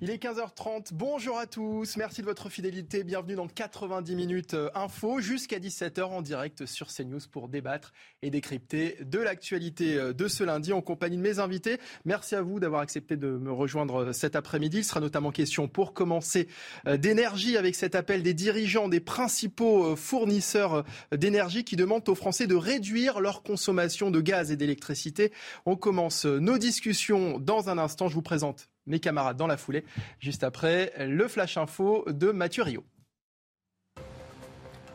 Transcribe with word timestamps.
Il 0.00 0.10
est 0.10 0.22
15h30. 0.22 0.90
Bonjour 0.92 1.38
à 1.38 1.46
tous. 1.46 1.96
Merci 1.96 2.20
de 2.20 2.26
votre 2.26 2.48
fidélité. 2.50 3.02
Bienvenue 3.02 3.34
dans 3.34 3.48
90 3.48 4.14
minutes 4.14 4.54
euh, 4.54 4.70
info 4.76 5.18
jusqu'à 5.18 5.58
17h 5.58 6.02
en 6.04 6.22
direct 6.22 6.66
sur 6.66 6.86
CNews 6.86 7.18
pour 7.32 7.48
débattre 7.48 7.92
et 8.22 8.30
décrypter 8.30 8.96
de 9.00 9.18
l'actualité 9.18 9.96
euh, 9.96 10.12
de 10.12 10.28
ce 10.28 10.44
lundi 10.44 10.72
en 10.72 10.82
compagnie 10.82 11.16
de 11.16 11.22
mes 11.22 11.40
invités. 11.40 11.80
Merci 12.04 12.36
à 12.36 12.42
vous 12.42 12.60
d'avoir 12.60 12.80
accepté 12.80 13.16
de 13.16 13.26
me 13.26 13.50
rejoindre 13.50 14.04
euh, 14.04 14.12
cet 14.12 14.36
après-midi. 14.36 14.78
Il 14.78 14.84
sera 14.84 15.00
notamment 15.00 15.32
question 15.32 15.66
pour 15.66 15.94
commencer 15.94 16.46
d'énergie 16.86 17.56
avec 17.56 17.74
cet 17.74 17.96
appel 17.96 18.22
des 18.22 18.34
dirigeants 18.34 18.86
des 18.86 19.00
principaux 19.00 19.96
fournisseurs 19.96 20.84
d'énergie 21.10 21.64
qui 21.64 21.74
demandent 21.74 22.08
aux 22.08 22.14
Français 22.14 22.46
de 22.46 22.54
réduire 22.54 23.20
leur 23.20 23.42
consommation 23.42 24.12
de 24.12 24.20
gaz 24.20 24.52
et 24.52 24.56
d'électricité. 24.56 25.32
On 25.66 25.74
commence 25.74 26.24
nos 26.24 26.58
discussions 26.58 27.40
dans 27.40 27.68
un 27.68 27.78
instant. 27.78 28.08
Je 28.08 28.14
vous 28.14 28.22
présente 28.22 28.68
mes 28.88 29.00
camarades 29.00 29.36
dans 29.36 29.46
la 29.46 29.56
foulée, 29.56 29.84
juste 30.18 30.42
après 30.42 30.92
le 30.98 31.28
Flash 31.28 31.56
Info 31.56 32.04
de 32.08 32.30
Mathieu 32.30 32.62
Rio. 32.62 32.84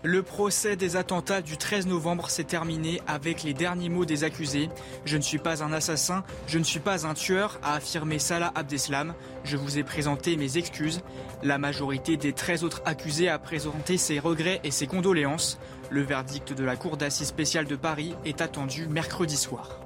Le 0.05 0.21
procès 0.21 0.75
des 0.75 0.97
attentats 0.97 1.41
du 1.41 1.55
13 1.55 1.87
novembre 1.87 2.29
s'est 2.29 2.43
terminé 2.43 2.99
avec 3.07 3.41
les 3.43 3.53
derniers 3.53 3.87
mots 3.87 4.03
des 4.03 4.25
accusés. 4.25 4.67
Je 5.05 5.15
ne 5.15 5.21
suis 5.21 5.37
pas 5.37 5.63
un 5.63 5.71
assassin, 5.71 6.25
je 6.45 6.59
ne 6.59 6.65
suis 6.65 6.81
pas 6.81 7.07
un 7.07 7.13
tueur, 7.13 7.57
a 7.63 7.75
affirmé 7.75 8.19
Salah 8.19 8.51
Abdeslam. 8.53 9.13
Je 9.45 9.55
vous 9.55 9.77
ai 9.77 9.83
présenté 9.83 10.35
mes 10.35 10.57
excuses. 10.57 10.99
La 11.41 11.57
majorité 11.57 12.17
des 12.17 12.33
13 12.33 12.65
autres 12.65 12.81
accusés 12.83 13.29
a 13.29 13.39
présenté 13.39 13.97
ses 13.97 14.19
regrets 14.19 14.59
et 14.65 14.71
ses 14.71 14.87
condoléances. 14.87 15.57
Le 15.89 16.01
verdict 16.01 16.51
de 16.51 16.65
la 16.65 16.75
Cour 16.75 16.97
d'assises 16.97 17.27
spéciale 17.27 17.65
de 17.65 17.77
Paris 17.77 18.13
est 18.25 18.41
attendu 18.41 18.87
mercredi 18.87 19.37
soir. 19.37 19.79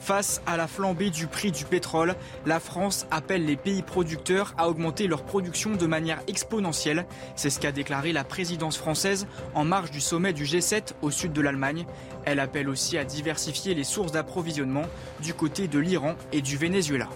Face 0.00 0.40
à 0.46 0.56
la 0.56 0.66
flambée 0.66 1.10
du 1.10 1.26
prix 1.26 1.52
du 1.52 1.64
pétrole, 1.64 2.14
la 2.46 2.60
France 2.60 3.06
appelle 3.10 3.44
les 3.44 3.56
pays 3.56 3.82
producteurs 3.82 4.54
à 4.56 4.68
augmenter 4.68 5.06
leur 5.06 5.24
production 5.24 5.74
de 5.74 5.86
manière 5.86 6.20
exponentielle. 6.28 7.06
C'est 7.36 7.50
ce 7.50 7.60
qu'a 7.60 7.72
déclaré 7.72 8.12
la 8.12 8.24
présidence 8.24 8.78
française 8.78 9.26
en 9.54 9.64
marge 9.64 9.90
du 9.90 10.00
sommet 10.00 10.32
du 10.32 10.44
G7 10.44 10.92
au 11.02 11.10
sud 11.10 11.32
de 11.32 11.40
l'Allemagne. 11.40 11.84
Elle 12.24 12.40
appelle 12.40 12.68
aussi 12.68 12.96
à 12.96 13.04
diversifier 13.04 13.74
les 13.74 13.84
sources 13.84 14.12
d'approvisionnement 14.12 14.86
du 15.20 15.34
côté 15.34 15.68
de 15.68 15.78
l'Iran 15.78 16.14
et 16.32 16.42
du 16.42 16.56
Venezuela. 16.56 17.08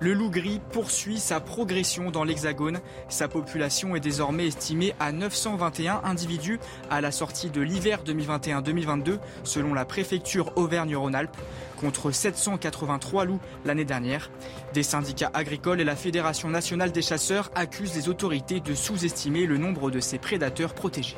Le 0.00 0.14
loup 0.14 0.30
gris 0.30 0.60
poursuit 0.70 1.18
sa 1.18 1.40
progression 1.40 2.12
dans 2.12 2.22
l'Hexagone. 2.22 2.78
Sa 3.08 3.26
population 3.26 3.96
est 3.96 4.00
désormais 4.00 4.46
estimée 4.46 4.94
à 5.00 5.10
921 5.10 6.02
individus 6.04 6.60
à 6.88 7.00
la 7.00 7.10
sortie 7.10 7.50
de 7.50 7.60
l'hiver 7.60 8.04
2021-2022, 8.06 9.18
selon 9.42 9.74
la 9.74 9.84
préfecture 9.84 10.52
Auvergne-Rhône-Alpes, 10.54 11.36
contre 11.80 12.12
783 12.12 13.24
loups 13.24 13.40
l'année 13.64 13.84
dernière. 13.84 14.30
Des 14.72 14.84
syndicats 14.84 15.32
agricoles 15.34 15.80
et 15.80 15.84
la 15.84 15.96
Fédération 15.96 16.48
nationale 16.48 16.92
des 16.92 17.02
chasseurs 17.02 17.50
accusent 17.56 17.96
les 17.96 18.08
autorités 18.08 18.60
de 18.60 18.74
sous-estimer 18.74 19.46
le 19.46 19.58
nombre 19.58 19.90
de 19.90 19.98
ces 19.98 20.18
prédateurs 20.18 20.74
protégés. 20.74 21.16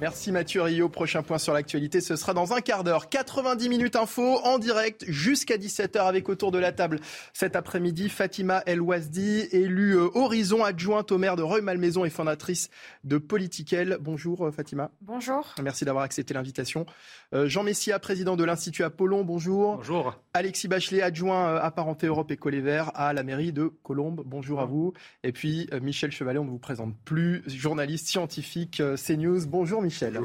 Merci 0.00 0.32
Mathieu 0.32 0.62
Rio. 0.62 0.88
Prochain 0.88 1.22
point 1.22 1.38
sur 1.38 1.52
l'actualité, 1.52 2.00
ce 2.00 2.16
sera 2.16 2.34
dans 2.34 2.52
un 2.52 2.60
quart 2.60 2.82
d'heure. 2.82 3.08
90 3.08 3.68
minutes 3.68 3.94
info 3.94 4.40
en 4.42 4.58
direct 4.58 5.04
jusqu'à 5.06 5.56
17h 5.56 5.98
avec 6.00 6.28
autour 6.28 6.50
de 6.50 6.58
la 6.58 6.72
table 6.72 6.98
cet 7.32 7.54
après-midi 7.54 8.08
Fatima 8.08 8.62
El 8.66 8.80
Ouazdi, 8.80 9.46
élue 9.52 9.96
euh, 9.96 10.08
Horizon, 10.14 10.64
adjointe 10.64 11.12
au 11.12 11.18
maire 11.18 11.36
de 11.36 11.42
Reuil-Malmaison 11.42 12.04
et 12.04 12.10
fondatrice 12.10 12.70
de 13.04 13.18
Politiquel. 13.18 13.98
Bonjour 14.00 14.46
euh, 14.46 14.50
Fatima. 14.50 14.90
Bonjour. 15.00 15.54
Merci 15.62 15.84
d'avoir 15.84 16.02
accepté 16.02 16.34
l'invitation. 16.34 16.86
Euh, 17.32 17.46
Jean 17.46 17.62
Messia, 17.62 17.98
président 18.00 18.34
de 18.34 18.42
l'Institut 18.42 18.82
Apollon. 18.82 19.22
Bonjour. 19.22 19.76
Bonjour. 19.76 20.20
Alexis 20.32 20.66
Bachelet, 20.66 21.02
adjoint 21.02 21.54
apparenté 21.56 22.08
Europe 22.08 22.32
et 22.32 22.36
Collet 22.36 22.60
Vert 22.60 22.90
à 22.94 23.12
la 23.12 23.22
mairie 23.22 23.52
de 23.52 23.68
Colombes. 23.84 24.22
Bonjour 24.26 24.60
à 24.60 24.64
vous. 24.64 24.92
Et 25.22 25.30
puis 25.30 25.68
Michel 25.80 26.10
Chevalet, 26.10 26.40
on 26.40 26.44
ne 26.44 26.50
vous 26.50 26.58
présente 26.58 26.96
plus, 27.04 27.44
journaliste 27.46 28.08
scientifique 28.08 28.82
CNews. 28.96 29.46
Bonjour 29.46 29.83
Michel. 29.84 30.18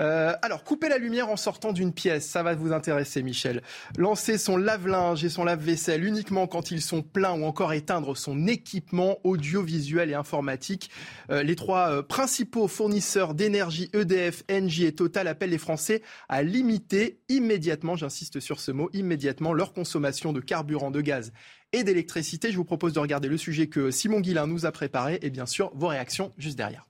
Euh, 0.00 0.32
alors, 0.42 0.64
couper 0.64 0.88
la 0.88 0.98
lumière 0.98 1.28
en 1.28 1.36
sortant 1.36 1.72
d'une 1.72 1.92
pièce, 1.92 2.28
ça 2.28 2.42
va 2.42 2.54
vous 2.54 2.72
intéresser, 2.72 3.22
Michel. 3.22 3.62
Lancer 3.96 4.38
son 4.38 4.56
lave-linge 4.56 5.24
et 5.24 5.28
son 5.28 5.44
lave-vaisselle 5.44 6.04
uniquement 6.04 6.46
quand 6.46 6.70
ils 6.70 6.82
sont 6.82 7.02
pleins 7.02 7.32
ou 7.32 7.44
encore 7.44 7.72
éteindre 7.72 8.16
son 8.16 8.46
équipement 8.46 9.18
audiovisuel 9.24 10.10
et 10.10 10.14
informatique. 10.14 10.90
Euh, 11.30 11.42
les 11.42 11.56
trois 11.56 11.90
euh, 11.90 12.02
principaux 12.02 12.68
fournisseurs 12.68 13.34
d'énergie, 13.34 13.90
EDF, 13.92 14.44
Engie 14.50 14.86
et 14.86 14.94
Total, 14.94 15.26
appellent 15.26 15.50
les 15.50 15.58
Français 15.58 16.02
à 16.28 16.42
limiter 16.42 17.20
immédiatement, 17.28 17.96
j'insiste 17.96 18.40
sur 18.40 18.60
ce 18.60 18.70
mot, 18.70 18.90
immédiatement 18.92 19.52
leur 19.52 19.72
consommation 19.72 20.32
de 20.32 20.40
carburant, 20.40 20.90
de 20.90 21.00
gaz 21.00 21.32
et 21.72 21.82
d'électricité. 21.82 22.52
Je 22.52 22.56
vous 22.56 22.64
propose 22.64 22.92
de 22.92 23.00
regarder 23.00 23.28
le 23.28 23.36
sujet 23.36 23.66
que 23.66 23.90
Simon 23.90 24.20
Guillain 24.20 24.46
nous 24.46 24.66
a 24.66 24.72
préparé 24.72 25.18
et 25.22 25.30
bien 25.30 25.46
sûr 25.46 25.72
vos 25.74 25.88
réactions 25.88 26.32
juste 26.38 26.56
derrière. 26.56 26.86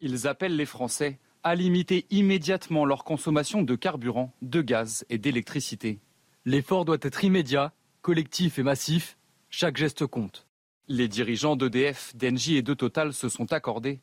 Ils 0.00 0.26
appellent 0.26 0.56
les 0.56 0.66
Français 0.66 1.18
à 1.42 1.54
limiter 1.54 2.06
immédiatement 2.10 2.84
leur 2.84 3.02
consommation 3.04 3.62
de 3.62 3.74
carburant, 3.76 4.34
de 4.42 4.60
gaz 4.60 5.06
et 5.08 5.16
d'électricité. 5.16 6.00
L'effort 6.44 6.84
doit 6.84 6.98
être 7.00 7.24
immédiat, 7.24 7.72
collectif 8.02 8.58
et 8.58 8.62
massif. 8.62 9.16
Chaque 9.48 9.78
geste 9.78 10.06
compte. 10.06 10.46
Les 10.86 11.08
dirigeants 11.08 11.56
d'EDF, 11.56 12.14
d'Engie 12.14 12.56
et 12.56 12.62
de 12.62 12.74
Total 12.74 13.12
se 13.14 13.28
sont 13.30 13.52
accordés. 13.52 14.00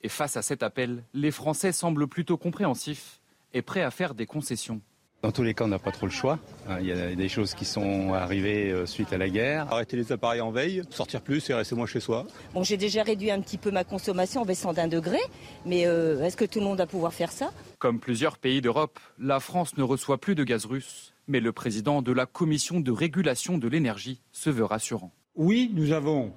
Et 0.00 0.08
face 0.08 0.36
à 0.36 0.42
cet 0.42 0.62
appel, 0.62 1.04
les 1.12 1.30
Français 1.30 1.72
semblent 1.72 2.08
plutôt 2.08 2.38
compréhensifs 2.38 3.20
et 3.52 3.62
prêts 3.62 3.82
à 3.82 3.90
faire 3.90 4.14
des 4.14 4.26
concessions. 4.26 4.80
Dans 5.24 5.32
tous 5.32 5.42
les 5.42 5.54
cas, 5.54 5.64
on 5.64 5.68
n'a 5.68 5.78
pas 5.78 5.90
trop 5.90 6.04
le 6.04 6.12
choix. 6.12 6.38
Hein, 6.68 6.80
il 6.82 6.86
y 6.86 6.92
a 6.92 7.14
des 7.14 7.28
choses 7.30 7.54
qui 7.54 7.64
sont 7.64 8.12
arrivées 8.12 8.70
euh, 8.70 8.84
suite 8.84 9.10
à 9.14 9.16
la 9.16 9.30
guerre. 9.30 9.72
Arrêter 9.72 9.96
les 9.96 10.12
appareils 10.12 10.42
en 10.42 10.50
veille, 10.50 10.82
sortir 10.90 11.22
plus 11.22 11.48
et 11.48 11.54
rester 11.54 11.74
moins 11.74 11.86
chez 11.86 11.98
soi. 11.98 12.26
Bon, 12.52 12.62
j'ai 12.62 12.76
déjà 12.76 13.02
réduit 13.02 13.30
un 13.30 13.40
petit 13.40 13.56
peu 13.56 13.70
ma 13.70 13.84
consommation 13.84 14.42
en 14.42 14.44
baissant 14.44 14.74
d'un 14.74 14.86
degré, 14.86 15.16
mais 15.64 15.86
euh, 15.86 16.22
est-ce 16.22 16.36
que 16.36 16.44
tout 16.44 16.58
le 16.58 16.66
monde 16.66 16.76
va 16.76 16.86
pouvoir 16.86 17.14
faire 17.14 17.32
ça? 17.32 17.52
Comme 17.78 18.00
plusieurs 18.00 18.36
pays 18.36 18.60
d'Europe, 18.60 19.00
la 19.18 19.40
France 19.40 19.78
ne 19.78 19.82
reçoit 19.82 20.18
plus 20.18 20.34
de 20.34 20.44
gaz 20.44 20.66
russe, 20.66 21.14
mais 21.26 21.40
le 21.40 21.52
président 21.52 22.02
de 22.02 22.12
la 22.12 22.26
Commission 22.26 22.80
de 22.80 22.92
régulation 22.92 23.56
de 23.56 23.66
l'énergie 23.66 24.20
se 24.30 24.50
veut 24.50 24.66
rassurant. 24.66 25.10
Oui, 25.36 25.70
nous 25.72 25.92
avons 25.92 26.34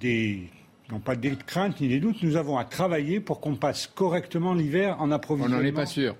des 0.00 0.50
non 0.90 0.98
pas 0.98 1.14
des 1.14 1.36
craintes 1.36 1.80
ni 1.80 1.88
des 1.88 2.00
doutes, 2.00 2.22
nous 2.22 2.36
avons 2.36 2.58
à 2.58 2.64
travailler 2.64 3.20
pour 3.20 3.40
qu'on 3.40 3.54
passe 3.54 3.86
correctement 3.86 4.54
l'hiver 4.54 4.96
en 5.00 5.12
approvisionnement. 5.12 5.58
On 5.58 5.60
n'en 5.60 5.66
est 5.66 5.72
pas 5.72 5.86
sûr. 5.86 6.16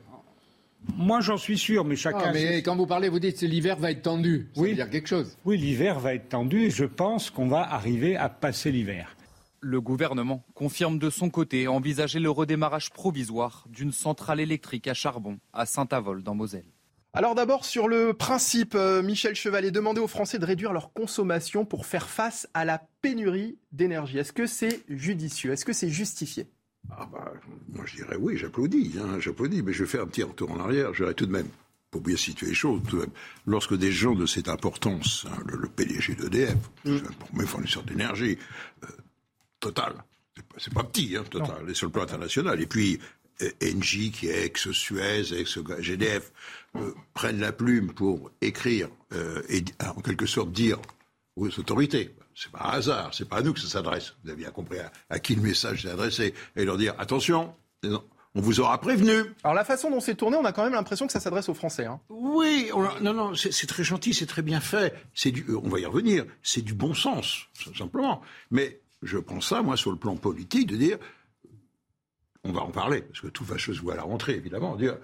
Moi, 0.96 1.20
j'en 1.20 1.36
suis 1.36 1.58
sûr, 1.58 1.84
mais 1.84 1.96
chacun. 1.96 2.24
Ah, 2.26 2.32
mais 2.32 2.62
quand 2.62 2.76
vous 2.76 2.86
parlez, 2.86 3.08
vous 3.08 3.18
dites 3.18 3.40
que 3.40 3.46
l'hiver 3.46 3.78
va 3.78 3.90
être 3.90 4.02
tendu. 4.02 4.48
Ça 4.54 4.60
oui. 4.60 4.70
veut 4.70 4.74
dire 4.76 4.90
quelque 4.90 5.08
chose. 5.08 5.36
Oui, 5.44 5.56
l'hiver 5.58 5.98
va 5.98 6.14
être 6.14 6.28
tendu 6.28 6.62
et 6.64 6.70
je 6.70 6.84
pense 6.84 7.30
qu'on 7.30 7.48
va 7.48 7.60
arriver 7.60 8.16
à 8.16 8.28
passer 8.28 8.70
l'hiver. 8.70 9.16
Le 9.60 9.80
gouvernement 9.80 10.44
confirme 10.54 10.98
de 10.98 11.08
son 11.08 11.30
côté 11.30 11.68
envisager 11.68 12.20
le 12.20 12.30
redémarrage 12.30 12.90
provisoire 12.90 13.64
d'une 13.70 13.92
centrale 13.92 14.40
électrique 14.40 14.88
à 14.88 14.94
charbon 14.94 15.38
à 15.54 15.64
Saint-Avold 15.64 16.22
dans 16.22 16.34
Moselle. 16.34 16.66
Alors 17.16 17.36
d'abord 17.36 17.64
sur 17.64 17.86
le 17.86 18.12
principe, 18.12 18.74
euh, 18.74 19.00
Michel 19.00 19.36
Chevalet, 19.36 19.70
demander 19.70 20.00
aux 20.00 20.08
Français 20.08 20.40
de 20.40 20.44
réduire 20.44 20.72
leur 20.72 20.92
consommation 20.92 21.64
pour 21.64 21.86
faire 21.86 22.08
face 22.08 22.48
à 22.54 22.64
la 22.64 22.82
pénurie 23.02 23.56
d'énergie. 23.70 24.18
Est-ce 24.18 24.32
que 24.32 24.46
c'est 24.46 24.82
judicieux? 24.88 25.52
Est-ce 25.52 25.64
que 25.64 25.72
c'est 25.72 25.90
justifié? 25.90 26.48
Ah 26.98 27.08
bah, 27.12 27.32
moi 27.72 27.84
je 27.86 27.96
dirais 27.96 28.16
oui, 28.18 28.36
j'applaudis, 28.36 28.94
hein, 29.00 29.18
j'applaudis, 29.20 29.62
mais 29.62 29.72
je 29.72 29.84
vais 29.84 29.90
faire 29.90 30.02
un 30.02 30.06
petit 30.06 30.22
retour 30.22 30.50
en 30.50 30.60
arrière. 30.60 30.92
Je 30.94 31.02
dirais 31.02 31.14
tout 31.14 31.26
de 31.26 31.32
même, 31.32 31.48
pour 31.90 32.00
bien 32.00 32.16
situer 32.16 32.48
les 32.48 32.54
choses, 32.54 32.80
tout 32.88 32.96
de 32.96 33.02
même, 33.02 33.12
lorsque 33.46 33.74
des 33.74 33.92
gens 33.92 34.14
de 34.14 34.26
cette 34.26 34.48
importance, 34.48 35.26
hein, 35.30 35.42
le, 35.46 35.68
PDG 35.68 36.14
d'EDF, 36.14 36.56
mm. 36.84 36.98
pour 37.18 37.34
mes 37.34 37.46
fournisseurs 37.46 37.84
d'énergie, 37.84 38.38
euh, 38.84 38.88
Total, 39.60 39.94
c'est 40.58 40.74
pas, 40.74 40.82
pas, 40.82 40.88
petit, 40.88 41.16
hein, 41.16 41.24
Total, 41.30 41.68
et 41.68 41.74
sur 41.74 41.86
le 41.86 41.92
plan 41.92 42.02
international, 42.02 42.60
et 42.60 42.66
puis 42.66 43.00
euh, 43.42 43.50
Engie, 43.62 44.12
qui 44.12 44.28
est 44.28 44.44
ex-Suez, 44.44 45.32
ex-GDF, 45.32 46.32
euh, 46.76 46.92
prennent 47.14 47.40
la 47.40 47.52
plume 47.52 47.92
pour 47.92 48.30
écrire 48.40 48.88
euh, 49.12 49.42
et 49.48 49.64
en 49.84 50.00
quelque 50.00 50.26
sorte 50.26 50.52
dire 50.52 50.78
aux 51.36 51.48
autorités, 51.58 52.14
c'est 52.34 52.50
pas 52.50 52.64
un 52.64 52.70
hasard, 52.70 53.14
c'est 53.14 53.28
pas 53.28 53.36
à 53.36 53.42
nous 53.42 53.52
que 53.52 53.60
ça 53.60 53.68
s'adresse. 53.68 54.14
Vous 54.22 54.30
avez 54.30 54.42
bien 54.42 54.50
compris 54.50 54.78
à, 55.08 55.18
qui 55.18 55.34
le 55.34 55.42
message 55.42 55.82
s'est 55.82 55.90
adressé. 55.90 56.34
Et 56.56 56.64
leur 56.64 56.76
dire, 56.76 56.94
attention, 56.98 57.54
on 57.84 58.40
vous 58.40 58.60
aura 58.60 58.80
prévenu. 58.80 59.12
Alors 59.44 59.54
la 59.54 59.64
façon 59.64 59.90
dont 59.90 60.00
c'est 60.00 60.16
tourné, 60.16 60.36
on 60.36 60.44
a 60.44 60.52
quand 60.52 60.64
même 60.64 60.72
l'impression 60.72 61.06
que 61.06 61.12
ça 61.12 61.20
s'adresse 61.20 61.48
aux 61.48 61.54
Français. 61.54 61.86
Hein. 61.86 62.00
Oui, 62.08 62.70
non, 63.00 63.14
non, 63.14 63.34
c'est 63.34 63.66
très 63.66 63.84
gentil, 63.84 64.14
c'est 64.14 64.26
très 64.26 64.42
bien 64.42 64.60
fait. 64.60 64.94
C'est 65.14 65.30
du, 65.30 65.46
on 65.54 65.68
va 65.68 65.78
y 65.78 65.86
revenir. 65.86 66.24
C'est 66.42 66.62
du 66.62 66.74
bon 66.74 66.94
sens, 66.94 67.46
simplement. 67.76 68.20
Mais 68.50 68.80
je 69.02 69.18
prends 69.18 69.40
ça, 69.40 69.62
moi, 69.62 69.76
sur 69.76 69.92
le 69.92 69.96
plan 69.96 70.16
politique, 70.16 70.66
de 70.66 70.76
dire, 70.76 70.98
on 72.42 72.52
va 72.52 72.62
en 72.62 72.70
parler, 72.70 73.02
parce 73.02 73.20
que 73.20 73.28
tout 73.28 73.44
va 73.44 73.58
se 73.58 73.72
jouer 73.72 73.92
à 73.92 73.96
la 73.96 74.02
rentrée, 74.02 74.34
évidemment. 74.34 74.74
Dire, 74.74 74.96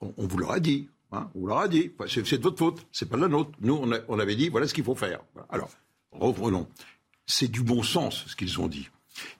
on, 0.00 0.26
vous 0.26 0.38
l'aura 0.38 0.58
dit, 0.58 0.88
hein, 1.12 1.30
on 1.34 1.40
vous 1.40 1.46
l'aura 1.48 1.68
dit. 1.68 1.92
C'est 2.06 2.38
de 2.38 2.42
votre 2.42 2.58
faute, 2.58 2.86
c'est 2.92 3.08
pas 3.08 3.16
de 3.16 3.22
la 3.22 3.28
nôtre. 3.28 3.50
Nous, 3.60 3.74
on, 3.74 3.90
on 4.08 4.18
avait 4.18 4.36
dit, 4.36 4.48
voilà 4.48 4.66
ce 4.66 4.72
qu'il 4.72 4.84
faut 4.84 4.94
faire. 4.94 5.20
Alors, 5.50 5.70
reprenons. 6.12 6.68
C'est 7.26 7.48
du 7.48 7.62
bon 7.62 7.82
sens 7.82 8.24
ce 8.26 8.36
qu'ils 8.36 8.60
ont 8.60 8.68
dit. 8.68 8.88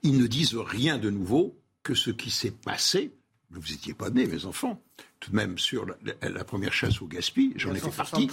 Ils 0.02 0.18
ne 0.18 0.26
disent 0.26 0.56
rien 0.56 0.98
de 0.98 1.10
nouveau 1.10 1.58
que 1.82 1.94
ce 1.94 2.10
qui 2.10 2.30
s'est 2.30 2.50
passé. 2.50 3.12
Vous 3.50 3.60
n'étiez 3.70 3.94
pas 3.94 4.10
nés, 4.10 4.26
mes 4.26 4.44
enfants. 4.44 4.82
Tout 5.20 5.30
de 5.30 5.36
même, 5.36 5.58
sur 5.58 5.86
la, 5.86 6.44
première 6.44 6.72
chasse 6.72 7.00
au 7.00 7.06
gaspille, 7.06 7.54
j'en 7.56 7.74
ai 7.74 7.78
fait 7.78 7.90
partie. 7.90 8.28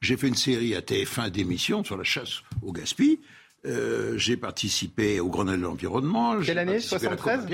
J'ai 0.00 0.16
fait 0.16 0.28
une 0.28 0.34
série 0.34 0.74
à 0.74 0.80
TF1 0.80 1.30
d'émissions 1.30 1.84
sur 1.84 1.96
la 1.96 2.04
chasse 2.04 2.42
au 2.60 2.72
gaspillage. 2.72 3.18
Euh, 3.64 4.18
j'ai 4.18 4.36
participé 4.36 5.20
au 5.20 5.28
Grenelle 5.28 5.60
de 5.60 5.64
l'environnement. 5.64 6.40
Quelle 6.40 6.58
année? 6.58 6.80
73 6.80 7.46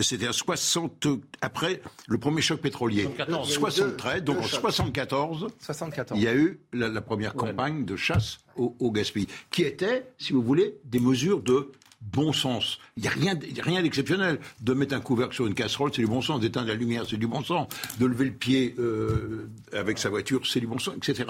C'était 0.00 0.28
à 0.28 0.32
60 0.32 1.08
après 1.40 1.80
le 2.06 2.18
premier 2.18 2.40
choc 2.40 2.60
pétrolier. 2.60 3.04
74. 3.04 3.52
73, 3.52 4.22
donc 4.22 4.38
en 4.38 4.42
74, 4.42 5.48
74, 5.58 6.20
il 6.20 6.24
y 6.24 6.28
a 6.28 6.34
eu 6.34 6.60
la, 6.72 7.00
première 7.00 7.34
campagne 7.34 7.84
de 7.84 7.96
chasse 7.96 8.38
au, 8.56 8.76
au 8.78 8.92
gaspillage, 8.92 9.28
qui 9.50 9.62
était, 9.62 10.06
si 10.18 10.32
vous 10.32 10.42
voulez, 10.42 10.76
des 10.84 11.00
mesures 11.00 11.42
de 11.42 11.72
bon 12.00 12.32
sens. 12.32 12.78
Il 12.96 13.02
n'y 13.02 13.08
a 13.08 13.12
rien, 13.12 13.38
rien 13.58 13.82
d'exceptionnel. 13.82 14.38
De 14.60 14.72
mettre 14.72 14.94
un 14.94 15.00
couvercle 15.00 15.34
sur 15.34 15.46
une 15.46 15.54
casserole, 15.54 15.90
c'est 15.92 16.02
du 16.02 16.08
bon 16.08 16.22
sens. 16.22 16.40
D'éteindre 16.40 16.68
la 16.68 16.74
lumière, 16.74 17.04
c'est 17.08 17.16
du 17.16 17.26
bon 17.26 17.42
sens. 17.42 17.66
De 17.98 18.06
lever 18.06 18.26
le 18.26 18.32
pied 18.32 18.74
euh, 18.78 19.50
avec 19.72 19.98
sa 19.98 20.10
voiture, 20.10 20.46
c'est 20.46 20.60
du 20.60 20.66
bon 20.66 20.78
sens, 20.78 20.94
etc. 20.96 21.24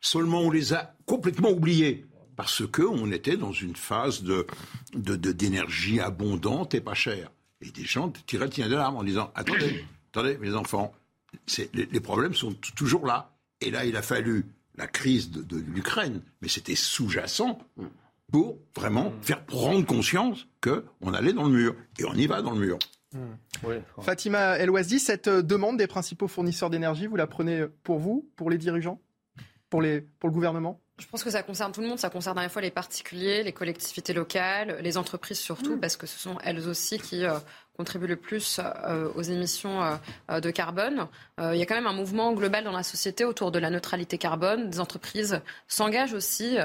Seulement, 0.00 0.40
on 0.40 0.50
les 0.50 0.72
a 0.72 0.94
complètement 1.06 1.50
oubliés 1.50 2.06
parce 2.42 2.66
qu'on 2.66 3.12
était 3.12 3.36
dans 3.36 3.52
une 3.52 3.76
phase 3.76 4.24
de, 4.24 4.44
d'énergie 5.14 6.00
abondante 6.00 6.74
et 6.74 6.80
pas 6.80 6.92
chère. 6.92 7.30
Et 7.60 7.70
des 7.70 7.84
gens 7.84 8.12
tiraient 8.26 8.48
le 8.48 8.68
de 8.68 8.74
l'arme 8.74 8.96
en 8.96 9.04
disant 9.04 9.30
Attendez, 9.36 9.84
attendez, 10.10 10.38
mes 10.38 10.52
enfants, 10.52 10.92
les, 11.72 11.86
les, 11.86 12.00
problèmes 12.00 12.34
sont 12.34 12.52
toujours 12.74 13.06
là. 13.06 13.30
Et 13.60 13.70
là, 13.70 13.84
il 13.84 13.96
a 13.96 14.02
fallu 14.02 14.44
la 14.74 14.88
crise 14.88 15.30
de, 15.30 15.56
l'Ukraine, 15.56 16.20
mais 16.40 16.48
c'était 16.48 16.74
sous-jacent 16.74 17.60
pour 18.32 18.58
vraiment 18.74 19.12
faire 19.22 19.44
prendre 19.44 19.86
conscience 19.86 20.48
qu'on 20.60 21.14
allait 21.14 21.34
dans 21.34 21.44
le 21.44 21.52
mur. 21.52 21.76
Et 22.00 22.04
on 22.06 22.14
y 22.14 22.26
va 22.26 22.42
dans 22.42 22.54
le 22.54 22.58
mur. 22.58 22.78
Fatima 24.00 24.58
Elouazi, 24.58 24.98
cette 24.98 25.28
demande 25.28 25.76
des 25.76 25.86
principaux 25.86 26.26
fournisseurs 26.26 26.70
d'énergie, 26.70 27.06
vous 27.06 27.14
la 27.14 27.28
prenez 27.28 27.66
pour 27.84 28.00
vous, 28.00 28.28
pour 28.34 28.50
les 28.50 28.58
dirigeants, 28.58 29.00
pour, 29.70 29.80
les, 29.80 30.00
pour 30.00 30.28
le 30.28 30.34
gouvernement? 30.34 30.80
Je 31.02 31.08
pense 31.08 31.24
que 31.24 31.30
ça 31.30 31.42
concerne 31.42 31.72
tout 31.72 31.80
le 31.80 31.88
monde. 31.88 31.98
Ça 31.98 32.10
concerne 32.10 32.38
à 32.38 32.42
la 32.42 32.48
fois 32.48 32.62
les 32.62 32.70
particuliers, 32.70 33.42
les 33.42 33.52
collectivités 33.52 34.12
locales, 34.12 34.78
les 34.80 34.96
entreprises 34.96 35.40
surtout, 35.40 35.74
mm. 35.74 35.80
parce 35.80 35.96
que 35.96 36.06
ce 36.06 36.16
sont 36.16 36.38
elles 36.44 36.68
aussi 36.68 36.98
qui 36.98 37.24
euh, 37.24 37.38
contribuent 37.76 38.06
le 38.06 38.16
plus 38.16 38.60
euh, 38.60 39.08
aux 39.16 39.22
émissions 39.22 39.82
euh, 40.30 40.40
de 40.40 40.50
carbone. 40.50 41.08
il 41.40 41.56
y 41.56 41.62
a 41.62 41.66
quand 41.66 41.74
même 41.74 41.88
un 41.88 41.92
mouvement 41.92 42.32
global 42.34 42.62
dans 42.62 42.72
la 42.72 42.84
société 42.84 43.24
autour 43.24 43.50
de 43.50 43.58
la 43.58 43.68
neutralité 43.68 44.16
carbone. 44.16 44.70
Des 44.70 44.78
entreprises 44.78 45.40
s'engagent 45.66 46.12
aussi 46.12 46.56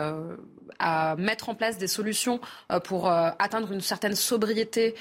à 0.77 1.15
mettre 1.15 1.49
en 1.49 1.55
place 1.55 1.79
des 1.79 1.87
solutions 1.87 2.39
pour 2.83 3.09
atteindre 3.09 3.71
une 3.71 3.81
certaine 3.81 4.13
sobriété 4.13 4.93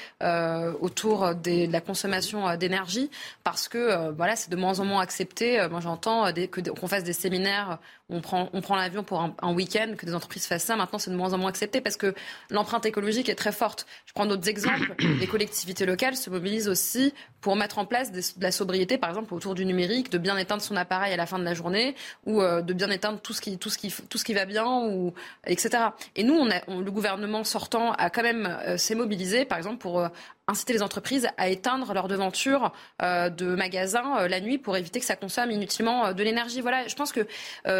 autour 0.80 1.34
de 1.34 1.70
la 1.70 1.80
consommation 1.82 2.56
d'énergie, 2.56 3.10
parce 3.44 3.68
que 3.68 4.10
voilà, 4.12 4.34
c'est 4.36 4.50
de 4.50 4.56
moins 4.56 4.80
en 4.80 4.86
moins 4.86 5.02
accepté. 5.02 5.66
moi, 5.68 5.80
j'entends 5.80 6.32
qu'on 6.80 6.88
fasse 6.88 7.04
des 7.04 7.12
séminaires 7.12 7.78
on 8.08 8.20
prend, 8.20 8.48
on 8.52 8.60
prend 8.60 8.76
l'avion 8.76 9.02
pour 9.02 9.20
un, 9.20 9.52
week-end, 9.52 9.94
que 9.98 10.06
des 10.06 10.14
entreprises 10.14 10.46
fassent 10.46 10.64
ça. 10.64 10.76
Maintenant, 10.76 10.98
c'est 10.98 11.10
de 11.10 11.16
moins 11.16 11.32
en 11.32 11.38
moins 11.38 11.48
accepté 11.48 11.80
parce 11.80 11.96
que 11.96 12.14
l'empreinte 12.50 12.86
écologique 12.86 13.28
est 13.28 13.34
très 13.34 13.50
forte. 13.50 13.86
Je 14.06 14.12
prends 14.12 14.26
d'autres 14.26 14.48
exemples. 14.48 14.94
Les 15.20 15.26
collectivités 15.26 15.86
locales 15.86 16.16
se 16.16 16.30
mobilisent 16.30 16.68
aussi 16.68 17.12
pour 17.40 17.56
mettre 17.56 17.78
en 17.78 17.84
place 17.84 18.12
de 18.12 18.20
la 18.40 18.52
sobriété, 18.52 18.96
par 18.96 19.10
exemple 19.10 19.34
autour 19.34 19.54
du 19.54 19.64
numérique, 19.64 20.10
de 20.10 20.18
bien 20.18 20.36
éteindre 20.36 20.62
son 20.62 20.76
appareil 20.76 21.12
à 21.12 21.16
la 21.16 21.26
fin 21.26 21.38
de 21.38 21.44
la 21.44 21.54
journée 21.54 21.96
ou 22.26 22.40
euh, 22.40 22.62
de 22.62 22.72
bien 22.72 22.90
éteindre 22.90 23.20
tout 23.20 23.32
ce 23.32 23.40
qui, 23.40 23.58
tout 23.58 23.70
ce 23.70 23.78
qui, 23.78 23.92
tout 24.08 24.18
ce 24.18 24.24
qui 24.24 24.34
va 24.34 24.44
bien, 24.44 24.66
ou, 24.66 25.12
etc. 25.46 25.70
Et 26.14 26.22
nous, 26.22 26.34
on 26.34 26.48
a, 26.50 26.60
le 26.68 26.90
gouvernement 26.90 27.42
sortant 27.42 27.92
a 27.92 28.10
quand 28.10 28.22
même 28.22 28.46
euh, 28.46 28.76
s'est 28.76 28.94
mobilisé, 28.94 29.44
par 29.44 29.58
exemple, 29.58 29.78
pour 29.78 29.98
euh, 30.00 30.08
inciter 30.48 30.72
les 30.72 30.82
entreprises 30.82 31.28
à 31.38 31.48
éteindre 31.48 31.92
leurs 31.92 32.06
devantures 32.06 32.72
euh, 33.02 33.30
de 33.30 33.56
magasins 33.56 34.20
euh, 34.20 34.28
la 34.28 34.40
nuit 34.40 34.58
pour 34.58 34.76
éviter 34.76 35.00
que 35.00 35.06
ça 35.06 35.16
consomme 35.16 35.50
inutilement 35.50 36.06
euh, 36.06 36.12
de 36.12 36.22
l'énergie. 36.22 36.60
Voilà, 36.60 36.86
je 36.86 36.94
pense 36.94 37.12
que 37.12 37.26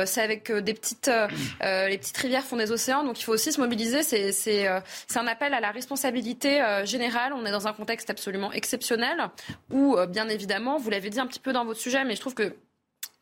c'est 0.05 0.21
avec 0.21 0.51
des 0.51 0.75
petites, 0.75 1.11
les 1.63 1.99
petites 1.99 2.17
rivières 2.17 2.45
font 2.45 2.57
des 2.57 2.73
océans, 2.73 3.05
donc 3.05 3.21
il 3.21 3.25
faut 3.25 3.33
aussi 3.33 3.53
se 3.53 3.61
mobiliser. 3.61 4.03
C'est 4.03 4.67
un 4.67 5.27
appel 5.27 5.55
à 5.55 5.61
la 5.61 5.71
responsabilité 5.71 6.61
générale. 6.85 7.33
On 7.33 7.45
est 7.47 7.51
dans 7.51 7.67
un 7.67 7.73
contexte 7.73 8.11
absolument 8.11 8.53
exceptionnel 8.53 9.29
où, 9.71 9.97
bien 10.09 10.29
évidemment, 10.29 10.79
vous 10.79 10.91
l'avez 10.91 11.11
dit 11.11 11.21
un 11.21 11.27
petit 11.27 11.41
peu 11.41 11.53
dans 11.53 11.65
votre 11.65 11.81
sujet, 11.81 12.05
mais 12.05 12.15
je 12.17 12.21
trouve 12.21 12.35
que 12.35 12.55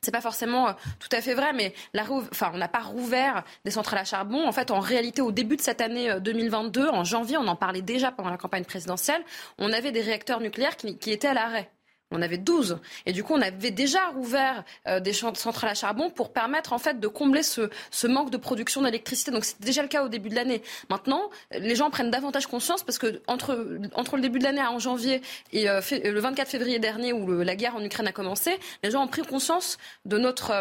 c'est 0.05 0.13
pas 0.13 0.21
forcément 0.21 0.69
euh, 0.69 0.73
tout 1.01 1.09
à 1.13 1.21
fait 1.21 1.35
vrai, 1.35 1.53
mais 1.53 1.75
la, 1.93 2.05
enfin, 2.11 2.51
on 2.55 2.59
n'a 2.59 2.69
pas 2.69 2.83
rouvert 2.83 3.43
des 3.65 3.71
centrales 3.71 4.01
à 4.01 4.05
charbon. 4.05 4.47
En 4.47 4.53
fait, 4.53 4.71
en 4.71 4.81
réalité, 4.81 5.23
au 5.23 5.33
début 5.33 5.57
de 5.57 5.63
cette 5.63 5.81
année 5.81 6.21
2022, 6.21 6.87
euh, 6.87 6.91
en 6.93 7.05
janvier, 7.05 7.39
on 7.39 7.47
en 7.49 7.57
parlait 7.57 7.83
déjà 7.83 8.13
pendant 8.13 8.31
la 8.31 8.39
campagne 8.39 8.65
présidentielle, 8.65 9.23
on 9.59 9.73
avait 9.73 9.93
des 9.93 10.03
réacteurs 10.03 10.41
nucléaires 10.41 10.77
qui 10.77 11.11
étaient 11.11 11.29
à 11.29 11.35
l'arrêt. 11.35 11.71
On 12.15 12.23
avait 12.23 12.39
12. 12.39 12.79
Et 13.07 13.13
du 13.13 13.25
coup, 13.25 13.35
on 13.35 13.43
avait 13.43 13.73
déjà 13.73 14.07
rouvert 14.15 14.65
euh, 14.87 15.01
des 15.01 15.13
centrales 15.13 15.71
à 15.71 15.75
charbon 15.75 16.11
pour 16.11 16.33
permettre 16.33 16.73
en 16.73 16.79
fait 16.79 17.01
de 17.01 17.09
combler 17.09 17.43
ce, 17.43 17.69
manque 18.07 18.31
de 18.31 18.37
production 18.37 18.83
d'électricité. 18.83 19.33
Donc 19.33 19.45
c'était 19.45 19.65
déjà 19.65 19.83
le 19.83 19.89
cas 19.89 20.05
au 20.05 20.09
début 20.09 20.29
de 20.29 20.37
l'année. 20.37 20.63
Maintenant, 20.91 21.29
les 21.51 21.75
gens 21.75 21.91
prennent 21.91 22.11
davantage 22.11 22.47
conscience 22.47 22.85
parce 22.85 22.99
que 22.99 23.21
entre, 23.27 23.55
le 23.55 24.21
début 24.21 24.39
de 24.39 24.45
l'année 24.45 24.63
en 24.63 24.79
janvier 24.79 25.23
et 25.53 25.69
euh, 25.69 25.81
le 25.91 26.21
24 26.21 26.49
février 26.49 26.79
dernier 26.79 27.13
où 27.13 27.27
la 27.43 27.57
guerre 27.57 27.75
en 27.75 27.83
Ukraine 27.83 28.07
a 28.07 28.13
commencé, 28.13 28.59
les 28.85 28.93
gens 28.93 29.03
ont 29.03 29.09
pris 29.09 29.23
conscience 29.23 29.79
de 30.05 30.17
notre, 30.17 30.53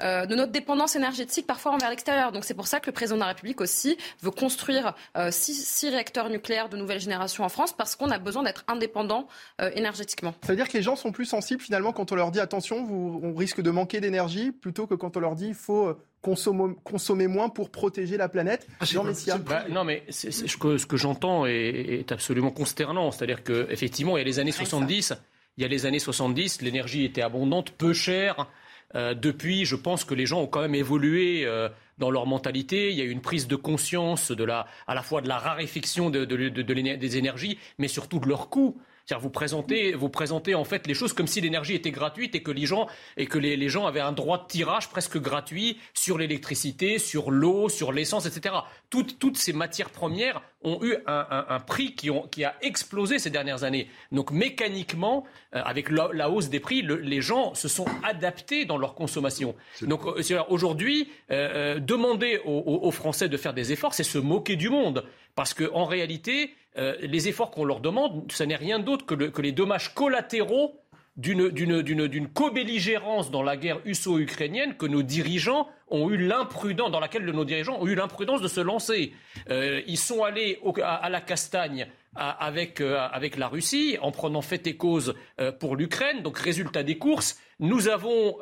euh, 0.00 0.26
de 0.26 0.34
notre 0.36 0.52
dépendance 0.52 0.94
énergétique 0.94 1.46
parfois 1.46 1.72
envers 1.72 1.90
l'extérieur. 1.90 2.30
Donc 2.30 2.44
c'est 2.44 2.54
pour 2.54 2.68
ça 2.68 2.78
que 2.78 2.86
le 2.86 2.92
président 2.92 3.16
de 3.16 3.20
la 3.20 3.28
République 3.28 3.60
aussi 3.60 3.98
veut 4.22 4.30
construire 4.30 4.94
six, 5.30 5.54
six, 5.54 5.88
réacteurs 5.88 6.30
nucléaires 6.30 6.68
de 6.68 6.76
nouvelle 6.76 7.00
génération 7.00 7.42
en 7.42 7.48
France 7.48 7.72
parce 7.72 7.96
qu'on 7.96 8.10
a 8.10 8.18
besoin 8.18 8.44
d'être 8.44 8.64
indépendant 8.68 9.26
énergétiquement. 9.74 10.34
Ça 10.42 10.52
veut 10.52 10.56
dire 10.56 10.68
que 10.68 10.76
les 10.76 10.82
gens 10.82 10.96
sont 11.00 11.12
plus 11.12 11.24
sensibles 11.24 11.62
finalement 11.62 11.92
quand 11.92 12.12
on 12.12 12.14
leur 12.14 12.30
dit 12.30 12.40
attention, 12.40 12.84
vous, 12.84 13.20
on 13.22 13.34
risque 13.34 13.60
de 13.60 13.70
manquer 13.70 14.00
d'énergie, 14.00 14.52
plutôt 14.52 14.86
que 14.86 14.94
quand 14.94 15.16
on 15.16 15.20
leur 15.20 15.34
dit 15.34 15.48
il 15.48 15.54
faut 15.54 15.88
euh, 15.88 15.98
consommer, 16.22 16.74
consommer 16.84 17.26
moins 17.26 17.48
pour 17.48 17.70
protéger 17.70 18.16
la 18.16 18.28
planète. 18.28 18.66
Ah, 18.80 18.84
Jean 18.84 19.04
bah, 19.38 19.64
non, 19.70 19.84
mais 19.84 20.04
ce 20.10 20.56
que, 20.56 20.78
ce 20.78 20.86
que 20.86 20.96
j'entends 20.96 21.46
est, 21.46 22.10
absolument 22.12 22.50
consternant. 22.50 23.10
C'est-à-dire 23.10 23.42
qu'effectivement, 23.42 24.16
il 24.16 24.20
y 24.20 24.22
a 24.22 24.26
les 24.26 24.38
années 24.38 24.52
70, 24.52 25.14
il 25.56 25.62
y 25.62 25.64
a 25.64 25.68
les 25.68 25.86
années 25.86 25.98
70, 25.98 26.62
l'énergie 26.62 27.04
était 27.04 27.22
abondante, 27.22 27.70
peu 27.72 27.92
chère. 27.92 28.48
Euh, 28.96 29.14
depuis, 29.14 29.64
je 29.64 29.76
pense 29.76 30.04
que 30.04 30.14
les 30.14 30.26
gens 30.26 30.40
ont 30.40 30.46
quand 30.46 30.62
même 30.62 30.74
évolué 30.74 31.42
euh, 31.44 31.68
dans 31.98 32.10
leur 32.10 32.26
mentalité. 32.26 32.90
Il 32.90 32.96
y 32.96 33.00
a 33.00 33.04
eu 33.04 33.10
une 33.10 33.20
prise 33.20 33.46
de 33.46 33.56
conscience 33.56 34.32
de 34.32 34.44
la, 34.44 34.66
à 34.86 34.94
la 34.94 35.02
fois 35.02 35.20
de 35.20 35.28
la 35.28 35.38
raréfaction 35.38 36.10
de, 36.10 36.24
de, 36.24 36.48
de, 36.48 36.62
des 36.96 37.16
énergies, 37.16 37.58
mais 37.78 37.88
surtout 37.88 38.18
de 38.18 38.28
leur 38.28 38.48
coût 38.48 38.80
vous 39.18 39.30
présentez, 39.30 39.92
vous 39.92 40.08
présentez 40.08 40.54
en 40.54 40.64
fait 40.64 40.86
les 40.86 40.94
choses 40.94 41.12
comme 41.12 41.26
si 41.26 41.40
l'énergie 41.40 41.74
était 41.74 41.90
gratuite 41.90 42.34
et 42.34 42.42
que 42.42 42.50
les 42.50 42.66
gens 42.66 42.86
et 43.16 43.26
que 43.26 43.38
les, 43.38 43.68
gens 43.68 43.86
avaient 43.86 44.00
un 44.00 44.12
droit 44.12 44.38
de 44.38 44.46
tirage 44.46 44.88
presque 44.88 45.18
gratuit 45.18 45.78
sur 45.94 46.18
l'électricité, 46.18 46.98
sur 46.98 47.30
l'eau, 47.30 47.68
sur 47.68 47.92
l'essence, 47.92 48.26
etc. 48.26 48.54
Toutes, 48.88 49.18
toutes 49.18 49.36
ces 49.36 49.52
matières 49.52 49.90
premières 49.90 50.42
ont 50.62 50.78
eu 50.82 50.96
un, 51.06 51.60
prix 51.60 51.94
qui, 51.94 52.10
ont, 52.10 52.22
qui, 52.22 52.44
a 52.44 52.54
explosé 52.60 53.18
ces 53.18 53.30
dernières 53.30 53.64
années. 53.64 53.88
Donc 54.12 54.30
mécaniquement, 54.30 55.24
euh, 55.54 55.62
avec 55.64 55.90
la, 55.90 56.28
hausse 56.28 56.50
des 56.50 56.60
prix, 56.60 56.82
les 56.82 57.20
gens 57.20 57.54
se 57.54 57.68
sont 57.68 57.86
adaptés 58.02 58.66
dans 58.66 58.76
leur 58.76 58.94
consommation. 58.94 59.54
Donc 59.82 60.04
euh, 60.06 60.42
aujourd'hui, 60.48 61.10
euh, 61.30 61.78
demander 61.78 62.40
aux, 62.44 62.90
Français 62.90 63.28
de 63.28 63.36
faire 63.36 63.54
des 63.54 63.72
efforts, 63.72 63.94
c'est 63.94 64.02
se 64.02 64.18
moquer 64.18 64.56
du 64.56 64.68
monde. 64.68 65.04
Parce 65.34 65.54
qu'en 65.54 65.84
réalité, 65.84 66.54
les 66.76 67.28
efforts 67.28 67.50
qu'on 67.50 67.64
leur 67.64 67.80
demande, 67.80 68.30
ce 68.30 68.44
n'est 68.44 68.56
rien 68.56 68.78
d'autre 68.78 69.04
que, 69.04 69.42
les 69.42 69.52
dommages 69.52 69.92
collatéraux 69.94 70.80
d'une 71.16 72.28
co-belligérance 72.32 73.30
dans 73.30 73.42
la 73.42 73.56
guerre 73.56 73.82
russo-ukrainienne 73.84 74.76
que 74.76 74.86
nos 74.86 75.02
dirigeants 75.02 75.68
ont 75.88 76.08
eu 76.10 76.16
l'imprudence, 76.16 76.90
dans 76.90 77.00
laquelle 77.00 77.24
nos 77.24 77.44
dirigeants 77.44 77.80
ont 77.80 77.86
eu 77.86 77.94
l'imprudence 77.94 78.40
de 78.40 78.48
se 78.48 78.60
lancer. 78.60 79.12
Euh, 79.50 79.82
ils 79.86 79.98
sont 79.98 80.22
allés 80.22 80.60
à, 80.82 81.10
la 81.10 81.20
castagne 81.20 81.88
avec, 82.14 82.80
euh, 82.80 82.98
avec 83.12 83.36
la 83.36 83.48
Russie 83.48 83.98
en 84.00 84.12
prenant 84.12 84.40
fait 84.40 84.66
et 84.66 84.76
cause 84.76 85.14
euh, 85.40 85.52
pour 85.52 85.76
l'Ukraine. 85.76 86.22
Donc, 86.22 86.38
résultat 86.38 86.82
des 86.82 86.96
courses, 86.96 87.38
nous 87.58 87.88
avons 87.88 88.36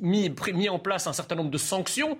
mis, 0.00 0.30
mis 0.52 0.68
en 0.68 0.78
place 0.78 1.06
un 1.06 1.12
certain 1.12 1.34
nombre 1.34 1.50
de 1.50 1.58
sanctions 1.58 2.18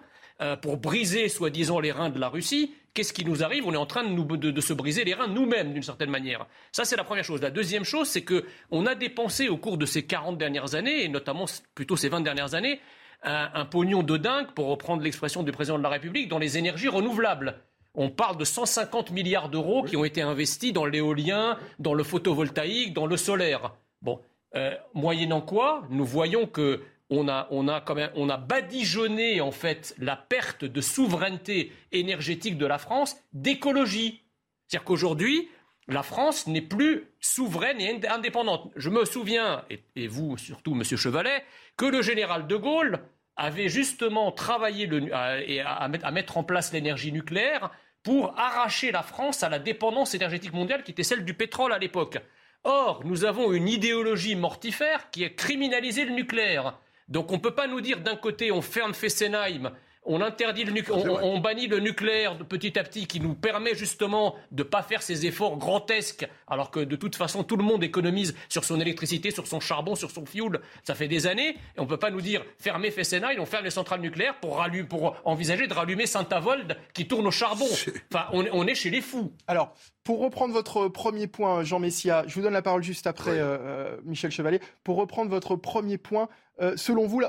pour 0.63 0.77
briser, 0.77 1.29
soi-disant, 1.29 1.81
les 1.81 1.93
reins 1.93 2.11
de 2.11 2.19
la 2.19 2.29
Russie 2.29 2.75
qu'est-ce 2.99 3.13
qui 3.13 3.25
nous 3.25 3.45
arrive? 3.45 3.65
On 3.65 3.73
est 3.73 3.77
en 3.77 3.87
train 3.87 4.03
de, 4.03 4.61
se 4.61 4.73
briser 4.73 5.05
les 5.05 5.15
reins 5.15 5.29
nous-mêmes, 5.29 5.73
d'une 5.73 5.85
certaine 5.85 6.11
manière. 6.11 6.49
Ça, 6.73 6.85
c'est 6.85 6.97
la 6.97 7.05
première 7.05 7.23
chose. 7.23 7.41
La 7.41 7.53
deuxième 7.53 7.85
chose, 7.85 8.09
c'est 8.09 8.25
qu'on 8.25 8.87
a 8.87 8.97
dépensé 8.97 9.47
au 9.47 9.57
cours 9.57 9.79
de 9.79 9.87
ces 9.87 10.05
40 10.05 10.37
dernières 10.37 10.75
années, 10.75 11.05
et 11.05 11.09
notamment 11.09 11.45
plutôt 11.77 11.95
ces 11.95 12.09
20 12.09 12.23
dernières 12.23 12.55
années, 12.57 12.81
un, 13.23 13.65
pognon 13.67 14.03
de 14.03 14.17
dingue, 14.17 14.49
pour 14.53 14.67
reprendre 14.67 15.05
l'expression 15.05 15.45
du 15.45 15.53
président 15.53 15.79
de 15.79 15.85
la 15.85 15.91
République, 15.91 16.29
dans 16.29 16.41
les 16.41 16.59
énergies 16.59 16.89
renouvelables. 16.89 17.61
On 17.95 18.11
parle 18.11 18.37
de 18.37 18.45
150 18.45 19.13
milliards 19.13 19.49
d'euros 19.49 19.85
qui 19.85 19.97
ont 19.97 20.05
été 20.05 20.21
investis 20.21 20.73
dans 20.73 20.85
l'éolien, 20.85 21.57
dans 21.79 21.95
le 21.95 22.03
photovoltaïque, 22.03 22.95
dans 22.95 23.07
le 23.07 23.17
solaire. 23.17 23.75
Bon, 24.03 24.21
euh, 24.57 24.75
moyennant 24.93 25.41
quoi, 25.41 25.85
nous 25.91 26.05
voyons 26.05 26.47
que 26.47 26.83
on 27.11 27.29
a, 27.29 27.49
on 27.51 27.69
a, 27.69 27.81
quand 27.81 27.95
même, 27.95 28.11
on 28.15 28.29
a 28.29 28.37
badigeonné 28.37 29.41
en 29.41 29.51
fait 29.51 29.95
la 29.99 30.17
perte 30.17 30.65
de 30.65 30.81
souveraineté 30.81 31.73
énergétique 31.93 32.59
de 32.59 32.67
la 32.67 32.79
France 32.79 33.17
d'écologie. 33.33 34.23
C'est-à-dire 34.67 34.85
qu'aujourd'hui, 34.85 35.49
la 35.87 36.03
France 36.03 36.47
n'est 36.47 36.63
plus 36.63 37.07
souveraine 37.21 37.81
et 37.81 38.07
indépendante. 38.09 38.71
Je 38.77 38.91
me 38.91 39.05
souviens, 39.07 39.65
et, 39.97 40.07
vous 40.07 40.37
surtout, 40.37 40.75
Monsieur 40.75 40.99
Chevalet, 40.99 41.43
que 41.77 41.87
le 41.87 42.03
général 42.03 42.47
de 42.47 42.57
Gaulle 42.57 43.01
avait 43.37 43.71
justement 43.71 44.31
travaillé 44.33 44.89
à, 45.13 45.85
à 45.85 46.11
mettre 46.11 46.37
en 46.37 46.45
place 46.45 46.73
l'énergie 46.73 47.13
nucléaire 47.13 47.71
pour 48.03 48.39
arracher 48.39 48.93
la 48.93 49.03
France 49.03 49.43
à 49.43 49.49
la 49.49 49.59
dépendance 49.59 50.15
énergétique 50.15 50.53
mondiale 50.53 50.83
qui 50.83 50.91
était 50.91 51.03
celle 51.03 51.25
du 51.25 51.35
pétrole 51.35 51.73
à 51.73 51.79
l'époque. 51.79 52.19
Or, 52.65 53.03
nous 53.05 53.25
avons 53.25 53.53
une 53.53 53.69
idéologie 53.69 54.35
mortifère 54.35 55.11
qui 55.11 55.25
est 55.25 55.35
criminaliser 55.35 56.05
le 56.05 56.13
nucléaire. 56.13 56.79
Donc 57.09 57.31
on 57.31 57.37
ne 57.37 57.41
peut 57.41 57.55
pas 57.55 57.67
nous 57.67 57.81
dire 57.81 58.01
d'un 58.01 58.17
côté 58.17 58.53
on 58.53 58.63
ferme 58.63 58.95
Fessenheim 58.95 59.73
on 60.09 60.23
interdit 60.23 60.65
le 60.65 60.73
on, 60.91 61.39
bannit 61.39 61.67
le 61.67 61.81
nucléaire 61.81 62.37
de 62.37 62.43
petit 62.43 62.79
à 62.79 62.83
petit 62.83 63.07
qui 63.07 63.21
nous 63.21 63.35
permet 63.35 63.75
justement 63.75 64.35
de 64.51 64.63
ne 64.63 64.69
pas 64.69 64.83
faire 64.83 65.03
ces 65.03 65.27
efforts 65.27 65.59
grotesques 65.59 66.27
alors 66.49 66.71
que 66.71 66.81
de 66.81 66.97
toute 66.97 67.15
façon 67.15 67.45
tout 67.45 67.57
le 67.57 67.65
monde 67.65 67.85
économise 67.85 68.35
sur 68.49 68.65
son 68.65 68.81
électricité, 68.81 69.31
sur 69.31 69.47
son 69.47 69.61
charbon, 69.61 69.95
sur 69.95 70.11
son 70.11 70.25
fioul. 70.25 70.61
Ça 70.83 70.95
fait 70.95 71.09
des 71.09 71.27
années 71.27 71.51
et 71.51 71.79
on 71.79 71.83
ne 71.83 71.89
peut 71.89 71.99
pas 71.99 72.11
nous 72.11 72.23
dire 72.23 72.43
fermez 72.59 72.91
Fessenheim, 72.91 73.39
on 73.39 73.47
ferme 73.47 73.65
les 73.65 73.71
centrales 73.71 74.01
nucléaires 74.01 74.41
pour, 74.41 74.65
pour 74.89 75.17
envisager 75.25 75.67
de 75.67 75.75
rallumer 75.75 76.07
Saint-Avold 76.07 76.77
qui 76.95 77.07
tourne 77.07 77.27
au 77.27 77.31
charbon. 77.31 77.69
Enfin, 78.13 78.27
on, 78.33 78.67
est 78.67 78.75
chez 78.75 78.91
les 78.91 79.03
fous. 79.03 79.33
Alors, 79.47 79.75
pour 80.09 80.21
reprendre 80.21 80.55
votre 80.55 80.89
premier 80.89 81.27
point, 81.27 81.65
Jean 81.65 81.81
Messia, 81.81 82.25
je 82.27 82.35
vous 82.35 82.41
donne 82.41 82.55
la 82.55 82.63
parole 82.63 82.83
juste 82.83 83.07
après, 83.07 83.33
euh, 83.33 83.59
euh, 83.61 83.97
Michel 84.05 84.31
Chevalier. 84.31 84.59
Pour 84.83 84.97
reprendre 84.97 85.31
votre 85.31 85.55
premier 85.55 85.99
point, 85.99 86.31
euh, 86.63 86.79
selon 86.79 87.07
vous, 87.07 87.21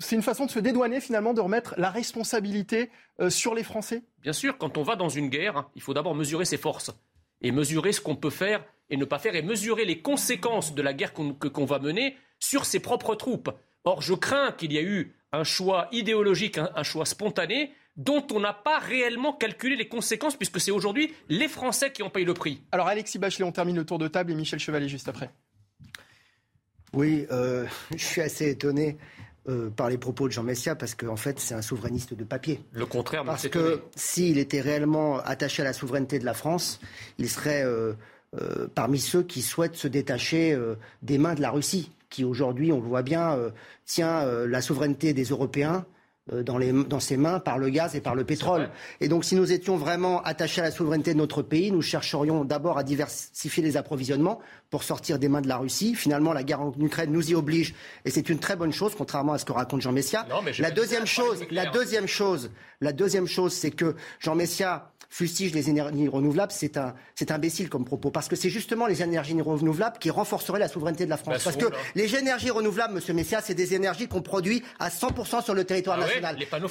c'est 0.00 0.16
une 0.16 0.22
façon 0.22 0.46
de 0.46 0.50
se 0.50 0.58
dédouaner 0.58 1.00
finalement, 1.00 1.32
de 1.32 1.40
remettre 1.40 1.76
la 1.78 1.90
responsabilité 1.90 2.90
euh, 3.20 3.30
sur 3.30 3.54
les 3.54 3.62
Français? 3.62 4.02
Bien 4.20 4.32
sûr, 4.32 4.58
quand 4.58 4.78
on 4.78 4.82
va 4.82 4.96
dans 4.96 5.08
une 5.08 5.28
guerre, 5.28 5.58
hein, 5.58 5.68
il 5.76 5.80
faut 5.80 5.94
d'abord 5.94 6.16
mesurer 6.16 6.44
ses 6.44 6.56
forces 6.56 6.90
et 7.40 7.52
mesurer 7.52 7.92
ce 7.92 8.00
qu'on 8.00 8.16
peut 8.16 8.30
faire 8.30 8.64
et 8.90 8.96
ne 8.96 9.04
pas 9.04 9.20
faire 9.20 9.36
et 9.36 9.42
mesurer 9.42 9.84
les 9.84 10.02
conséquences 10.02 10.74
de 10.74 10.82
la 10.82 10.94
guerre 10.94 11.12
qu'on 11.12 11.64
va 11.66 11.78
mener 11.78 12.16
sur 12.40 12.64
ses 12.64 12.80
propres 12.80 13.14
troupes. 13.14 13.50
Or, 13.84 14.02
je 14.02 14.14
crains 14.14 14.50
qu'il 14.50 14.72
y 14.72 14.78
ait 14.78 14.82
eu 14.82 15.14
un 15.30 15.44
choix 15.44 15.86
idéologique, 15.92 16.58
un, 16.58 16.82
choix 16.82 17.04
spontané, 17.04 17.72
dont 17.98 18.24
on 18.32 18.40
n'a 18.40 18.52
pas 18.54 18.78
réellement 18.78 19.32
calculé 19.32 19.76
les 19.76 19.88
conséquences, 19.88 20.36
puisque 20.36 20.60
c'est 20.60 20.70
aujourd'hui 20.70 21.12
les 21.28 21.48
Français 21.48 21.92
qui 21.92 22.02
ont 22.02 22.10
payé 22.10 22.24
le 22.24 22.32
prix. 22.32 22.62
Alors, 22.72 22.86
Alexis 22.86 23.18
Bachelet, 23.18 23.44
on 23.44 23.52
termine 23.52 23.76
le 23.76 23.84
tour 23.84 23.98
de 23.98 24.08
table 24.08 24.30
et 24.30 24.34
Michel 24.34 24.60
Chevalier 24.60 24.88
juste 24.88 25.08
après. 25.08 25.30
Oui, 26.94 27.26
euh, 27.32 27.66
je 27.90 28.02
suis 28.02 28.20
assez 28.20 28.48
étonné 28.48 28.96
euh, 29.48 29.68
par 29.68 29.90
les 29.90 29.98
propos 29.98 30.28
de 30.28 30.32
Jean 30.32 30.44
Messia 30.44 30.76
parce 30.76 30.94
qu'en 30.94 31.16
fait, 31.16 31.40
c'est 31.40 31.54
un 31.54 31.60
souverainiste 31.60 32.14
de 32.14 32.24
papier. 32.24 32.60
Le 32.72 32.86
contraire, 32.86 33.24
parce 33.24 33.48
que 33.48 33.82
s'il 33.96 34.38
était 34.38 34.60
réellement 34.60 35.18
attaché 35.18 35.62
à 35.62 35.64
la 35.64 35.72
souveraineté 35.72 36.20
de 36.20 36.24
la 36.24 36.34
France, 36.34 36.80
il 37.18 37.28
serait 37.28 37.64
euh, 37.64 37.94
parmi 38.74 39.00
ceux 39.00 39.24
qui 39.24 39.42
souhaitent 39.42 39.76
se 39.76 39.88
détacher 39.88 40.56
des 41.02 41.18
mains 41.18 41.34
de 41.34 41.42
la 41.42 41.50
Russie, 41.50 41.90
qui 42.10 42.24
aujourd'hui, 42.24 42.72
on 42.72 42.80
le 42.80 42.86
voit 42.86 43.02
bien, 43.02 43.36
tient 43.86 44.24
la 44.46 44.60
souveraineté 44.60 45.14
des 45.14 45.24
Européens 45.24 45.84
dans, 46.32 46.58
les, 46.58 46.72
dans, 46.72 47.00
ses 47.00 47.16
mains 47.16 47.40
par 47.40 47.58
le 47.58 47.68
gaz 47.68 47.94
et 47.94 48.00
par 48.00 48.14
le 48.14 48.24
pétrole. 48.24 48.70
Et 49.00 49.08
donc 49.08 49.24
si 49.24 49.34
nous 49.34 49.52
étions 49.52 49.76
vraiment 49.76 50.22
attachés 50.22 50.60
à 50.60 50.64
la 50.64 50.70
souveraineté 50.70 51.12
de 51.12 51.18
notre 51.18 51.42
pays, 51.42 51.72
nous 51.72 51.82
chercherions 51.82 52.44
d'abord 52.44 52.78
à 52.78 52.82
diversifier 52.82 53.62
les 53.62 53.76
approvisionnements 53.76 54.40
pour 54.70 54.82
sortir 54.82 55.18
des 55.18 55.28
mains 55.28 55.40
de 55.40 55.48
la 55.48 55.56
Russie. 55.56 55.94
Finalement, 55.94 56.32
la 56.32 56.42
guerre 56.42 56.60
en 56.60 56.72
Ukraine 56.78 57.10
nous 57.12 57.30
y 57.30 57.34
oblige 57.34 57.74
et 58.04 58.10
c'est 58.10 58.28
une 58.28 58.38
très 58.38 58.56
bonne 58.56 58.72
chose, 58.72 58.94
contrairement 58.96 59.32
à 59.32 59.38
ce 59.38 59.44
que 59.44 59.52
raconte 59.52 59.80
Jean 59.80 59.92
Messia. 59.92 60.26
la 60.58 60.70
deuxième 60.70 61.06
chose, 61.06 61.44
la 61.50 61.66
deuxième 61.66 62.06
chose, 62.06 62.50
la 62.80 62.92
deuxième 62.92 63.26
chose, 63.26 63.52
c'est 63.52 63.70
que 63.70 63.96
Jean 64.20 64.34
Messia 64.34 64.92
fustige 65.10 65.54
les 65.54 65.70
énergies 65.70 66.08
renouvelables, 66.08 66.52
c'est 66.52 66.76
un, 66.76 66.94
c'est 67.14 67.30
imbécile 67.30 67.68
comme 67.68 67.84
propos. 67.84 68.10
Parce 68.10 68.28
que 68.28 68.36
c'est 68.36 68.50
justement 68.50 68.86
les 68.86 69.02
énergies 69.02 69.40
renouvelables 69.40 69.98
qui 69.98 70.10
renforceraient 70.10 70.58
la 70.58 70.68
souveraineté 70.68 71.04
de 71.04 71.10
la 71.10 71.16
France. 71.16 71.42
Parce 71.42 71.56
que 71.56 71.66
les 71.94 72.14
énergies 72.16 72.50
renouvelables, 72.50 72.94
Monsieur 72.94 73.14
Messia, 73.14 73.40
c'est 73.40 73.54
des 73.54 73.74
énergies 73.74 74.06
qu'on 74.06 74.22
produit 74.22 74.62
à 74.78 74.90
100% 74.90 75.42
sur 75.42 75.54
le 75.54 75.64
territoire 75.64 75.96
ah 75.98 76.02
national. 76.02 76.17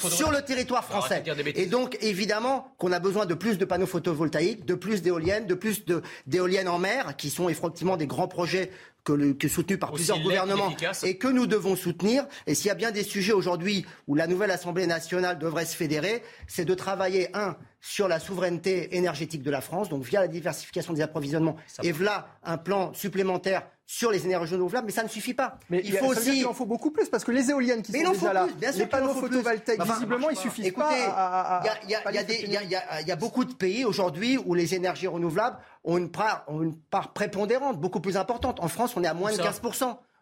Sur 0.09 0.31
le 0.31 0.41
territoire 0.41 0.83
français. 0.83 1.23
Et 1.55 1.65
donc, 1.65 1.97
évidemment, 2.01 2.73
qu'on 2.77 2.91
a 2.91 2.99
besoin 2.99 3.25
de 3.25 3.33
plus 3.33 3.57
de 3.57 3.65
panneaux 3.65 3.85
photovoltaïques, 3.85 4.65
de 4.65 4.75
plus 4.75 5.01
d'éoliennes, 5.01 5.47
de 5.47 5.53
plus 5.53 5.83
d'éoliennes 6.25 6.67
en 6.69 6.79
mer, 6.79 7.15
qui 7.17 7.29
sont 7.29 7.49
effectivement 7.49 7.97
des 7.97 8.07
grands 8.07 8.27
projets 8.27 8.71
que, 9.03 9.31
que 9.33 9.47
soutenu 9.47 9.77
par 9.77 9.93
plusieurs 9.93 10.19
gouvernements 10.19 10.73
et 11.03 11.17
que 11.17 11.27
nous 11.27 11.47
devons 11.47 11.75
soutenir. 11.75 12.25
Et 12.45 12.55
s'il 12.55 12.67
y 12.67 12.71
a 12.71 12.75
bien 12.75 12.91
des 12.91 13.03
sujets 13.03 13.33
aujourd'hui 13.33 13.85
où 14.07 14.15
la 14.15 14.27
nouvelle 14.27 14.51
Assemblée 14.51 14.87
nationale 14.87 15.39
devrait 15.39 15.65
se 15.65 15.75
fédérer, 15.75 16.23
c'est 16.47 16.65
de 16.65 16.73
travailler, 16.73 17.29
un, 17.35 17.55
sur 17.79 18.07
la 18.07 18.19
souveraineté 18.19 18.95
énergétique 18.97 19.43
de 19.43 19.51
la 19.51 19.61
France, 19.61 19.89
donc 19.89 20.03
via 20.03 20.19
la 20.19 20.27
diversification 20.27 20.93
des 20.93 21.01
approvisionnements, 21.01 21.55
et 21.83 21.91
voilà 21.91 22.27
un 22.43 22.57
plan 22.57 22.93
supplémentaire 22.93 23.63
sur 23.89 24.11
les 24.11 24.25
énergies 24.25 24.53
renouvelables, 24.53 24.85
mais 24.85 24.91
ça 24.91 25.03
ne 25.03 25.07
suffit 25.07 25.33
pas. 25.33 25.59
Mais 25.69 25.81
il 25.85 25.95
faut 25.95 26.07
aussi. 26.07 26.41
Il 26.41 26.45
en 26.45 26.53
faut 26.53 26.65
beaucoup 26.65 26.91
plus 26.91 27.07
parce 27.07 27.23
que 27.23 27.31
les 27.31 27.49
éoliennes 27.49 27.81
qui 27.81 27.93
sont 27.93 28.11
déjà 28.11 28.33
là, 28.33 28.47
les 28.75 28.85
panneaux 28.85 29.13
photovoltaïques, 29.13 29.81
visiblement, 29.81 30.29
ils 30.29 30.35
suffisent 30.35 30.65
Écoutez, 30.65 30.83
pas. 30.83 31.63
Il 31.85 33.07
y 33.07 33.11
a 33.11 33.15
beaucoup 33.15 33.45
de 33.45 33.53
pays 33.53 33.85
aujourd'hui 33.85 34.37
où 34.45 34.53
les 34.53 34.75
énergies 34.75 35.07
renouvelables 35.07 35.57
ont 35.85 35.97
une 35.97 36.11
part, 36.11 36.43
ont 36.47 36.61
une 36.61 36.75
part 36.75 37.13
prépondérante, 37.13 37.79
beaucoup 37.79 38.01
plus 38.01 38.17
importante. 38.17 38.59
En 38.59 38.67
France, 38.67 38.97
on 38.97 39.03
est 39.03 39.07
à 39.07 39.13
moins 39.13 39.31
de 39.31 39.37
15 39.37 39.61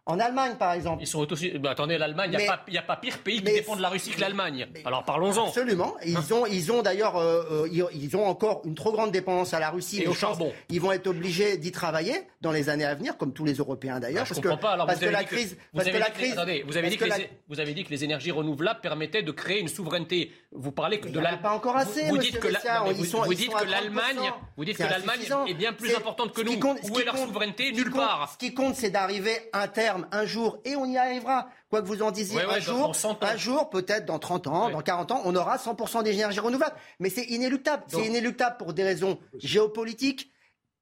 en 0.07 0.19
Allemagne, 0.19 0.55
par 0.57 0.73
exemple. 0.73 1.01
Ils 1.01 1.07
sont 1.07 1.31
aussi. 1.31 1.49
Bah, 1.57 1.71
attendez, 1.71 1.97
l'Allemagne, 1.97 2.31
il 2.33 2.37
n'y 2.71 2.77
a, 2.77 2.81
pas 2.83 2.95
pire 2.95 3.17
pays 3.19 3.37
qui 3.37 3.53
dépend 3.53 3.75
de 3.75 3.81
la 3.81 3.89
Russie 3.89 4.11
que 4.11 4.21
l'Allemagne. 4.21 4.67
Alors 4.85 5.03
parlons-en. 5.03 5.47
Absolument. 5.47 5.95
Ils 6.05 6.33
ont, 6.33 6.45
ils 6.45 6.71
ont 6.71 6.83
d'ailleurs, 6.83 7.17
euh, 7.17 7.65
euh, 7.65 7.89
ils, 7.93 8.15
ont 8.15 8.25
encore 8.25 8.61
une 8.65 8.75
trop 8.75 8.91
grande 8.91 9.11
dépendance 9.11 9.53
à 9.55 9.59
la 9.59 9.71
Russie. 9.71 10.03
Et 10.03 10.07
au 10.07 10.13
charbon. 10.13 10.53
Ils 10.69 10.79
vont 10.79 10.91
être 10.91 11.07
obligés 11.07 11.57
d'y 11.57 11.71
travailler 11.71 12.13
dans 12.41 12.51
les 12.51 12.69
années 12.69 12.85
à 12.85 12.93
venir, 12.93 13.17
comme 13.17 13.33
tous 13.33 13.45
les 13.45 13.55
Européens 13.55 13.99
d'ailleurs. 13.99 14.23
Bah, 14.23 14.29
je 14.29 14.41
parce 14.41 14.55
que, 14.55 14.61
pas. 14.61 14.71
Alors, 14.71 14.85
parce 14.85 14.99
que 14.99 15.05
la 15.05 15.23
crise, 15.23 15.57
vous 15.73 15.81
avez 15.81 15.97
la 15.97 16.09
crise. 16.11 16.33
Attendez, 16.33 16.63
vous 16.67 16.77
avez 16.77 16.89
dit 16.89 16.97
que, 16.97 17.05
les, 17.05 17.29
vous 17.47 17.59
avez 17.59 17.73
dit 17.73 17.83
que 17.83 17.89
les 17.89 18.03
énergies 18.03 18.31
renouvelables 18.31 18.81
permettaient 18.81 19.23
de 19.23 19.31
créer 19.31 19.59
une 19.59 19.69
souveraineté. 19.69 20.31
Vous 20.51 20.71
parlez 20.71 20.99
que 20.99 21.09
de 21.09 21.19
l'Allemagne. 21.19 21.41
Pas 21.41 21.53
encore 21.53 21.77
assez. 21.77 22.05
Vous, 22.09 22.17
dites 22.19 22.39
que 22.39 22.47
vous, 22.47 23.33
dites 23.33 23.51
que 23.51 23.65
l'Allemagne, 23.65 24.31
vous 24.55 24.65
dites 24.65 24.77
que 24.77 24.83
l'Allemagne 24.83 25.21
est 25.47 25.53
bien 25.55 25.73
plus 25.73 25.95
importante 25.95 26.31
que 26.31 26.41
nous. 26.41 26.53
Où 26.91 26.99
est 26.99 27.05
leur 27.05 27.17
souveraineté 27.17 27.71
Nulle 27.71 27.91
part. 27.91 28.29
Ce 28.33 28.37
qui 28.37 28.53
compte, 28.53 28.75
c'est 28.75 28.91
d'arriver 28.91 29.49
un 29.53 29.67
terme, 29.95 30.07
un 30.11 30.25
jour 30.25 30.59
et 30.65 30.75
on 30.75 30.85
y 30.85 30.97
arrivera. 30.97 31.49
Quoi 31.69 31.81
que 31.81 31.87
vous 31.87 32.01
en 32.01 32.11
disiez, 32.11 32.41
un, 32.41 32.59
jour, 32.59 32.93
un 33.21 33.37
jour, 33.37 33.69
peut-être 33.69 34.05
dans 34.05 34.19
30 34.19 34.47
ans, 34.47 34.69
dans 34.69 34.81
40 34.81 35.11
ans, 35.11 35.21
on 35.25 35.35
aura 35.35 35.57
100% 35.57 36.03
d'énergie 36.03 36.39
renouvelable. 36.39 36.75
Mais 36.99 37.09
c'est 37.09 37.23
inéluctable. 37.23 37.83
C'est 37.87 38.05
inéluctable 38.05 38.57
pour 38.57 38.73
des 38.73 38.83
raisons 38.83 39.19
géopolitiques, 39.37 40.31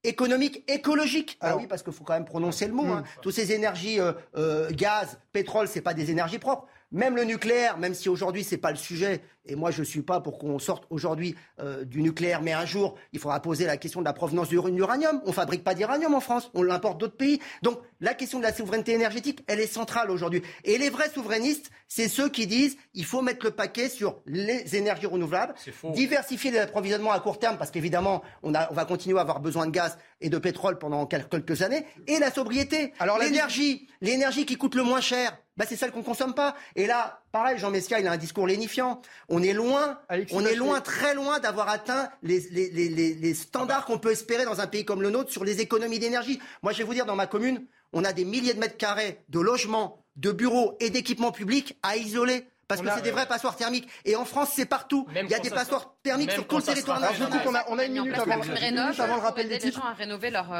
économiques, 0.03 0.63
écologiques. 0.67 1.37
Ah 1.41 1.55
oui, 1.57 1.67
parce 1.67 1.83
qu'il 1.83 1.93
faut 1.93 2.03
quand 2.03 2.13
même 2.13 2.25
prononcer 2.25 2.67
le 2.67 2.73
mot. 2.73 2.85
Hein. 2.85 3.01
Hmm. 3.01 3.21
Toutes 3.21 3.33
ces 3.33 3.51
énergies, 3.53 3.99
euh, 3.99 4.13
euh, 4.35 4.69
gaz, 4.71 5.19
pétrole, 5.31 5.67
c'est 5.67 5.81
pas 5.81 5.93
des 5.93 6.11
énergies 6.11 6.39
propres. 6.39 6.67
Même 6.91 7.15
le 7.15 7.23
nucléaire, 7.23 7.77
même 7.77 7.95
si 7.95 8.07
aujourd'hui 8.07 8.43
c'est 8.43 8.57
pas 8.57 8.69
le 8.69 8.77
sujet, 8.77 9.21
et 9.45 9.55
moi 9.55 9.71
je 9.71 9.83
suis 9.83 10.01
pas 10.01 10.19
pour 10.19 10.37
qu'on 10.37 10.59
sorte 10.59 10.85
aujourd'hui 10.89 11.35
euh, 11.59 11.83
du 11.85 12.01
nucléaire, 12.01 12.41
mais 12.41 12.53
un 12.53 12.65
jour 12.65 12.95
il 13.11 13.19
faudra 13.19 13.41
poser 13.41 13.65
la 13.65 13.77
question 13.77 13.99
de 13.99 14.05
la 14.05 14.13
provenance 14.13 14.49
de 14.49 14.57
l'uranium. 14.69 15.21
On 15.25 15.33
fabrique 15.33 15.63
pas 15.63 15.75
d'uranium 15.75 16.13
en 16.13 16.19
France, 16.19 16.51
on 16.53 16.63
l'importe 16.63 16.99
d'autres 16.99 17.17
pays. 17.17 17.39
Donc 17.61 17.79
la 17.99 18.13
question 18.13 18.39
de 18.39 18.43
la 18.43 18.53
souveraineté 18.53 18.93
énergétique, 18.93 19.43
elle 19.47 19.59
est 19.59 19.67
centrale 19.67 20.11
aujourd'hui. 20.11 20.41
Et 20.63 20.77
les 20.77 20.89
vrais 20.89 21.09
souverainistes, 21.09 21.71
c'est 21.87 22.07
ceux 22.07 22.29
qui 22.29 22.47
disent 22.47 22.77
il 22.93 23.05
faut 23.05 23.21
mettre 23.21 23.45
le 23.45 23.51
paquet 23.51 23.89
sur 23.89 24.21
les 24.25 24.75
énergies 24.75 25.05
renouvelables, 25.05 25.53
diversifier 25.93 26.51
les 26.51 26.59
approvisionnements 26.59 27.11
à 27.11 27.19
court 27.19 27.39
terme, 27.39 27.57
parce 27.57 27.71
qu'évidemment 27.71 28.23
on, 28.41 28.53
on 28.53 28.73
va 28.73 28.85
continuer 28.85 29.17
à 29.17 29.21
avoir 29.21 29.39
besoin 29.39 29.65
de 29.67 29.71
gaz 29.71 29.97
et 30.21 30.29
de 30.29 30.37
pétrole 30.37 30.77
pendant 30.77 31.05
quelques 31.05 31.61
années, 31.61 31.85
et 32.07 32.19
la 32.19 32.31
sobriété. 32.31 32.93
Alors 32.99 33.17
l'énergie, 33.17 33.87
l'énergie 34.01 34.45
qui 34.45 34.57
coûte 34.57 34.75
le 34.75 34.83
moins 34.83 35.01
cher 35.01 35.37
bah, 35.57 35.65
c'est 35.67 35.75
celle 35.75 35.91
qu'on 35.91 36.03
consomme 36.03 36.33
pas. 36.33 36.55
Et 36.75 36.87
là, 36.87 37.22
pareil, 37.33 37.57
Jean 37.57 37.71
Messia, 37.71 37.99
il 37.99 38.07
a 38.07 38.11
un 38.11 38.17
discours 38.17 38.47
lénifiant. 38.47 39.01
On 39.27 39.43
est 39.43 39.53
loin, 39.53 39.99
on 40.31 40.45
est 40.45 40.55
loin, 40.55 40.79
très 40.79 41.15
loin 41.15 41.39
d'avoir 41.39 41.67
atteint 41.67 42.09
les, 42.21 42.39
les, 42.51 42.69
les, 42.69 42.89
les 42.89 43.33
standards 43.33 43.85
qu'on 43.85 43.97
peut 43.97 44.11
espérer 44.11 44.45
dans 44.45 44.61
un 44.61 44.67
pays 44.67 44.85
comme 44.85 45.01
le 45.01 45.09
nôtre 45.09 45.31
sur 45.31 45.43
les 45.43 45.59
économies 45.59 45.99
d'énergie. 45.99 46.39
Moi, 46.61 46.71
je 46.71 46.77
vais 46.77 46.83
vous 46.85 46.93
dire, 46.93 47.07
dans 47.07 47.15
ma 47.15 47.27
commune, 47.27 47.65
on 47.91 48.05
a 48.05 48.13
des 48.13 48.23
milliers 48.23 48.53
de 48.53 48.59
mètres 48.59 48.77
carrés 48.77 49.19
de 49.29 49.39
logements, 49.39 49.99
de 50.15 50.31
bureaux 50.31 50.77
et 50.79 50.91
d'équipements 50.91 51.31
publics 51.31 51.77
à 51.83 51.97
isoler. 51.97 52.45
Parce 52.67 52.81
que 52.81 52.87
c'est 52.95 53.01
des 53.01 53.11
vrais 53.11 53.27
passoires 53.27 53.55
thermiques. 53.55 53.89
Et 54.05 54.15
en 54.15 54.25
France, 54.25 54.51
c'est 54.55 54.65
partout. 54.65 55.05
il 55.13 55.29
y 55.29 55.33
a 55.33 55.39
des 55.39 55.49
passoires 55.49 55.95
thermiques 56.01 56.31
sur 56.31 56.47
tout 56.47 56.57
le 56.57 56.63
territoire 56.63 56.99
national. 56.99 57.41
On 57.45 57.55
a, 57.55 57.65
on 57.67 57.79
a 57.79 57.85
une 57.85 57.93
minute 57.93 58.17
avant, 58.17 59.15
le 59.15 59.21
rappel 59.21 59.49
des 59.49 59.57
titres. 59.57 59.83
à 59.83 59.93
rénover 59.93 60.29
leur, 60.29 60.51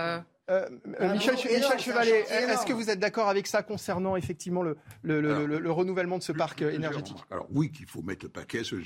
euh, 0.49 0.67
euh, 0.87 0.93
euh, 0.99 1.13
Michel, 1.13 1.37
Chevalier, 1.37 2.25
est-ce 2.29 2.65
que 2.65 2.73
vous 2.73 2.89
êtes 2.89 2.99
d'accord 2.99 3.29
avec 3.29 3.47
ça 3.47 3.63
concernant 3.63 4.17
effectivement 4.17 4.61
le, 4.61 4.77
le, 5.03 5.71
renouvellement 5.71 6.17
de 6.17 6.23
ce 6.23 6.33
parc 6.33 6.61
euh, 6.61 6.71
énergétique 6.71 7.15
Alors 7.31 7.47
oui 7.51 7.71
qu'il 7.71 7.85
faut 7.85 8.01
mettre 8.01 8.25
le 8.25 8.29
paquet 8.29 8.65
sur 8.65 8.75
le 8.75 8.83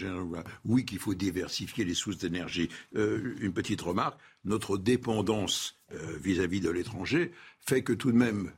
oui 0.66 0.86
qu'il 0.86 1.00
faut 1.00 1.16
diversifier 1.16 1.84
les 1.84 1.96
sources 1.96 2.20
d'énergie. 2.20 2.70
une 2.94 3.54
petite 3.54 3.82
remarque, 3.82 4.20
notre 4.46 4.78
dépendance 4.78 5.80
vis-à-vis 6.22 6.60
de 6.60 6.70
l'étranger 6.70 7.32
fait 7.60 7.82
que 7.82 7.94
tout 7.94 8.12
de 8.12 8.18
même 8.18 8.52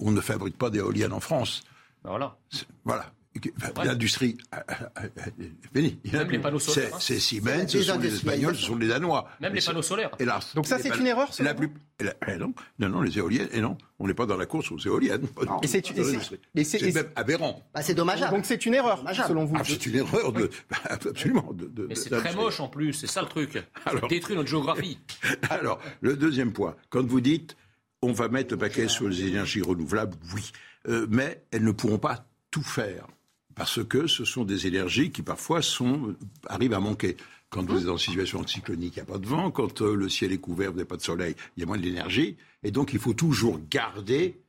on 0.00 0.10
ne 0.10 0.20
fabrique 0.20 0.58
pas 0.58 0.70
d'éoliennes 0.70 1.12
en 1.12 1.20
France. 1.20 1.62
Ben 2.02 2.10
voilà. 2.10 2.36
Voilà. 2.84 3.12
L'industrie. 3.84 4.36
Fini. 5.74 5.98
Même 6.12 6.30
les 6.30 6.38
panneaux 6.38 6.58
solaires. 6.58 7.00
C'est 7.00 7.18
Siemens, 7.18 7.68
ce 7.68 7.82
sont 7.82 7.98
les 7.98 8.14
Espagnols, 8.14 8.56
ce 8.56 8.62
sont 8.62 8.76
les 8.76 8.88
Danois. 8.88 9.28
Même 9.40 9.54
les 9.54 9.60
panneaux 9.60 9.82
solaires. 9.82 10.10
Hélas. 10.18 10.54
Donc 10.54 10.66
ça, 10.66 10.78
c'est 10.78 10.96
une 10.96 11.06
erreur, 11.06 11.28
la 11.40 11.54
plus... 11.54 11.70
Eh 12.00 12.36
non, 12.36 12.52
non, 12.80 12.88
non, 12.88 13.02
les 13.02 13.18
éoliennes, 13.18 13.48
et 13.52 13.60
non, 13.60 13.78
on 14.00 14.08
n'est 14.08 14.14
pas 14.14 14.26
dans 14.26 14.36
la 14.36 14.46
course 14.46 14.72
aux 14.72 14.78
éoliennes. 14.78 15.26
Et 15.62 16.64
c'est 16.64 16.92
même 16.92 17.06
aberrant. 17.14 17.62
Bah, 17.72 17.82
c'est 17.82 17.94
dommageable. 17.94 18.34
Donc 18.34 18.46
c'est 18.46 18.66
une 18.66 18.74
erreur, 18.74 19.04
selon 19.26 19.44
vous. 19.44 19.56
Ah, 19.56 19.62
c'est 19.64 19.86
une 19.86 19.96
erreur, 19.96 20.32
de... 20.32 20.50
absolument. 20.90 21.52
De, 21.52 21.66
de, 21.66 21.86
Mais 21.86 21.94
c'est 21.94 22.10
très 22.10 22.34
moche 22.34 22.60
en 22.60 22.68
plus, 22.68 22.92
c'est 22.92 23.06
ça 23.06 23.22
le 23.22 23.28
truc. 23.28 23.62
Alors... 23.86 24.00
Ça 24.02 24.08
détruit 24.08 24.34
notre 24.34 24.48
géographie. 24.48 24.98
Alors, 25.50 25.80
le 26.00 26.16
deuxième 26.16 26.52
point, 26.52 26.74
quand 26.90 27.06
vous 27.06 27.20
dites 27.20 27.56
on 28.04 28.12
va 28.12 28.28
mettre 28.28 28.52
le 28.52 28.58
paquet 28.58 28.88
sur 28.88 29.08
les 29.08 29.26
énergies 29.26 29.62
renouvelables, 29.62 30.16
oui, 30.34 30.52
euh, 30.88 31.06
mais 31.08 31.42
elles 31.50 31.64
ne 31.64 31.72
pourront 31.72 31.98
pas 31.98 32.26
tout 32.50 32.62
faire 32.62 33.06
parce 33.54 33.84
que 33.84 34.06
ce 34.06 34.24
sont 34.24 34.44
des 34.44 34.66
énergies 34.66 35.10
qui 35.10 35.22
parfois 35.22 35.62
sont, 35.62 36.14
arrivent 36.46 36.74
à 36.74 36.80
manquer. 36.80 37.16
Quand 37.50 37.64
vous 37.64 37.82
êtes 37.82 37.88
en 37.88 37.98
situation 37.98 38.40
anticyclonique, 38.40 38.94
il 38.96 39.02
n'y 39.02 39.08
a 39.08 39.12
pas 39.12 39.18
de 39.18 39.26
vent. 39.26 39.50
Quand 39.50 39.80
euh, 39.80 39.94
le 39.94 40.08
ciel 40.08 40.32
est 40.32 40.38
couvert, 40.38 40.72
vous 40.72 40.78
n'avez 40.78 40.88
pas 40.88 40.96
de 40.96 41.02
soleil, 41.02 41.36
il 41.56 41.60
y 41.60 41.62
a 41.62 41.66
moins 41.66 41.78
d'énergie. 41.78 42.36
Et 42.64 42.72
donc, 42.72 42.92
il 42.92 42.98
faut 42.98 43.14
toujours 43.14 43.60
garder 43.70 44.40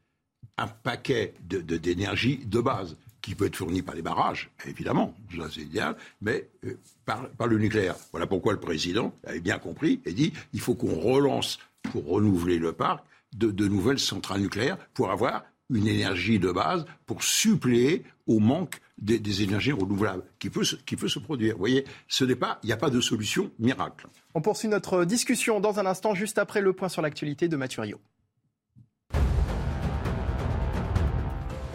un 0.58 0.68
paquet 0.68 1.36
d'énergie 1.42 2.38
de, 2.38 2.46
de, 2.46 2.62
base 2.62 2.98
qui 3.22 3.36
peut 3.36 3.46
être 3.46 3.56
fourni 3.56 3.82
par 3.82 3.96
les 3.96 4.02
barrages, 4.02 4.50
évidemment, 4.66 5.16
c'est 5.52 5.62
idéal, 5.62 5.98
mais 6.22 6.48
euh, 6.66 6.76
par, 7.06 7.28
par, 7.30 7.48
le 7.48 7.58
nucléaire. 7.58 7.96
Voilà 8.12 8.26
pourquoi 8.26 8.54
le 8.54 8.60
président 8.60 9.14
avait 9.26 9.40
bien 9.40 9.60
compris 9.60 10.02
et 10.06 10.14
dit 10.14 10.32
il 10.54 10.60
faut 10.60 10.76
qu'on 10.76 10.96
relance 10.96 11.60
pour 11.84 12.08
renouveler 12.08 12.58
le 12.58 12.72
parc 12.72 13.04
de, 13.36 13.52
de 13.52 13.68
nouvelles 13.68 14.00
centrales 14.00 14.42
nucléaires 14.42 14.78
pour 14.94 15.12
avoir 15.12 15.44
une 15.70 15.88
énergie 15.88 16.40
de 16.40 16.52
base 16.52 16.86
pour 17.06 17.24
suppléer 17.24 18.04
au 18.28 18.40
manque 18.40 18.80
des, 18.98 19.44
énergies 19.44 19.72
renouvelables 19.72 20.24
qui 20.40 20.50
peut, 20.50 20.64
se, 20.64 20.76
qui 20.76 20.96
peut 20.96 21.08
se 21.08 21.20
produire. 21.20 21.54
Vous 21.54 21.60
voyez, 21.60 21.86
ce 22.08 22.24
n'est 22.24 22.36
pas, 22.36 22.60
il 22.64 22.68
n'y 22.68 22.74
a 22.74 22.78
pas 22.78 22.90
de 22.90 23.02
solution 23.02 23.52
miracle. 23.60 24.08
On 24.34 24.42
poursuit 24.42 24.68
notre 24.68 25.06
discussion 25.06 25.60
dans 25.60 25.80
un 25.80 25.86
instant, 25.86 26.16
juste 26.16 26.38
après 26.38 26.62
le 26.62 26.74
point 26.74 26.90
sur 26.90 27.02
l'actualité 27.02 27.48
de 27.48 27.58
Mathurio. 27.58 28.00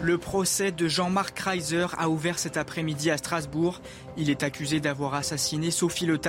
Le 0.03 0.17
procès 0.17 0.71
de 0.71 0.87
Jean-Marc 0.87 1.35
Kreiser 1.35 1.85
a 1.95 2.09
ouvert 2.09 2.39
cet 2.39 2.57
après-midi 2.57 3.11
à 3.11 3.17
Strasbourg. 3.17 3.81
Il 4.17 4.31
est 4.31 4.41
accusé 4.41 4.79
d'avoir 4.79 5.13
assassiné 5.13 5.69
Sophie 5.69 6.07
Le 6.07 6.19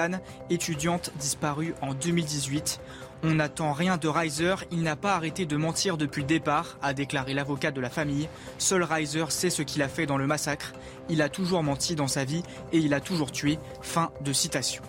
étudiante 0.50 1.10
disparue 1.18 1.72
en 1.80 1.94
2018. 1.94 2.80
On 3.24 3.34
n'attend 3.34 3.72
rien 3.72 3.98
de 3.98 4.08
Reiser, 4.08 4.54
il 4.72 4.82
n'a 4.82 4.96
pas 4.96 5.14
arrêté 5.14 5.46
de 5.46 5.56
mentir 5.56 5.96
depuis 5.96 6.22
le 6.22 6.26
départ, 6.26 6.76
a 6.82 6.92
déclaré 6.92 7.34
l'avocat 7.34 7.70
de 7.70 7.80
la 7.80 7.90
famille. 7.90 8.28
Seul 8.58 8.82
Reiser 8.82 9.26
sait 9.28 9.50
ce 9.50 9.62
qu'il 9.62 9.82
a 9.82 9.88
fait 9.88 10.06
dans 10.06 10.18
le 10.18 10.26
massacre. 10.26 10.72
Il 11.08 11.22
a 11.22 11.28
toujours 11.28 11.62
menti 11.62 11.94
dans 11.94 12.08
sa 12.08 12.24
vie 12.24 12.42
et 12.72 12.78
il 12.78 12.94
a 12.94 13.00
toujours 13.00 13.30
tué. 13.30 13.58
Fin 13.80 14.10
de 14.22 14.32
citation. 14.32 14.82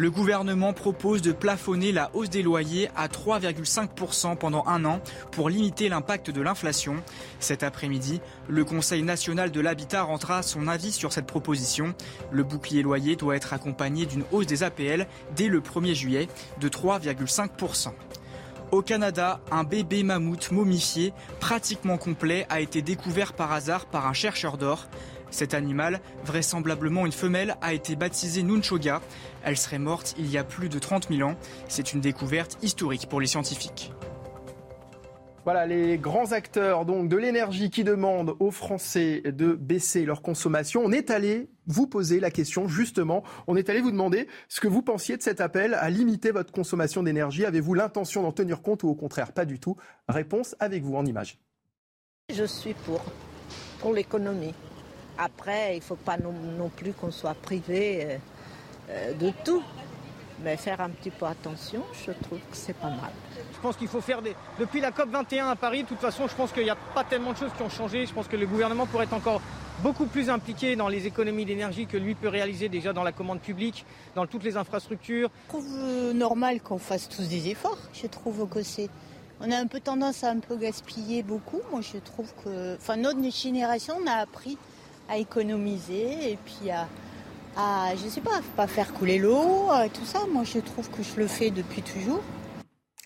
Le 0.00 0.10
gouvernement 0.10 0.72
propose 0.72 1.20
de 1.20 1.30
plafonner 1.30 1.92
la 1.92 2.10
hausse 2.14 2.30
des 2.30 2.42
loyers 2.42 2.88
à 2.96 3.06
3,5% 3.06 4.34
pendant 4.34 4.64
un 4.66 4.86
an 4.86 4.98
pour 5.30 5.50
limiter 5.50 5.90
l'impact 5.90 6.30
de 6.30 6.40
l'inflation. 6.40 6.96
Cet 7.38 7.62
après-midi, 7.62 8.22
le 8.48 8.64
Conseil 8.64 9.02
national 9.02 9.50
de 9.50 9.60
l'habitat 9.60 10.04
rendra 10.04 10.42
son 10.42 10.68
avis 10.68 10.92
sur 10.92 11.12
cette 11.12 11.26
proposition. 11.26 11.94
Le 12.32 12.44
bouclier 12.44 12.80
loyer 12.82 13.14
doit 13.14 13.36
être 13.36 13.52
accompagné 13.52 14.06
d'une 14.06 14.24
hausse 14.32 14.46
des 14.46 14.62
APL 14.62 15.06
dès 15.36 15.48
le 15.48 15.60
1er 15.60 15.92
juillet 15.92 16.28
de 16.62 16.70
3,5%. 16.70 17.92
Au 18.72 18.80
Canada, 18.82 19.40
un 19.50 19.64
bébé 19.64 20.04
mammouth 20.04 20.52
momifié, 20.52 21.12
pratiquement 21.40 21.98
complet, 21.98 22.46
a 22.48 22.60
été 22.60 22.80
découvert 22.80 23.34
par 23.34 23.52
hasard 23.52 23.84
par 23.84 24.06
un 24.06 24.14
chercheur 24.14 24.56
d'or. 24.56 24.86
Cet 25.30 25.54
animal, 25.54 26.00
vraisemblablement 26.24 27.06
une 27.06 27.12
femelle, 27.12 27.56
a 27.60 27.72
été 27.72 27.96
baptisé 27.96 28.42
Nunchoga. 28.42 29.00
Elle 29.44 29.56
serait 29.56 29.78
morte 29.78 30.14
il 30.18 30.30
y 30.30 30.38
a 30.38 30.44
plus 30.44 30.68
de 30.68 30.78
30 30.78 31.08
000 31.10 31.28
ans. 31.28 31.36
C'est 31.68 31.92
une 31.92 32.00
découverte 32.00 32.58
historique 32.62 33.08
pour 33.08 33.20
les 33.20 33.26
scientifiques. 33.26 33.92
Voilà 35.44 35.66
les 35.66 35.96
grands 35.96 36.32
acteurs 36.32 36.84
donc 36.84 37.08
de 37.08 37.16
l'énergie 37.16 37.70
qui 37.70 37.82
demandent 37.82 38.36
aux 38.40 38.50
Français 38.50 39.22
de 39.24 39.54
baisser 39.54 40.04
leur 40.04 40.20
consommation. 40.20 40.82
On 40.84 40.92
est 40.92 41.10
allé 41.10 41.48
vous 41.66 41.86
poser 41.86 42.20
la 42.20 42.30
question 42.30 42.68
justement. 42.68 43.24
On 43.46 43.56
est 43.56 43.70
allé 43.70 43.80
vous 43.80 43.90
demander 43.90 44.28
ce 44.48 44.60
que 44.60 44.68
vous 44.68 44.82
pensiez 44.82 45.16
de 45.16 45.22
cet 45.22 45.40
appel 45.40 45.72
à 45.74 45.88
limiter 45.88 46.30
votre 46.30 46.52
consommation 46.52 47.02
d'énergie. 47.02 47.46
Avez-vous 47.46 47.72
l'intention 47.72 48.22
d'en 48.22 48.32
tenir 48.32 48.60
compte 48.60 48.82
ou 48.82 48.88
au 48.90 48.94
contraire 48.94 49.32
pas 49.32 49.46
du 49.46 49.58
tout? 49.58 49.76
Réponse 50.08 50.56
avec 50.60 50.82
vous 50.82 50.94
en 50.94 51.06
image. 51.06 51.38
Je 52.30 52.44
suis 52.44 52.74
pour 52.74 53.02
pour 53.80 53.94
l'économie. 53.94 54.52
Après, 55.22 55.74
il 55.74 55.80
ne 55.80 55.82
faut 55.82 55.96
pas 55.96 56.16
non, 56.16 56.70
plus 56.74 56.94
qu'on 56.94 57.10
soit 57.10 57.34
privé 57.34 58.04
euh, 58.04 58.16
euh, 58.88 59.14
de 59.14 59.30
tout. 59.44 59.62
Mais 60.42 60.56
faire 60.56 60.80
un 60.80 60.88
petit 60.88 61.10
peu 61.10 61.26
attention, 61.26 61.82
je 61.92 62.12
trouve 62.12 62.38
que 62.38 62.56
c'est 62.56 62.72
pas 62.72 62.88
mal. 62.88 63.10
Je 63.52 63.60
pense 63.60 63.76
qu'il 63.76 63.88
faut 63.88 64.00
faire 64.00 64.22
des. 64.22 64.34
Depuis 64.58 64.80
la 64.80 64.90
COP 64.90 65.10
21 65.10 65.48
à 65.48 65.56
Paris, 65.56 65.82
de 65.82 65.88
toute 65.88 65.98
façon, 65.98 66.26
je 66.26 66.34
pense 66.34 66.50
qu'il 66.50 66.62
n'y 66.62 66.70
a 66.70 66.78
pas 66.94 67.04
tellement 67.04 67.32
de 67.32 67.36
choses 67.36 67.50
qui 67.54 67.62
ont 67.62 67.68
changé. 67.68 68.06
Je 68.06 68.14
pense 68.14 68.26
que 68.26 68.36
le 68.36 68.46
gouvernement 68.46 68.86
pourrait 68.86 69.04
être 69.04 69.12
encore 69.12 69.42
beaucoup 69.82 70.06
plus 70.06 70.30
impliqué 70.30 70.76
dans 70.76 70.88
les 70.88 71.06
économies 71.06 71.44
d'énergie 71.44 71.84
que 71.84 71.98
lui 71.98 72.14
peut 72.14 72.28
réaliser 72.28 72.70
déjà 72.70 72.94
dans 72.94 73.02
la 73.02 73.12
commande 73.12 73.40
publique, 73.40 73.84
dans 74.14 74.26
toutes 74.26 74.44
les 74.44 74.56
infrastructures. 74.56 75.28
Je 75.44 75.48
trouve 75.50 75.68
euh, 75.78 76.14
normal 76.14 76.62
qu'on 76.62 76.78
fasse 76.78 77.10
tous 77.10 77.28
des 77.28 77.48
efforts. 77.50 77.78
Je 77.92 78.06
trouve 78.06 78.48
que 78.48 78.62
c'est. 78.62 78.88
On 79.42 79.50
a 79.50 79.56
un 79.58 79.66
peu 79.66 79.80
tendance 79.80 80.24
à 80.24 80.30
un 80.30 80.38
peu 80.38 80.56
gaspiller 80.56 81.22
beaucoup. 81.22 81.60
Moi, 81.70 81.82
je 81.82 81.98
trouve 81.98 82.32
que. 82.42 82.76
Enfin, 82.76 82.96
notre 82.96 83.20
génération, 83.30 83.94
on 84.02 84.06
a 84.06 84.14
appris 84.14 84.56
à 85.10 85.18
économiser 85.18 86.32
et 86.32 86.38
puis 86.44 86.70
à, 86.70 86.88
à 87.56 87.94
je 87.96 88.08
sais 88.08 88.20
pas, 88.20 88.40
pas 88.56 88.66
faire 88.66 88.92
couler 88.92 89.18
l'eau, 89.18 89.70
euh, 89.70 89.88
tout 89.92 90.04
ça. 90.04 90.20
Moi, 90.32 90.44
je 90.44 90.58
trouve 90.60 90.88
que 90.90 91.02
je 91.02 91.20
le 91.20 91.26
fais 91.26 91.50
depuis 91.50 91.82
toujours. 91.82 92.22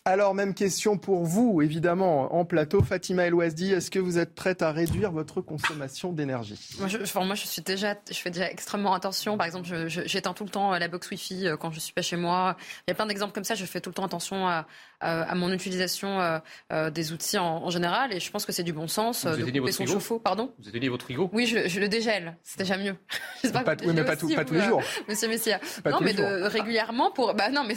Alors, 0.06 0.34
même 0.34 0.52
question 0.52 0.98
pour 0.98 1.24
vous, 1.24 1.62
évidemment, 1.62 2.34
en 2.34 2.44
plateau. 2.44 2.82
Fatima 2.82 3.22
El 3.22 3.32
Ouazdi, 3.32 3.72
est-ce 3.72 3.90
que 3.90 3.98
vous 3.98 4.18
êtes 4.18 4.34
prête 4.34 4.60
à 4.60 4.70
réduire 4.70 5.10
votre 5.10 5.40
consommation 5.40 6.12
d'énergie? 6.12 6.60
Moi 6.78 6.88
je, 6.88 6.98
moi, 7.20 7.34
je 7.34 7.46
suis 7.46 7.62
déjà, 7.62 7.94
je 8.10 8.18
fais 8.18 8.28
déjà 8.28 8.50
extrêmement 8.50 8.92
attention. 8.92 9.38
Par 9.38 9.46
exemple, 9.46 9.66
j'éteins 9.86 10.34
tout 10.34 10.44
le 10.44 10.50
temps 10.50 10.72
la 10.72 10.88
box 10.88 11.10
Wi-Fi 11.10 11.48
euh, 11.48 11.56
quand 11.56 11.70
je 11.70 11.80
suis 11.80 11.94
pas 11.94 12.02
chez 12.02 12.16
moi. 12.16 12.58
Il 12.86 12.90
y 12.90 12.92
a 12.92 12.94
plein 12.94 13.06
d'exemples 13.06 13.32
comme 13.32 13.44
ça. 13.44 13.54
Je 13.54 13.64
fais 13.64 13.80
tout 13.80 13.88
le 13.88 13.94
temps 13.94 14.04
attention 14.04 14.46
à, 14.46 14.66
à 15.04 15.34
mon 15.34 15.52
utilisation 15.52 16.20
euh, 16.20 16.38
euh, 16.72 16.90
des 16.90 17.12
outils 17.12 17.38
en, 17.38 17.70
général. 17.70 18.12
Et 18.12 18.20
je 18.20 18.30
pense 18.30 18.46
que 18.46 18.52
c'est 18.52 18.62
du 18.62 18.72
bon 18.72 18.88
sens 18.88 19.26
vous 19.26 19.36
de 19.36 19.58
couper 19.58 19.72
son 19.72 19.86
chauffe-eau. 19.86 20.18
Pardon? 20.18 20.52
Vous 20.58 20.68
éteignez 20.68 20.88
votre 20.88 21.04
frigo? 21.04 21.30
Oui, 21.32 21.46
je, 21.46 21.80
le 21.80 21.88
dégèle. 21.88 22.36
C'est 22.42 22.58
déjà 22.58 22.76
mieux. 22.76 22.96
Je 23.42 23.48
sais 23.48 23.52
pas, 23.52 23.62
pas, 23.62 23.76
oui, 23.84 23.92
mais 23.94 24.04
pas, 24.04 24.16
tout, 24.16 24.28
pas 24.34 24.44
tous 24.44 24.54
les 24.54 24.62
jours. 24.62 24.82
Monsieur 25.08 25.28
Messia. 25.28 25.60
non, 25.84 25.98
mais 26.00 26.14
de, 26.14 26.44
régulièrement 26.44 27.10
pour, 27.10 27.34
bah 27.34 27.50
non, 27.50 27.62
mais 27.64 27.74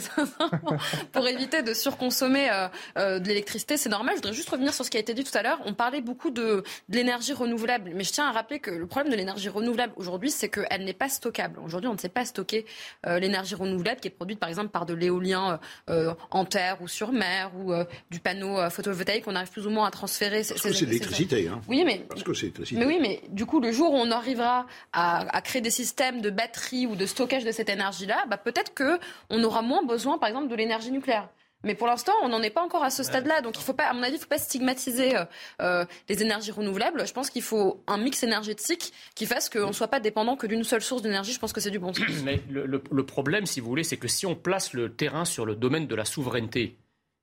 pour 1.12 1.26
éviter 1.28 1.62
de 1.62 1.74
surconsommer. 1.74 2.48
Euh, 2.96 3.18
de 3.18 3.28
l'électricité, 3.28 3.76
c'est 3.76 3.88
normal. 3.88 4.14
Je 4.14 4.20
voudrais 4.20 4.32
juste 4.32 4.48
revenir 4.48 4.72
sur 4.72 4.84
ce 4.84 4.90
qui 4.90 4.96
a 4.96 5.00
été 5.00 5.14
dit 5.14 5.24
tout 5.24 5.36
à 5.36 5.42
l'heure. 5.42 5.58
On 5.66 5.74
parlait 5.74 6.00
beaucoup 6.00 6.30
de, 6.30 6.62
l'énergie 6.88 7.32
renouvelable, 7.32 7.92
mais 7.94 8.04
je 8.04 8.12
tiens 8.12 8.26
à 8.26 8.32
rappeler 8.32 8.60
que 8.60 8.70
le 8.70 8.86
problème 8.86 9.12
de 9.12 9.16
l'énergie 9.16 9.48
renouvelable 9.48 9.92
aujourd'hui, 9.96 10.30
c'est 10.30 10.48
qu'elle 10.48 10.84
n'est 10.84 10.92
pas 10.92 11.08
stockable. 11.08 11.60
Aujourd'hui, 11.60 11.88
on 11.88 11.94
ne 11.94 11.98
sait 11.98 12.08
pas 12.08 12.24
stocker 12.24 12.64
euh, 13.06 13.18
l'énergie 13.18 13.54
renouvelable 13.54 14.00
qui 14.00 14.08
est 14.08 14.12
produite 14.12 14.38
par 14.38 14.48
exemple 14.48 14.70
par 14.70 14.86
de 14.86 14.94
l'éolien 14.94 15.60
euh, 15.90 16.14
en 16.30 16.44
terre 16.44 16.80
ou 16.80 16.88
sur 16.88 17.12
mer 17.12 17.17
ou 17.56 17.72
du 18.10 18.20
panneau 18.20 18.68
photovoltaïque. 18.70 19.24
On 19.26 19.34
arrive 19.34 19.50
plus 19.50 19.66
ou 19.66 19.70
moins 19.70 19.86
à 19.86 19.90
transférer. 19.90 20.42
Parce 20.48 20.60
que 20.60 20.72
c'est 20.72 20.86
l'électricité. 20.86 21.48
Hein. 21.48 21.60
Oui, 21.68 21.84
mais 21.84 22.04
parce 22.08 22.22
que 22.22 22.34
c'est 22.34 22.52
Mais 22.72 22.86
oui, 22.86 22.98
mais 23.00 23.20
du 23.30 23.46
coup, 23.46 23.60
le 23.60 23.72
jour 23.72 23.92
où 23.92 23.96
on 23.96 24.10
arrivera 24.10 24.66
à, 24.92 25.36
à 25.36 25.40
créer 25.40 25.62
des 25.62 25.70
systèmes 25.70 26.20
de 26.20 26.30
batterie 26.30 26.86
ou 26.86 26.96
de 26.96 27.06
stockage 27.06 27.44
de 27.44 27.52
cette 27.52 27.68
énergie-là, 27.68 28.24
bah, 28.28 28.36
peut-être 28.36 28.74
que 28.74 28.98
on 29.30 29.42
aura 29.44 29.62
moins 29.62 29.84
besoin, 29.84 30.18
par 30.18 30.28
exemple, 30.28 30.48
de 30.48 30.54
l'énergie 30.54 30.90
nucléaire. 30.90 31.28
Mais 31.64 31.74
pour 31.74 31.88
l'instant, 31.88 32.12
on 32.22 32.28
n'en 32.28 32.40
est 32.40 32.50
pas 32.50 32.62
encore 32.62 32.84
à 32.84 32.90
ce 32.90 33.02
stade-là. 33.02 33.40
Donc, 33.40 33.56
il 33.56 33.62
faut 33.62 33.72
pas, 33.72 33.86
à 33.86 33.92
mon 33.92 34.02
avis, 34.02 34.12
il 34.12 34.18
ne 34.18 34.20
faut 34.20 34.28
pas 34.28 34.38
stigmatiser 34.38 35.16
euh, 35.16 35.24
euh, 35.60 35.84
les 36.08 36.22
énergies 36.22 36.52
renouvelables. 36.52 37.04
Je 37.04 37.12
pense 37.12 37.30
qu'il 37.30 37.42
faut 37.42 37.82
un 37.88 37.98
mix 37.98 38.22
énergétique 38.22 38.92
qui 39.16 39.26
fasse 39.26 39.48
qu'on 39.48 39.68
ne 39.68 39.72
soit 39.72 39.88
pas 39.88 39.98
dépendant 39.98 40.36
que 40.36 40.46
d'une 40.46 40.62
seule 40.62 40.82
source 40.82 41.02
d'énergie. 41.02 41.32
Je 41.32 41.40
pense 41.40 41.52
que 41.52 41.60
c'est 41.60 41.72
du 41.72 41.80
bon 41.80 41.92
sens. 41.92 42.06
Mais 42.24 42.40
le, 42.48 42.64
le 42.64 43.06
problème, 43.06 43.44
si 43.44 43.58
vous 43.58 43.68
voulez, 43.68 43.82
c'est 43.82 43.96
que 43.96 44.06
si 44.06 44.24
on 44.24 44.36
place 44.36 44.72
le 44.72 44.94
terrain 44.94 45.24
sur 45.24 45.46
le 45.46 45.56
domaine 45.56 45.88
de 45.88 45.94
la 45.96 46.04
souveraineté, 46.04 46.76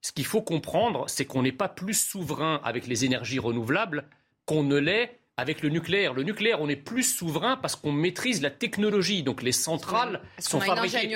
ce 0.06 0.12
qu'il 0.12 0.28
faut 0.28 0.44
comprendre, 0.44 1.06
c'est 1.08 1.26
qu'on 1.26 1.42
n'est 1.42 1.52
pas 1.52 1.68
plus 1.68 1.96
souverain 1.96 2.62
avec 2.64 2.86
les 2.86 3.06
énergies 3.06 3.40
renouvelables 3.40 4.08
qu'on 4.46 4.62
ne 4.62 4.76
l'est 4.78 5.20
avec 5.38 5.62
le 5.62 5.70
nucléaire. 5.70 6.14
Le 6.14 6.24
nucléaire, 6.24 6.62
on 6.62 6.70
est 6.70 6.78
plus 6.78 7.04
souverain 7.04 7.58
parce 7.58 7.76
qu'on 7.76 7.92
maîtrise 7.92 8.42
la 8.42 8.50
technologie. 8.50 9.22
Donc 9.22 9.44
les 9.44 9.52
centrales 9.52 10.22
sont 10.40 10.62
fabriquées. 10.62 11.08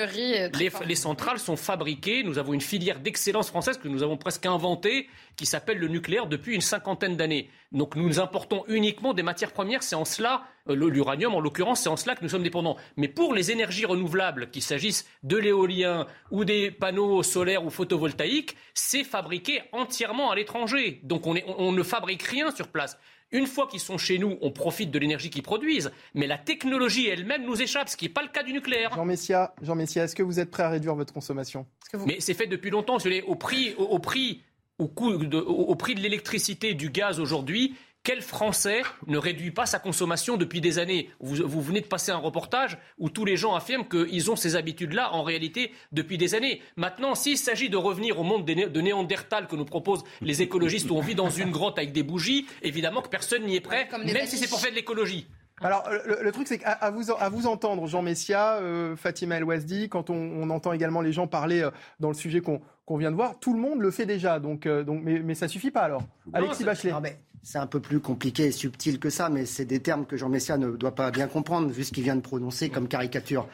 Les, 0.58 0.70
les, 0.86 0.94
centrales 0.94 1.38
sont 1.38 1.56
fabriquées. 1.56 2.22
Nous 2.22 2.38
avons 2.38 2.52
une 2.52 2.60
filière 2.60 3.00
d'excellence 3.00 3.48
française 3.48 3.78
que 3.78 3.88
nous 3.88 4.02
avons 4.02 4.18
presque 4.18 4.44
inventée, 4.44 5.08
qui 5.36 5.46
s'appelle 5.46 5.78
le 5.78 5.88
nucléaire 5.88 6.26
depuis 6.26 6.54
une 6.54 6.60
cinquantaine 6.60 7.16
d'années. 7.16 7.48
Donc 7.72 7.96
nous 7.96 8.20
importons 8.20 8.64
uniquement 8.68 9.14
des 9.14 9.22
matières 9.22 9.52
premières. 9.52 9.82
C'est 9.82 9.94
en 9.94 10.04
cela, 10.04 10.42
euh, 10.68 10.74
l'uranium 10.74 11.34
en 11.34 11.40
l'occurrence, 11.40 11.80
c'est 11.80 11.88
en 11.88 11.96
cela 11.96 12.14
que 12.14 12.22
nous 12.22 12.28
sommes 12.28 12.42
dépendants. 12.42 12.76
Mais 12.98 13.08
pour 13.08 13.32
les 13.32 13.52
énergies 13.52 13.86
renouvelables, 13.86 14.50
qu'il 14.50 14.62
s'agisse 14.62 15.08
de 15.22 15.38
l'éolien 15.38 16.06
ou 16.30 16.44
des 16.44 16.70
panneaux 16.70 17.22
solaires 17.22 17.64
ou 17.64 17.70
photovoltaïques, 17.70 18.54
c'est 18.74 19.04
fabriqué 19.04 19.62
entièrement 19.72 20.30
à 20.30 20.34
l'étranger. 20.34 21.00
Donc 21.04 21.26
on, 21.26 21.36
on 21.56 21.72
ne 21.72 21.82
fabrique 21.82 22.22
rien 22.24 22.50
sur 22.50 22.68
place. 22.68 22.98
Une 23.32 23.46
fois 23.46 23.68
qu'ils 23.68 23.80
sont 23.80 23.98
chez 23.98 24.18
nous, 24.18 24.38
on 24.40 24.50
profite 24.50 24.90
de 24.90 24.98
l'énergie 24.98 25.30
qu'ils 25.30 25.42
produisent, 25.42 25.92
mais 26.14 26.26
la 26.26 26.38
technologie 26.38 27.06
elle-même 27.08 27.44
nous 27.44 27.62
échappe, 27.62 27.88
ce 27.88 27.96
qui 27.96 28.06
n'est 28.06 28.12
pas 28.12 28.22
le 28.22 28.28
cas 28.28 28.42
du 28.42 28.52
nucléaire. 28.52 28.92
Jean 28.94 29.04
Messia, 29.04 29.54
Jean 29.62 29.76
Messia 29.76 30.04
est-ce 30.04 30.16
que 30.16 30.22
vous 30.22 30.40
êtes 30.40 30.50
prêt 30.50 30.64
à 30.64 30.70
réduire 30.70 30.96
votre 30.96 31.12
consommation? 31.12 31.66
Mais 32.06 32.16
c'est 32.20 32.34
fait 32.34 32.46
depuis 32.46 32.70
longtemps. 32.70 32.98
Au 33.26 33.34
prix, 33.36 33.74
au, 33.78 33.98
prix, 33.98 34.42
au, 34.78 34.88
coût 34.88 35.12
au 35.12 35.74
prix 35.76 35.94
de 35.94 36.00
l'électricité, 36.00 36.74
du 36.74 36.90
gaz 36.90 37.20
aujourd'hui, 37.20 37.76
quel 38.02 38.22
Français 38.22 38.82
ne 39.06 39.18
réduit 39.18 39.50
pas 39.50 39.66
sa 39.66 39.78
consommation 39.78 40.36
depuis 40.36 40.60
des 40.60 40.78
années 40.78 41.10
vous, 41.20 41.60
venez 41.60 41.80
de 41.80 41.86
passer 41.86 42.12
un 42.12 42.16
reportage 42.16 42.78
où 42.98 43.10
tous 43.10 43.24
les 43.24 43.36
gens 43.36 43.54
affirment 43.54 43.86
qu'ils 43.86 44.30
ont 44.30 44.36
ces 44.36 44.56
habitudes-là 44.56 45.12
en 45.12 45.22
réalité 45.22 45.72
depuis 45.92 46.18
des 46.18 46.34
années. 46.34 46.62
Maintenant, 46.76 47.14
s'il 47.14 47.36
s'agit 47.36 47.68
de 47.68 47.76
revenir 47.76 48.18
au 48.18 48.22
monde 48.22 48.44
de 48.44 48.80
Néandertal 48.80 49.46
que 49.46 49.56
nous 49.56 49.64
proposent 49.64 50.04
les 50.20 50.42
écologistes 50.42 50.90
où 50.90 50.96
on 50.96 51.00
vit 51.00 51.14
dans 51.14 51.30
une 51.30 51.50
grotte 51.50 51.78
avec 51.78 51.92
des 51.92 52.02
bougies, 52.02 52.46
évidemment 52.62 53.02
que 53.02 53.08
personne 53.08 53.44
n'y 53.44 53.56
est 53.56 53.60
prêt, 53.60 53.88
même 54.04 54.26
si 54.26 54.38
c'est 54.38 54.48
pour 54.48 54.60
faire 54.60 54.70
de 54.70 54.76
l'écologie. 54.76 55.26
Alors, 55.62 55.86
le, 56.06 56.32
truc, 56.32 56.48
c'est 56.48 56.58
qu'à 56.58 56.90
vous, 56.90 57.10
à 57.10 57.28
vous 57.28 57.46
entendre, 57.46 57.86
Jean 57.86 58.00
Messia, 58.00 58.54
euh, 58.54 58.96
Fatima 58.96 59.36
El 59.36 59.44
Ouazdi, 59.44 59.90
quand 59.90 60.08
on, 60.08 60.48
entend 60.48 60.72
également 60.72 61.02
les 61.02 61.12
gens 61.12 61.26
parler 61.26 61.60
euh, 61.60 61.70
dans 62.00 62.08
le 62.08 62.14
sujet 62.14 62.40
qu'on 62.40 62.96
vient 62.96 63.10
de 63.10 63.16
voir, 63.16 63.38
tout 63.38 63.52
le 63.52 63.60
monde 63.60 63.80
le 63.80 63.90
fait 63.90 64.06
déjà. 64.06 64.40
Donc, 64.40 64.64
euh, 64.64 64.84
donc 64.84 65.02
mais, 65.04 65.18
mais 65.18 65.34
ça 65.34 65.48
suffit 65.48 65.70
pas 65.70 65.82
alors. 65.82 66.02
Alexis 66.32 66.64
Bachelet. 66.64 66.94
C'est 67.42 67.58
un 67.58 67.66
peu 67.66 67.80
plus 67.80 68.00
compliqué 68.00 68.46
et 68.46 68.52
subtil 68.52 68.98
que 68.98 69.08
ça, 69.08 69.30
mais 69.30 69.46
c'est 69.46 69.64
des 69.64 69.80
termes 69.80 70.04
que 70.04 70.16
Jean 70.16 70.28
Messia 70.28 70.58
ne 70.58 70.70
doit 70.70 70.94
pas 70.94 71.10
bien 71.10 71.26
comprendre, 71.26 71.70
vu 71.70 71.84
ce 71.84 71.92
qu'il 71.92 72.04
vient 72.04 72.16
de 72.16 72.20
prononcer 72.20 72.68
comme 72.68 72.86
caricature. 72.86 73.48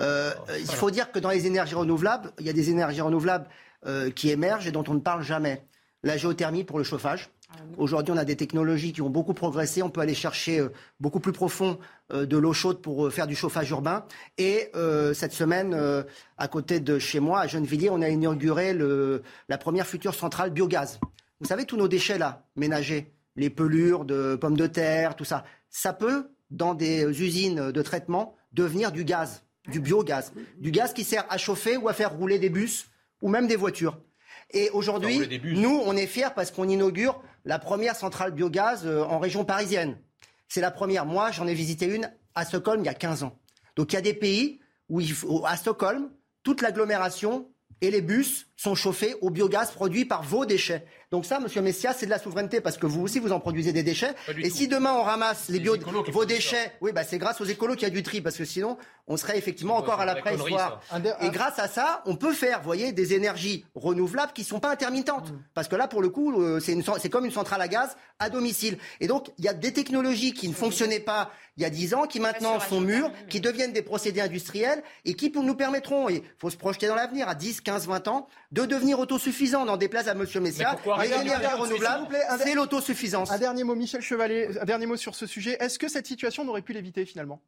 Euh, 0.00 0.32
il 0.58 0.66
faut 0.66 0.90
dire 0.90 1.10
que 1.10 1.18
dans 1.18 1.30
les 1.30 1.46
énergies 1.46 1.74
renouvelables, 1.74 2.32
il 2.38 2.46
y 2.46 2.50
a 2.50 2.52
des 2.52 2.70
énergies 2.70 3.00
renouvelables 3.00 3.46
euh, 3.86 4.10
qui 4.10 4.30
émergent 4.30 4.66
et 4.66 4.72
dont 4.72 4.84
on 4.88 4.94
ne 4.94 5.00
parle 5.00 5.22
jamais. 5.22 5.64
La 6.02 6.16
géothermie 6.16 6.64
pour 6.64 6.78
le 6.78 6.84
chauffage. 6.84 7.30
Aujourd'hui, 7.76 8.14
on 8.14 8.16
a 8.16 8.24
des 8.24 8.36
technologies 8.36 8.92
qui 8.92 9.02
ont 9.02 9.10
beaucoup 9.10 9.34
progressé. 9.34 9.82
On 9.82 9.90
peut 9.90 10.00
aller 10.00 10.14
chercher 10.14 10.60
euh, 10.60 10.68
beaucoup 11.00 11.20
plus 11.20 11.32
profond 11.32 11.78
de 12.12 12.36
l'eau 12.36 12.52
chaude 12.52 12.80
pour 12.82 13.12
faire 13.12 13.26
du 13.26 13.36
chauffage 13.36 13.70
urbain. 13.70 14.04
Et 14.36 14.72
cette 15.14 15.32
semaine, 15.32 15.78
à 16.38 16.48
côté 16.48 16.80
de 16.80 16.98
chez 16.98 17.20
moi, 17.20 17.38
à 17.40 17.46
Gennevilliers, 17.46 17.90
on 17.90 18.02
a 18.02 18.08
inauguré 18.08 18.72
le, 18.72 19.22
la 19.48 19.58
première 19.58 19.86
future 19.86 20.12
centrale 20.12 20.50
biogaz. 20.50 20.98
Vous 21.40 21.46
savez, 21.46 21.66
tous 21.66 21.76
nos 21.76 21.86
déchets 21.86 22.18
là, 22.18 22.42
ménagers, 22.56 23.12
les 23.36 23.50
pelures 23.50 24.04
de 24.04 24.36
pommes 24.36 24.56
de 24.56 24.66
terre, 24.66 25.16
tout 25.16 25.24
ça. 25.24 25.44
Ça 25.68 25.92
peut, 25.92 26.30
dans 26.50 26.74
des 26.74 27.04
usines 27.22 27.70
de 27.70 27.82
traitement, 27.82 28.36
devenir 28.52 28.92
du 28.92 29.04
gaz, 29.04 29.42
du 29.68 29.80
biogaz, 29.80 30.32
du 30.58 30.70
gaz 30.70 30.92
qui 30.92 31.04
sert 31.04 31.24
à 31.28 31.38
chauffer 31.38 31.76
ou 31.76 31.88
à 31.88 31.92
faire 31.92 32.16
rouler 32.16 32.38
des 32.38 32.50
bus 32.50 32.88
ou 33.22 33.28
même 33.28 33.46
des 33.46 33.56
voitures. 33.56 33.98
Et 34.52 34.70
aujourd'hui, 34.70 35.40
nous, 35.44 35.80
on 35.84 35.96
est 35.96 36.06
fiers 36.06 36.34
parce 36.34 36.50
qu'on 36.50 36.68
inaugure 36.68 37.22
la 37.44 37.58
première 37.58 37.96
centrale 37.96 38.32
biogaz 38.32 38.84
euh, 38.84 39.02
en 39.04 39.18
région 39.18 39.44
parisienne. 39.44 39.96
C'est 40.48 40.60
la 40.60 40.70
première. 40.70 41.06
Moi, 41.06 41.30
j'en 41.30 41.46
ai 41.46 41.54
visité 41.54 41.86
une 41.86 42.10
à 42.34 42.44
Stockholm 42.44 42.82
il 42.82 42.86
y 42.86 42.88
a 42.88 42.94
15 42.94 43.22
ans. 43.22 43.38
Donc 43.76 43.92
il 43.92 43.96
y 43.96 43.98
a 43.98 44.02
des 44.02 44.14
pays 44.14 44.60
où, 44.88 45.00
il 45.00 45.12
faut, 45.12 45.44
à 45.46 45.56
Stockholm, 45.56 46.10
toute 46.42 46.62
l'agglomération 46.62 47.48
et 47.80 47.90
les 47.90 48.02
bus 48.02 48.48
sont 48.60 48.74
chauffés 48.74 49.16
au 49.22 49.30
biogaz 49.30 49.70
produit 49.70 50.04
par 50.04 50.22
vos 50.22 50.44
déchets. 50.44 50.84
Donc 51.10 51.24
ça, 51.24 51.40
Monsieur 51.40 51.62
Messia, 51.62 51.94
c'est 51.94 52.04
de 52.04 52.10
la 52.10 52.18
souveraineté 52.18 52.60
parce 52.60 52.76
que 52.76 52.84
vous 52.84 53.00
aussi, 53.00 53.18
vous 53.18 53.32
en 53.32 53.40
produisez 53.40 53.72
des 53.72 53.82
déchets. 53.82 54.14
Et 54.36 54.50
si 54.50 54.68
demain 54.68 54.92
on 54.92 55.02
ramasse 55.02 55.48
les 55.48 55.60
bio, 55.60 55.76
vos 56.08 56.24
déchets, 56.26 56.72
oui, 56.82 56.92
bah 56.92 57.02
c'est 57.02 57.16
grâce 57.16 57.40
aux 57.40 57.46
écolos 57.46 57.72
qu'il 57.74 57.84
y 57.84 57.86
a 57.86 57.90
du 57.90 58.02
tri 58.02 58.20
parce 58.20 58.36
que 58.36 58.44
sinon, 58.44 58.76
on 59.06 59.16
serait 59.16 59.38
effectivement 59.38 59.76
encore 59.76 60.00
à 60.00 60.04
la 60.04 60.14
préhistoire. 60.14 60.82
Et 61.22 61.30
grâce 61.30 61.58
à 61.58 61.68
ça, 61.68 62.02
on 62.04 62.16
peut 62.16 62.34
faire, 62.34 62.60
voyez, 62.60 62.92
des 62.92 63.14
énergies 63.14 63.64
renouvelables 63.74 64.32
qui 64.32 64.44
sont 64.44 64.60
pas 64.60 64.70
intermittentes. 64.70 65.32
Mm. 65.32 65.42
Parce 65.54 65.66
que 65.66 65.76
là, 65.76 65.88
pour 65.88 66.02
le 66.02 66.10
coup, 66.10 66.40
euh, 66.40 66.60
c'est 66.60 67.08
comme 67.08 67.24
une 67.24 67.32
centrale 67.32 67.62
à 67.62 67.68
gaz 67.68 67.96
à 68.18 68.28
domicile. 68.28 68.76
Et 69.00 69.06
donc, 69.06 69.30
il 69.38 69.44
y 69.46 69.48
a 69.48 69.54
des 69.54 69.72
technologies 69.72 70.34
qui 70.34 70.48
ne 70.48 70.54
fonctionnaient 70.54 71.00
pas 71.00 71.30
il 71.60 71.62
y 71.62 71.66
a 71.66 71.70
10 71.70 71.94
ans, 71.94 72.06
qui 72.06 72.20
maintenant 72.20 72.58
sont 72.58 72.80
mûres, 72.80 73.12
qui 73.28 73.40
deviennent 73.40 73.72
des 73.72 73.82
procédés 73.82 74.22
industriels 74.22 74.82
et 75.04 75.12
qui 75.12 75.30
nous 75.30 75.54
permettront, 75.54 76.08
il 76.08 76.22
faut 76.38 76.48
se 76.48 76.56
projeter 76.56 76.86
dans 76.86 76.94
l'avenir, 76.94 77.28
à 77.28 77.34
10, 77.34 77.60
15, 77.60 77.86
20 77.86 78.08
ans, 78.08 78.28
de 78.52 78.64
devenir 78.64 78.98
autosuffisants. 78.98 79.64
Dans 79.64 79.76
déplace 79.76 80.08
à 80.08 80.12
M. 80.12 80.26
Messia, 80.40 80.76
les 81.00 81.12
énergies 81.12 81.46
renouvelables, 81.46 82.16
c'est 82.38 82.54
l'autosuffisance. 82.54 83.30
Un 83.30 83.38
dernier 83.38 83.64
mot, 83.64 83.74
Michel 83.74 84.02
Chevalier, 84.02 84.58
un 84.60 84.64
dernier 84.64 84.86
mot 84.86 84.96
sur 84.96 85.14
ce 85.14 85.26
sujet. 85.26 85.56
Est-ce 85.60 85.78
que 85.78 85.88
cette 85.88 86.06
situation 86.06 86.44
n'aurait 86.44 86.62
pu 86.62 86.72
l'éviter 86.72 87.04
finalement? 87.04 87.42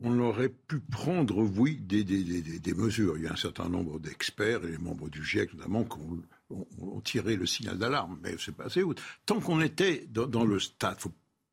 On 0.00 0.16
aurait 0.20 0.48
pu 0.48 0.78
prendre, 0.78 1.42
oui, 1.42 1.76
des, 1.80 2.04
des, 2.04 2.74
mesures. 2.74 3.16
Il 3.16 3.24
y 3.24 3.26
a 3.26 3.32
un 3.32 3.36
certain 3.36 3.68
nombre 3.68 3.98
d'experts 3.98 4.64
et 4.64 4.68
les 4.68 4.78
membres 4.78 5.08
du 5.08 5.24
GIEC 5.24 5.54
notamment 5.54 5.84
qui 5.84 5.98
ont, 6.50 7.00
tiré 7.00 7.36
le 7.36 7.46
signal 7.46 7.78
d'alarme, 7.78 8.18
mais 8.22 8.36
c'est 8.38 8.54
pas 8.54 8.66
assez 8.66 8.82
Tant 9.26 9.40
qu'on 9.40 9.60
était 9.60 10.06
dans, 10.08 10.44
le 10.44 10.60
stade, 10.60 10.98
faut 10.98 11.12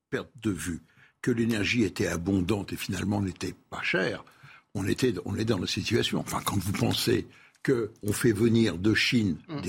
perdre 0.09 0.29
de 0.41 0.51
vue 0.51 0.81
que 1.21 1.31
l'énergie 1.31 1.83
était 1.83 2.07
abondante 2.07 2.71
et 2.71 2.75
finalement 2.75 3.19
n'était 3.19 3.55
pas 3.71 3.81
chère, 3.81 4.23
on 4.75 4.87
était, 4.87 5.15
on 5.25 5.35
est 5.37 5.45
dans 5.45 5.57
la 5.57 5.67
situation. 5.67 6.19
Enfin, 6.19 6.39
quand 6.45 6.57
vous 6.57 6.71
pensez 6.71 7.27
qu'on 7.65 8.13
fait 8.13 8.31
venir 8.31 8.77
de 8.77 8.93
Chine 8.93 9.37
mm. 9.49 9.61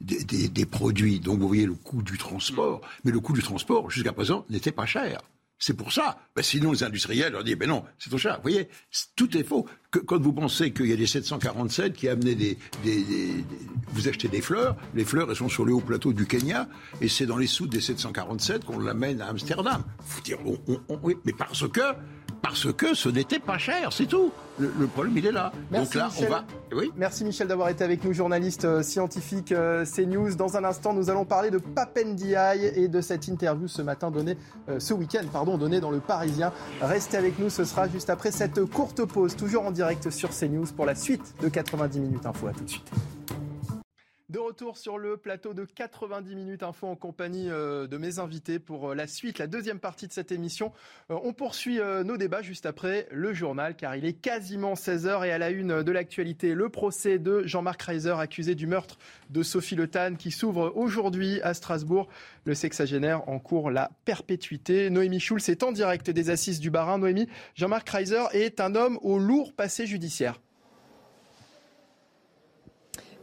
des, 0.00 0.48
des, 0.48 0.66
produits, 0.66 1.20
donc 1.20 1.40
vous 1.40 1.48
voyez 1.48 1.66
le 1.66 1.74
coût 1.74 2.02
du 2.02 2.18
transport, 2.18 2.80
mais 3.04 3.10
le 3.10 3.20
coût 3.20 3.32
du 3.32 3.42
transport, 3.42 3.90
jusqu'à 3.90 4.12
présent, 4.12 4.44
n'était 4.48 4.72
pas 4.72 4.86
cher. 4.86 5.20
C'est 5.58 5.74
pour 5.74 5.90
ça. 5.90 6.18
Ben, 6.34 6.42
sinon, 6.42 6.72
les 6.72 6.82
industriels 6.82 7.32
leur 7.32 7.42
disent, 7.42 7.56
ben 7.56 7.68
non, 7.68 7.82
c'est 7.98 8.10
trop 8.10 8.18
cher. 8.18 8.36
Vous 8.36 8.42
voyez, 8.42 8.68
tout 9.14 9.36
est 9.38 9.42
faux. 9.42 9.66
Que, 9.90 9.98
quand 9.98 10.20
vous 10.20 10.34
pensez 10.34 10.70
qu'il 10.72 10.86
y 10.86 10.92
a 10.92 10.96
des 10.96 11.06
747 11.06 11.94
qui 11.94 12.08
amenaient 12.08 12.34
des, 12.34 12.58
des, 12.84 13.44
Vous 13.88 14.06
achetez 14.06 14.28
des 14.28 14.42
fleurs, 14.42 14.76
les 14.94 15.04
fleurs, 15.04 15.30
elles 15.30 15.36
sont 15.36 15.48
sur 15.48 15.64
le 15.64 15.72
haut 15.72 15.80
plateau 15.80 16.12
du 16.12 16.26
Kenya, 16.26 16.68
et 17.00 17.08
c'est 17.08 17.24
dans 17.24 17.38
les 17.38 17.46
soutes 17.46 17.70
des 17.70 17.80
747 17.80 18.64
qu'on 18.64 18.78
l'amène 18.78 19.22
à 19.22 19.28
Amsterdam. 19.28 19.82
Faut 20.04 20.20
dire, 20.20 20.38
oui, 21.02 21.16
mais 21.24 21.32
parce 21.32 21.66
que 21.68 21.80
parce 22.42 22.72
que 22.72 22.94
ce 22.94 23.08
n'était 23.08 23.38
pas 23.38 23.58
cher, 23.58 23.92
c'est 23.92 24.06
tout. 24.06 24.32
Le, 24.58 24.86
problème, 24.86 25.18
il 25.18 25.26
est 25.26 25.32
là. 25.32 25.52
Merci 25.70 25.86
Donc 25.86 25.94
là, 25.94 26.08
Michel. 26.08 26.26
on 26.28 26.30
va. 26.30 26.44
Oui 26.72 26.90
Merci 26.96 27.24
Michel 27.24 27.46
d'avoir 27.46 27.68
été 27.68 27.84
avec 27.84 28.02
nous, 28.04 28.14
journaliste 28.14 28.64
euh, 28.64 28.82
scientifique 28.82 29.52
euh, 29.52 29.84
CNews. 29.84 30.34
Dans 30.34 30.56
un 30.56 30.64
instant, 30.64 30.94
nous 30.94 31.10
allons 31.10 31.26
parler 31.26 31.50
de 31.50 31.58
Papendiaï 31.58 32.64
et 32.74 32.88
de 32.88 33.00
cette 33.02 33.28
interview 33.28 33.68
ce 33.68 33.82
matin 33.82 34.10
donnée, 34.10 34.38
euh, 34.70 34.80
ce 34.80 34.94
week-end, 34.94 35.24
pardon, 35.30 35.58
donnée 35.58 35.80
dans 35.80 35.90
le 35.90 36.00
Parisien. 36.00 36.52
Restez 36.80 37.18
avec 37.18 37.38
nous, 37.38 37.50
ce 37.50 37.64
sera 37.64 37.88
juste 37.88 38.08
après 38.08 38.30
cette 38.30 38.64
courte 38.64 39.04
pause, 39.04 39.36
toujours 39.36 39.66
en 39.66 39.70
direct 39.70 40.10
sur 40.10 40.30
CNews 40.30 40.66
pour 40.74 40.86
la 40.86 40.94
suite 40.94 41.34
de 41.42 41.48
90 41.48 42.00
minutes 42.00 42.24
info. 42.24 42.46
À 42.46 42.52
tout 42.52 42.64
de 42.64 42.70
suite. 42.70 42.90
De 44.36 44.40
retour 44.40 44.76
sur 44.76 44.98
le 44.98 45.16
plateau 45.16 45.54
de 45.54 45.64
90 45.64 46.36
minutes 46.36 46.62
info 46.62 46.86
en 46.88 46.94
compagnie 46.94 47.48
euh, 47.48 47.86
de 47.86 47.96
mes 47.96 48.18
invités 48.18 48.58
pour 48.58 48.90
euh, 48.90 48.94
la 48.94 49.06
suite, 49.06 49.38
la 49.38 49.46
deuxième 49.46 49.78
partie 49.78 50.08
de 50.08 50.12
cette 50.12 50.30
émission. 50.30 50.74
Euh, 51.10 51.16
on 51.24 51.32
poursuit 51.32 51.80
nos 52.04 52.18
débats 52.18 52.42
juste 52.42 52.66
après 52.66 53.08
le 53.10 53.32
journal 53.32 53.74
car 53.76 53.96
il 53.96 54.04
est 54.04 54.12
quasiment 54.12 54.74
16h 54.74 55.26
et 55.26 55.32
à 55.32 55.38
la 55.38 55.48
une 55.48 55.82
de 55.82 55.90
l'actualité, 55.90 56.52
le 56.52 56.68
procès 56.68 57.18
de 57.18 57.46
Jean-Marc 57.46 57.80
Reiser 57.80 58.14
accusé 58.18 58.54
du 58.54 58.66
meurtre 58.66 58.98
de 59.30 59.42
Sophie 59.42 59.74
Le 59.74 59.88
Tan 59.88 60.16
qui 60.16 60.30
s'ouvre 60.30 60.70
aujourd'hui 60.76 61.40
à 61.40 61.54
Strasbourg. 61.54 62.06
Le 62.44 62.52
sexagénaire 62.52 63.26
en 63.30 63.38
cours 63.38 63.70
la 63.70 63.90
perpétuité. 64.04 64.90
Noémie 64.90 65.18
Schulz 65.18 65.48
est 65.48 65.62
en 65.62 65.72
direct 65.72 66.10
des 66.10 66.28
assises 66.28 66.60
du 66.60 66.68
Barin. 66.68 66.98
Noémie, 66.98 67.26
Jean-Marc 67.54 67.88
Reiser 67.88 68.24
est 68.34 68.60
un 68.60 68.74
homme 68.74 68.98
au 69.00 69.18
lourd 69.18 69.54
passé 69.54 69.86
judiciaire. 69.86 70.38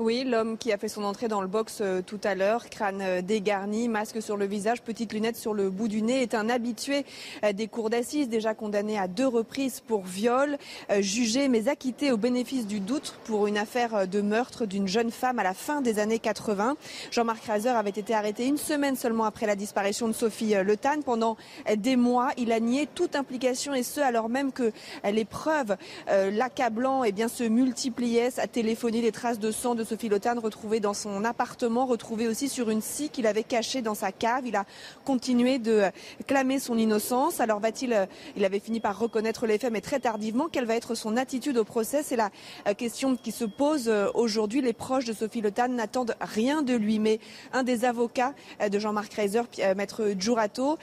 Oui, 0.04 0.26
l'homme 0.26 0.58
qui 0.58 0.74
a 0.74 0.78
fait 0.78 0.90
son 0.90 1.06
entrée 1.06 1.30
dans 1.30 1.40
le 1.40 1.48
box 1.48 1.80
euh, 1.80 2.02
tout 2.02 2.20
à 2.26 2.36
l'heure, 2.36 2.70
crâne 2.70 3.00
euh, 3.02 3.22
dégarni, 3.22 3.88
masque 3.88 4.22
sur 4.22 4.36
le 4.36 4.46
visage, 4.46 4.82
petite 4.82 5.14
lunette 5.14 5.38
sur 5.38 5.54
le 5.54 5.70
bout 5.70 5.88
du 5.88 6.02
nez, 6.02 6.22
est 6.22 6.36
un 6.36 6.50
habitué 6.50 7.06
euh, 7.46 7.54
des 7.54 7.70
cours 7.70 7.90
d'assises, 7.90 8.28
déjà 8.28 8.54
condamné 8.54 9.00
à 9.00 9.08
deux 9.08 9.26
reprises 9.26 9.80
pour 9.80 10.04
viol, 10.04 10.58
jugé 11.00 11.48
mais 11.48 11.70
acquitté 11.70 12.12
au 12.12 12.18
bénéfice 12.18 12.68
du 12.68 12.82
doute 12.82 13.16
pour 13.24 13.48
une 13.48 13.58
affaire 13.58 14.06
de 14.06 14.20
meurtre 14.20 14.66
d'une 14.66 14.90
jeune 14.90 15.10
femme 15.10 15.40
à 15.40 15.44
la 15.44 15.54
fin 15.54 15.80
des 15.80 16.00
années 16.00 16.20
80. 16.20 16.76
Jean-Marc 17.10 17.46
Reiser 17.46 17.70
avait 17.70 17.90
été 17.92 18.14
arrêté 18.14 18.46
une 18.46 18.58
semaine 18.58 18.98
seulement 18.98 19.24
après 19.24 19.46
la 19.46 19.56
disparition 19.56 20.10
de 20.10 20.14
Sophie 20.14 20.54
Le 20.62 20.76
Tan. 20.76 21.02
Pendant 21.06 21.38
des 21.78 21.96
mois, 21.96 22.32
il 22.36 22.52
a 22.52 22.60
nié 22.60 22.90
toute 22.94 23.16
implication 23.16 23.74
et 23.74 23.84
ce 23.84 24.02
alors 24.02 24.28
même 24.28 24.52
que 24.52 24.74
les 25.10 25.26
preuves 25.26 25.78
l'accablant 26.10 27.06
eh 27.06 27.14
bien, 27.14 27.30
se 27.30 27.46
multipliaient, 27.46 28.40
à 28.40 28.48
téléphoner 28.48 29.02
les 29.02 29.14
traces 29.14 29.40
de 29.40 29.52
sang 29.52 29.76
de 29.76 29.84
Sophie 29.94 30.10
Lotan 30.10 30.40
retrouvée 30.40 30.80
dans 30.80 30.96
son 30.96 31.24
appartement, 31.24 31.86
retrouvée 31.86 32.28
aussi 32.28 32.50
sur 32.50 32.72
une 32.72 32.82
scie 32.82 33.10
qu'il 33.10 33.28
avait 33.28 33.44
cachée 33.44 33.84
dans 33.84 33.94
sa 33.94 34.12
cave. 34.12 34.48
Il 34.48 34.56
a 34.56 34.66
continué 35.06 35.60
de 35.60 35.84
clamer 36.26 36.58
son 36.58 36.80
innocence. 36.80 37.40
Alors 37.40 37.60
va-t-il, 37.60 37.94
euh, 37.94 38.08
il 38.36 38.44
avait 38.44 38.60
fini 38.60 38.80
par 38.80 38.98
reconnaître 38.98 39.46
les 39.46 39.60
faits, 39.60 39.72
mais 39.72 39.82
très 39.82 40.00
tardivement. 40.00 40.48
Quelle 40.52 40.66
va 40.66 40.74
être 40.74 40.96
son 40.96 41.16
attitude 41.16 41.60
au 41.60 41.64
procès? 41.64 42.02
C'est 42.02 42.16
la 42.16 42.32
euh, 42.68 42.74
question 42.74 43.16
qui 43.16 43.32
se 43.32 43.46
pose 43.46 43.88
euh, 43.88 44.08
aujourd'hui. 44.16 44.62
Les 44.62 44.74
proches 44.74 45.06
de 45.06 45.14
Sophie 45.14 45.42
Lotan 45.42 45.68
n'attendent 45.68 46.16
rien 46.20 46.64
de 46.64 46.74
lui, 46.74 46.98
mais 46.98 47.20
un 47.52 47.62
des 47.62 47.86
avocats 47.86 48.34
de 48.68 48.80
Jean-Marc 48.80 49.14
Reiser, 49.14 49.44
maître 49.78 50.16
Giurato, 50.18 50.80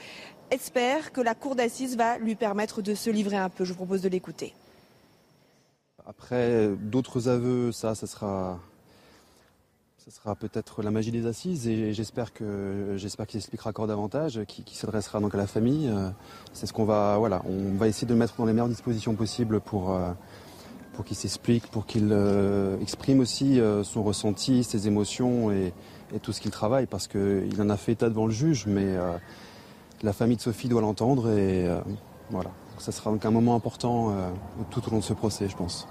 espère 0.51 1.11
que 1.11 1.19
la 1.19 1.35
cour 1.35 1.55
d'assises 1.55 1.97
va 1.97 2.17
lui 2.17 2.35
permettre 2.35 2.81
de 2.81 2.95
se 2.95 3.09
livrer 3.09 3.35
un 3.35 3.49
peu. 3.49 3.65
Je 3.65 3.71
vous 3.71 3.77
propose 3.77 4.01
de 4.01 4.07
l'écouter. 4.07 4.53
Après 6.05 6.69
d'autres 6.79 7.27
aveux, 7.27 7.73
ça, 7.73 7.93
ça 7.93 8.07
sera 8.07 8.57
Ce 10.11 10.17
sera 10.17 10.35
peut-être 10.35 10.83
la 10.83 10.91
magie 10.91 11.11
des 11.11 11.25
assises 11.25 11.69
et 11.69 11.93
j'espère 11.93 12.33
que 12.33 12.95
j'espère 12.97 13.27
qu'il 13.27 13.37
expliquera 13.37 13.69
encore 13.69 13.87
davantage, 13.87 14.41
qu'il 14.45 14.75
s'adressera 14.75 15.21
donc 15.21 15.33
à 15.35 15.37
la 15.37 15.47
famille. 15.47 15.89
C'est 16.51 16.65
ce 16.65 16.73
qu'on 16.73 16.83
va 16.83 17.15
voilà, 17.17 17.41
on 17.45 17.77
va 17.77 17.87
essayer 17.87 18.05
de 18.05 18.11
le 18.11 18.19
mettre 18.19 18.35
dans 18.35 18.43
les 18.43 18.51
meilleures 18.51 18.67
dispositions 18.67 19.15
possibles 19.15 19.61
pour 19.61 19.97
pour 20.91 21.05
qu'il 21.05 21.15
s'explique, 21.15 21.65
pour 21.67 21.85
qu'il 21.85 22.13
exprime 22.81 23.21
aussi 23.21 23.61
son 23.83 24.03
ressenti, 24.03 24.65
ses 24.65 24.85
émotions 24.85 25.49
et, 25.49 25.71
et 26.13 26.19
tout 26.19 26.33
ce 26.33 26.41
qu'il 26.41 26.51
travaille 26.51 26.87
parce 26.87 27.07
qu'il 27.07 27.61
en 27.61 27.69
a 27.69 27.77
fait 27.77 27.93
état 27.93 28.09
devant 28.09 28.25
le 28.25 28.33
juge, 28.33 28.65
mais 28.67 28.97
la 30.01 30.11
famille 30.11 30.35
de 30.35 30.41
Sophie 30.41 30.67
doit 30.67 30.81
l'entendre 30.81 31.29
et 31.29 31.69
voilà. 32.31 32.51
ça 32.79 32.91
sera 32.91 33.11
donc 33.11 33.23
un 33.23 33.31
moment 33.31 33.55
important 33.55 34.13
tout 34.71 34.85
au 34.89 34.91
long 34.91 34.99
de 34.99 35.05
ce 35.05 35.13
procès, 35.13 35.47
je 35.47 35.55
pense. 35.55 35.87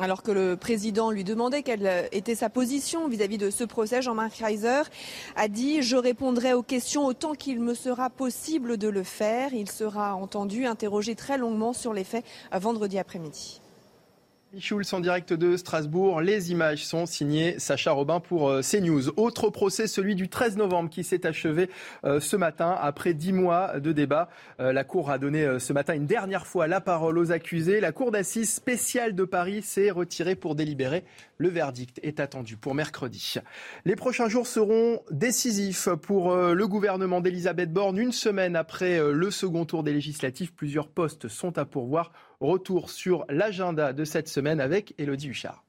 Alors 0.00 0.24
que 0.24 0.32
le 0.32 0.56
président 0.56 1.12
lui 1.12 1.22
demandait 1.22 1.62
quelle 1.62 2.08
était 2.10 2.34
sa 2.34 2.50
position 2.50 3.06
vis-à-vis 3.06 3.38
de 3.38 3.50
ce 3.50 3.62
procès, 3.62 4.02
Jean-Marc 4.02 4.38
Reiser 4.38 4.82
a 5.36 5.46
dit 5.46 5.82
Je 5.82 5.96
répondrai 5.96 6.52
aux 6.52 6.64
questions 6.64 7.06
autant 7.06 7.34
qu'il 7.34 7.60
me 7.60 7.74
sera 7.74 8.10
possible 8.10 8.76
de 8.76 8.88
le 8.88 9.04
faire. 9.04 9.54
Il 9.54 9.70
sera 9.70 10.16
entendu, 10.16 10.66
interrogé 10.66 11.14
très 11.14 11.38
longuement 11.38 11.72
sur 11.72 11.92
les 11.92 12.02
faits 12.02 12.24
vendredi 12.52 12.98
après-midi. 12.98 13.60
Schulz 14.58 14.92
en 14.92 15.00
direct 15.00 15.32
de 15.32 15.56
Strasbourg. 15.56 16.20
Les 16.20 16.52
images 16.52 16.84
sont 16.84 17.06
signées 17.06 17.58
Sacha 17.58 17.92
Robin 17.92 18.20
pour 18.20 18.48
euh, 18.48 18.60
CNews. 18.62 19.10
Autre 19.16 19.50
procès, 19.50 19.86
celui 19.86 20.14
du 20.14 20.28
13 20.28 20.56
novembre 20.56 20.90
qui 20.90 21.02
s'est 21.02 21.26
achevé 21.26 21.70
euh, 22.04 22.20
ce 22.20 22.36
matin 22.36 22.76
après 22.80 23.14
dix 23.14 23.32
mois 23.32 23.80
de 23.80 23.92
débat. 23.92 24.28
Euh, 24.60 24.72
la 24.72 24.84
Cour 24.84 25.10
a 25.10 25.18
donné 25.18 25.58
ce 25.58 25.72
matin 25.72 25.94
une 25.94 26.06
dernière 26.06 26.46
fois 26.46 26.66
la 26.66 26.80
parole 26.80 27.18
aux 27.18 27.32
accusés. 27.32 27.80
La 27.80 27.92
Cour 27.92 28.10
d'assises 28.10 28.52
spéciale 28.52 29.14
de 29.14 29.24
Paris 29.24 29.62
s'est 29.62 29.90
retirée 29.90 30.36
pour 30.36 30.54
délibérer. 30.54 31.04
Le 31.38 31.48
verdict 31.48 31.98
est 32.02 32.20
attendu 32.20 32.56
pour 32.56 32.74
mercredi. 32.74 33.36
Les 33.84 33.96
prochains 33.96 34.28
jours 34.28 34.46
seront 34.46 35.00
décisifs 35.10 35.88
pour 36.02 36.34
le 36.34 36.68
gouvernement 36.68 37.20
d'Elisabeth 37.20 37.72
Borne. 37.72 37.98
Une 37.98 38.12
semaine 38.12 38.54
après 38.54 39.00
le 39.12 39.30
second 39.30 39.64
tour 39.64 39.82
des 39.82 39.92
législatives, 39.92 40.52
plusieurs 40.54 40.88
postes 40.88 41.28
sont 41.28 41.58
à 41.58 41.64
pourvoir 41.64 42.12
Retour 42.40 42.90
sur 42.90 43.24
l'agenda 43.28 43.92
de 43.92 44.04
cette 44.04 44.28
semaine 44.28 44.60
avec 44.60 44.94
Elodie 44.98 45.28
Huchard. 45.28 45.63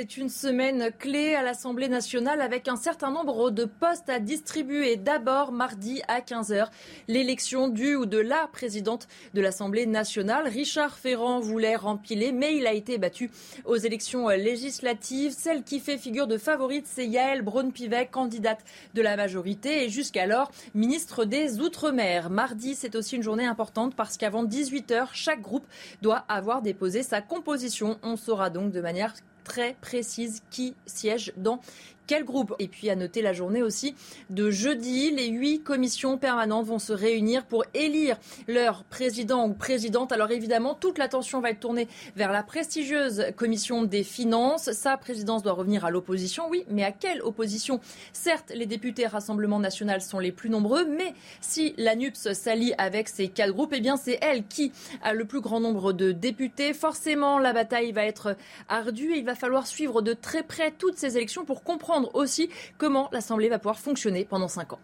C'est 0.00 0.16
une 0.16 0.28
semaine 0.28 0.92
clé 0.96 1.34
à 1.34 1.42
l'Assemblée 1.42 1.88
nationale 1.88 2.40
avec 2.40 2.68
un 2.68 2.76
certain 2.76 3.10
nombre 3.10 3.50
de 3.50 3.64
postes 3.64 4.08
à 4.08 4.20
distribuer. 4.20 4.94
D'abord, 4.94 5.50
mardi 5.50 6.02
à 6.06 6.20
15h, 6.20 6.68
l'élection 7.08 7.66
du 7.66 7.96
ou 7.96 8.06
de 8.06 8.18
la 8.18 8.46
présidente 8.46 9.08
de 9.34 9.40
l'Assemblée 9.40 9.86
nationale. 9.86 10.46
Richard 10.46 10.96
Ferrand 10.96 11.40
voulait 11.40 11.74
rempiler, 11.74 12.30
mais 12.30 12.54
il 12.54 12.68
a 12.68 12.74
été 12.74 12.96
battu 12.96 13.32
aux 13.64 13.74
élections 13.74 14.28
législatives. 14.28 15.32
Celle 15.36 15.64
qui 15.64 15.80
fait 15.80 15.98
figure 15.98 16.28
de 16.28 16.38
favorite, 16.38 16.86
c'est 16.86 17.08
Yael 17.08 17.42
Braun-Pivet, 17.42 18.06
candidate 18.06 18.60
de 18.94 19.02
la 19.02 19.16
majorité 19.16 19.82
et 19.82 19.88
jusqu'alors 19.88 20.52
ministre 20.76 21.24
des 21.24 21.58
Outre-mer. 21.58 22.30
Mardi, 22.30 22.76
c'est 22.76 22.94
aussi 22.94 23.16
une 23.16 23.24
journée 23.24 23.46
importante 23.46 23.96
parce 23.96 24.16
qu'avant 24.16 24.44
18h, 24.44 25.08
chaque 25.12 25.40
groupe 25.40 25.66
doit 26.02 26.24
avoir 26.28 26.62
déposé 26.62 27.02
sa 27.02 27.20
composition. 27.20 27.98
On 28.04 28.14
saura 28.14 28.48
donc 28.48 28.70
de 28.70 28.80
manière 28.80 29.14
très 29.48 29.74
précise 29.80 30.42
qui 30.50 30.74
siège 30.86 31.32
dans 31.36 31.60
quel 32.08 32.24
groupe 32.24 32.54
Et 32.58 32.66
puis 32.66 32.90
à 32.90 32.96
noter 32.96 33.22
la 33.22 33.34
journée 33.34 33.62
aussi 33.62 33.94
de 34.30 34.50
jeudi, 34.50 35.10
les 35.10 35.28
huit 35.28 35.62
commissions 35.62 36.16
permanentes 36.16 36.66
vont 36.66 36.78
se 36.78 36.94
réunir 36.94 37.44
pour 37.44 37.64
élire 37.74 38.16
leur 38.48 38.82
président 38.84 39.46
ou 39.46 39.52
présidente. 39.52 40.10
Alors 40.10 40.30
évidemment, 40.30 40.74
toute 40.74 40.96
l'attention 40.96 41.40
va 41.40 41.50
être 41.50 41.60
tournée 41.60 41.86
vers 42.16 42.32
la 42.32 42.42
prestigieuse 42.42 43.26
commission 43.36 43.82
des 43.82 44.02
finances. 44.02 44.72
Sa 44.72 44.96
présidence 44.96 45.42
doit 45.42 45.52
revenir 45.52 45.84
à 45.84 45.90
l'opposition, 45.90 46.48
oui, 46.48 46.64
mais 46.70 46.82
à 46.82 46.92
quelle 46.92 47.20
opposition? 47.20 47.78
Certes, 48.14 48.52
les 48.54 48.66
députés 48.66 49.06
Rassemblement 49.06 49.58
national 49.58 50.00
sont 50.00 50.18
les 50.18 50.32
plus 50.32 50.48
nombreux, 50.48 50.86
mais 50.86 51.12
si 51.42 51.74
la 51.76 51.94
NUPS 51.94 52.32
s'allie 52.32 52.72
avec 52.78 53.08
ces 53.08 53.28
quatre 53.28 53.52
groupes, 53.52 53.74
eh 53.76 53.80
bien 53.80 53.98
c'est 53.98 54.18
elle 54.22 54.46
qui 54.46 54.72
a 55.02 55.12
le 55.12 55.26
plus 55.26 55.42
grand 55.42 55.60
nombre 55.60 55.92
de 55.92 56.12
députés. 56.12 56.72
Forcément, 56.72 57.38
la 57.38 57.52
bataille 57.52 57.92
va 57.92 58.04
être 58.04 58.34
ardue 58.70 59.12
et 59.12 59.18
il 59.18 59.26
va 59.26 59.34
falloir 59.34 59.66
suivre 59.66 60.00
de 60.00 60.14
très 60.14 60.42
près 60.42 60.70
toutes 60.70 60.96
ces 60.96 61.18
élections 61.18 61.44
pour 61.44 61.62
comprendre 61.62 61.97
aussi 62.14 62.50
comment 62.78 63.08
l'Assemblée 63.12 63.48
va 63.48 63.58
pouvoir 63.58 63.78
fonctionner 63.78 64.24
pendant 64.24 64.48
cinq 64.48 64.72
ans. 64.72 64.80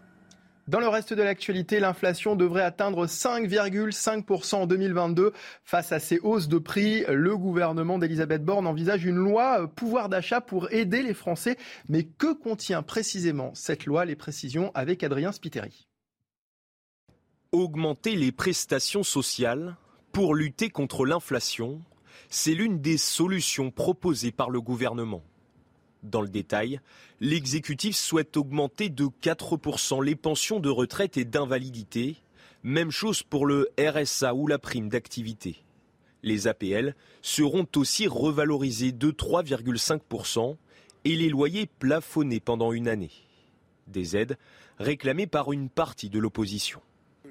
Dans 0.67 0.79
le 0.79 0.87
reste 0.87 1.13
de 1.13 1.21
l'actualité, 1.21 1.79
l'inflation 1.79 2.35
devrait 2.35 2.63
atteindre 2.63 3.05
5,5% 3.05 4.55
en 4.55 4.65
2022. 4.65 5.31
Face 5.63 5.91
à 5.91 5.99
ces 5.99 6.17
hausses 6.23 6.47
de 6.47 6.57
prix, 6.57 7.03
le 7.07 7.37
gouvernement 7.37 7.99
d'Elisabeth 7.99 8.43
Borne 8.43 8.65
envisage 8.65 9.05
une 9.05 9.17
loi 9.17 9.61
euh, 9.61 9.67
pouvoir 9.67 10.09
d'achat 10.09 10.41
pour 10.41 10.71
aider 10.71 11.03
les 11.03 11.13
Français. 11.13 11.57
Mais 11.87 12.03
que 12.03 12.33
contient 12.33 12.81
précisément 12.81 13.51
cette 13.53 13.85
loi? 13.85 14.05
Les 14.05 14.15
précisions 14.15 14.71
avec 14.73 15.03
Adrien 15.03 15.31
Spiteri. 15.31 15.87
Augmenter 17.51 18.15
les 18.15 18.31
prestations 18.31 19.03
sociales 19.03 19.77
pour 20.13 20.33
lutter 20.33 20.71
contre 20.71 21.05
l'inflation, 21.05 21.83
c'est 22.29 22.55
l'une 22.55 22.81
des 22.81 22.97
solutions 22.97 23.69
proposées 23.69 24.31
par 24.31 24.49
le 24.49 24.61
gouvernement. 24.61 25.23
Dans 26.05 26.21
le 26.21 26.29
détail, 26.29 26.79
l'exécutif 27.19 27.95
souhaite 27.95 28.37
augmenter 28.37 28.89
de 28.89 29.05
4% 29.05 30.03
les 30.03 30.15
pensions 30.15 30.59
de 30.59 30.69
retraite 30.69 31.17
et 31.17 31.25
d'invalidité. 31.25 32.17
Même 32.61 32.91
chose 32.91 33.23
pour 33.23 33.47
le 33.47 33.69
RSA 33.79 34.35
ou 34.35 34.45
la 34.45 34.59
prime 34.59 34.87
d'activité. 34.87 35.63
Les 36.21 36.47
APL 36.47 36.95
seront 37.23 37.67
aussi 37.75 38.07
revalorisés 38.07 38.91
de 38.91 39.09
3,5% 39.09 40.57
et 41.05 41.15
les 41.15 41.29
loyers 41.29 41.67
plafonnés 41.79 42.39
pendant 42.39 42.71
une 42.71 42.87
année. 42.87 43.11
Des 43.87 44.15
aides 44.15 44.37
réclamées 44.77 45.27
par 45.27 45.51
une 45.53 45.69
partie 45.69 46.11
de 46.11 46.19
l'opposition. 46.19 46.81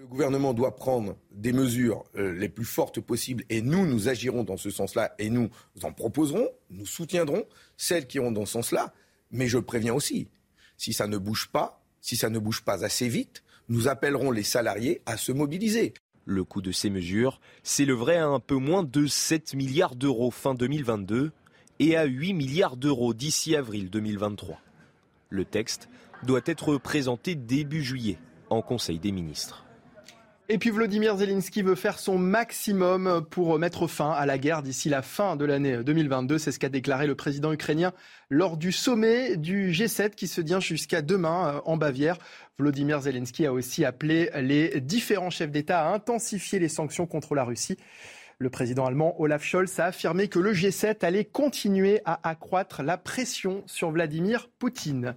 Le 0.05 0.11
gouvernement 0.11 0.53
doit 0.53 0.77
prendre 0.77 1.17
des 1.33 1.55
mesures 1.55 2.05
euh, 2.15 2.35
les 2.35 2.51
plus 2.51 2.67
fortes 2.67 3.01
possibles 3.01 3.43
et 3.49 3.63
nous, 3.63 3.87
nous 3.87 4.11
agirons 4.11 4.45
dans 4.45 4.59
ce 4.59 4.69
sens-là 4.69 5.15
et 5.19 5.31
nous 5.31 5.49
en 5.83 5.93
proposerons, 5.95 6.47
nous 6.69 6.85
soutiendrons 6.85 7.47
celles 7.79 8.07
qui 8.07 8.19
iront 8.19 8.31
dans 8.31 8.45
ce 8.45 8.53
sens-là. 8.53 8.93
Mais 9.31 9.49
je 9.49 9.57
préviens 9.57 9.95
aussi, 9.95 10.29
si 10.77 10.93
ça 10.93 11.07
ne 11.07 11.17
bouge 11.17 11.49
pas, 11.51 11.83
si 12.03 12.17
ça 12.17 12.29
ne 12.29 12.39
bouge 12.39 12.65
pas 12.65 12.85
assez 12.85 13.09
vite, 13.09 13.45
nous 13.71 13.89
appellerons 13.89 14.31
les 14.31 14.43
salariés 14.43 15.01
à 15.07 15.17
se 15.17 15.33
mobiliser. 15.33 15.95
Le 16.27 16.45
coût 16.45 16.61
de 16.61 16.71
ces 16.71 16.91
mesures 16.91 17.41
s'élèverait 17.63 18.19
à 18.19 18.27
un 18.27 18.41
peu 18.41 18.57
moins 18.57 18.83
de 18.83 19.07
7 19.07 19.55
milliards 19.55 19.97
d'euros 19.97 20.31
fin 20.31 20.53
2022 20.55 21.33
et 21.79 21.97
à 21.97 22.05
8 22.05 22.35
milliards 22.35 22.77
d'euros 22.77 23.15
d'ici 23.15 23.57
avril 23.57 23.89
2023. 23.89 24.61
Le 25.31 25.47
texte 25.47 25.89
doit 26.25 26.43
être 26.45 26.77
présenté 26.77 27.35
début 27.35 27.83
juillet 27.83 28.19
en 28.51 28.61
Conseil 28.61 28.99
des 28.99 29.11
ministres. 29.11 29.64
Et 30.51 30.59
puis 30.59 30.69
Vladimir 30.69 31.17
Zelensky 31.17 31.63
veut 31.63 31.75
faire 31.75 31.99
son 31.99 32.19
maximum 32.19 33.25
pour 33.31 33.59
mettre 33.59 33.87
fin 33.87 34.11
à 34.11 34.27
la 34.27 34.37
guerre 34.37 34.63
d'ici 34.63 34.91
la 34.91 35.01
fin 35.01 35.37
de 35.37 35.47
l'année 35.47 35.83
2022. 35.83 36.37
C'est 36.37 36.53
ce 36.53 36.59
qu'a 36.59 36.69
déclaré 36.69 37.07
le 37.07 37.15
président 37.15 37.51
ukrainien 37.51 37.95
lors 38.29 38.59
du 38.59 38.71
sommet 38.71 39.39
du 39.39 39.71
G7 39.71 40.11
qui 40.11 40.29
se 40.29 40.43
tient 40.43 40.61
jusqu'à 40.61 41.01
demain 41.01 41.55
euh, 41.55 41.61
en 41.65 41.79
Bavière. 41.79 42.19
Vladimir 42.59 43.01
Zelensky 43.01 43.47
a 43.47 43.55
aussi 43.55 43.87
appelé 43.87 44.29
les 44.43 44.83
différents 44.83 45.31
chefs 45.31 45.51
d'État 45.51 45.89
à 45.89 45.95
intensifier 45.95 46.59
les 46.59 46.69
sanctions 46.69 47.07
contre 47.07 47.35
la 47.35 47.45
Russie. 47.45 47.79
Le 48.39 48.51
président 48.51 48.85
allemand 48.85 49.19
Olaf 49.19 49.43
Scholz 49.43 49.81
a 49.81 49.87
affirmé 49.87 50.29
que 50.29 50.39
le 50.39 50.53
G7 50.53 51.07
allait 51.07 51.25
continuer 51.25 52.03
à 52.05 52.21
accroître 52.29 52.83
la 52.83 52.99
pression 52.99 53.63
sur 53.65 53.93
Vladimir 53.93 54.51
Poutine. 54.59 55.15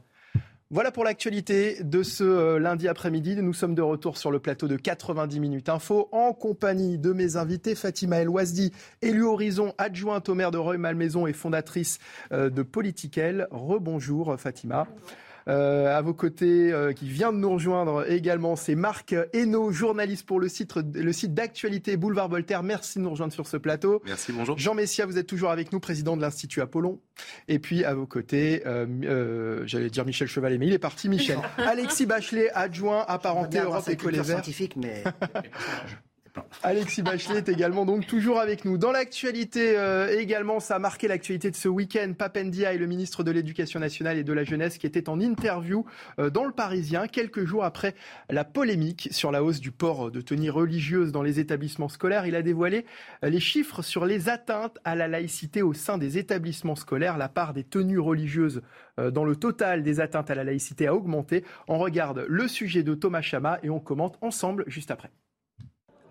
Voilà 0.69 0.91
pour 0.91 1.05
l'actualité 1.05 1.81
de 1.81 2.03
ce 2.03 2.25
euh, 2.25 2.59
lundi 2.59 2.89
après-midi. 2.89 3.37
Nous 3.37 3.53
sommes 3.53 3.73
de 3.73 3.81
retour 3.81 4.17
sur 4.17 4.31
le 4.31 4.39
plateau 4.39 4.67
de 4.67 4.75
90 4.75 5.39
minutes 5.39 5.69
info 5.69 6.09
en 6.11 6.33
compagnie 6.33 6.97
de 6.97 7.13
mes 7.13 7.37
invités 7.37 7.73
Fatima 7.73 8.17
El 8.17 8.27
Ouazdi, 8.27 8.73
élue 9.01 9.23
Horizon, 9.23 9.73
adjointe 9.77 10.27
au 10.27 10.35
maire 10.35 10.51
de 10.51 10.57
Reuil-Malmaison 10.57 11.25
et 11.25 11.31
fondatrice 11.31 11.99
euh, 12.33 12.49
de 12.49 12.63
Politiquel. 12.63 13.47
Rebonjour 13.49 14.35
Fatima. 14.37 14.87
À 15.47 16.01
vos 16.01 16.13
côtés, 16.13 16.71
euh, 16.71 16.93
qui 16.93 17.07
vient 17.07 17.31
de 17.31 17.37
nous 17.37 17.49
rejoindre 17.49 18.09
également, 18.09 18.55
c'est 18.55 18.75
Marc 18.75 19.15
Hainaut, 19.33 19.71
journaliste 19.71 20.25
pour 20.25 20.39
le 20.39 20.49
site, 20.49 20.75
le 20.75 21.13
site 21.13 21.33
d'actualité 21.33 21.97
Boulevard 21.97 22.29
Voltaire. 22.29 22.63
Merci 22.63 22.99
de 22.99 23.03
nous 23.03 23.11
rejoindre 23.11 23.33
sur 23.33 23.47
ce 23.47 23.57
plateau. 23.57 24.01
Merci, 24.05 24.31
bonjour. 24.31 24.57
Jean 24.57 24.75
Messia, 24.75 25.05
vous 25.05 25.17
êtes 25.17 25.27
toujours 25.27 25.51
avec 25.51 25.71
nous, 25.71 25.79
président 25.79 26.17
de 26.17 26.21
l'Institut 26.21 26.61
Apollon. 26.61 26.99
Et 27.47 27.59
puis 27.59 27.83
à 27.85 27.93
vos 27.93 28.05
côtés, 28.05 28.63
euh, 28.65 29.63
j'allais 29.65 29.89
dire 29.89 30.05
Michel 30.05 30.27
Chevalet, 30.27 30.57
mais 30.57 30.67
il 30.67 30.73
est 30.73 30.79
parti, 30.79 31.09
Michel. 31.09 31.39
Alexis 31.57 32.05
Bachelet, 32.05 32.49
adjoint 32.53 33.05
apparenté 33.07 33.59
Europe 33.59 33.87
École 33.87 34.23
scientifique, 34.23 34.75
mais 34.75 35.03
Alexis 36.63 37.01
Bachelet 37.01 37.37
est 37.37 37.49
également 37.49 37.85
donc 37.85 38.07
toujours 38.07 38.39
avec 38.39 38.65
nous. 38.65 38.77
Dans 38.77 38.91
l'actualité 38.91 39.77
euh, 39.77 40.17
également, 40.17 40.59
ça 40.59 40.75
a 40.75 40.79
marqué 40.79 41.07
l'actualité 41.07 41.51
de 41.51 41.55
ce 41.55 41.67
week-end. 41.67 42.13
Papendia 42.17 42.73
et 42.73 42.77
le 42.77 42.87
ministre 42.87 43.23
de 43.23 43.31
l'Éducation 43.31 43.79
nationale 43.79 44.17
et 44.17 44.23
de 44.23 44.33
la 44.33 44.43
jeunesse 44.43 44.77
qui 44.77 44.87
était 44.87 45.09
en 45.09 45.19
interview 45.19 45.85
euh, 46.19 46.29
dans 46.29 46.45
le 46.45 46.51
Parisien 46.51 47.07
quelques 47.07 47.45
jours 47.45 47.63
après 47.63 47.95
la 48.29 48.43
polémique 48.43 49.09
sur 49.11 49.31
la 49.31 49.43
hausse 49.43 49.59
du 49.59 49.71
port 49.71 50.11
de 50.11 50.21
tenue 50.21 50.49
religieuse 50.49 51.11
dans 51.11 51.21
les 51.21 51.39
établissements 51.39 51.89
scolaires. 51.89 52.25
Il 52.25 52.35
a 52.35 52.41
dévoilé 52.41 52.85
euh, 53.23 53.29
les 53.29 53.39
chiffres 53.39 53.81
sur 53.81 54.05
les 54.05 54.29
atteintes 54.29 54.77
à 54.83 54.95
la 54.95 55.07
laïcité 55.07 55.61
au 55.61 55.73
sein 55.73 55.97
des 55.97 56.17
établissements 56.17 56.75
scolaires. 56.75 57.17
La 57.17 57.29
part 57.29 57.53
des 57.53 57.63
tenues 57.63 57.99
religieuses 57.99 58.61
dans 58.97 59.25
le 59.25 59.35
total 59.35 59.83
des 59.83 59.99
atteintes 59.99 60.31
à 60.31 60.35
la 60.35 60.43
laïcité 60.43 60.87
a 60.87 60.95
augmenté. 60.95 61.43
On 61.67 61.77
regarde 61.77 62.25
le 62.27 62.47
sujet 62.47 62.81
de 62.81 62.95
Thomas 62.95 63.21
Chama 63.21 63.59
et 63.61 63.69
on 63.69 63.79
commente 63.79 64.17
ensemble 64.21 64.63
juste 64.67 64.89
après. 64.89 65.11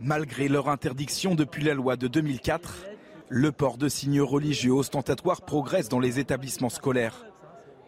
Malgré 0.01 0.49
leur 0.49 0.69
interdiction 0.69 1.35
depuis 1.35 1.65
la 1.65 1.73
loi 1.73 1.97
de 1.97 2.07
2004, 2.07 2.85
le 3.31 3.51
port 3.51 3.79
de 3.79 3.89
signes 3.89 4.21
religieux 4.21 4.73
ostentatoires 4.73 5.41
progresse 5.41 5.89
dans 5.89 6.01
les 6.01 6.19
établissements 6.19 6.69
scolaires. 6.69 7.25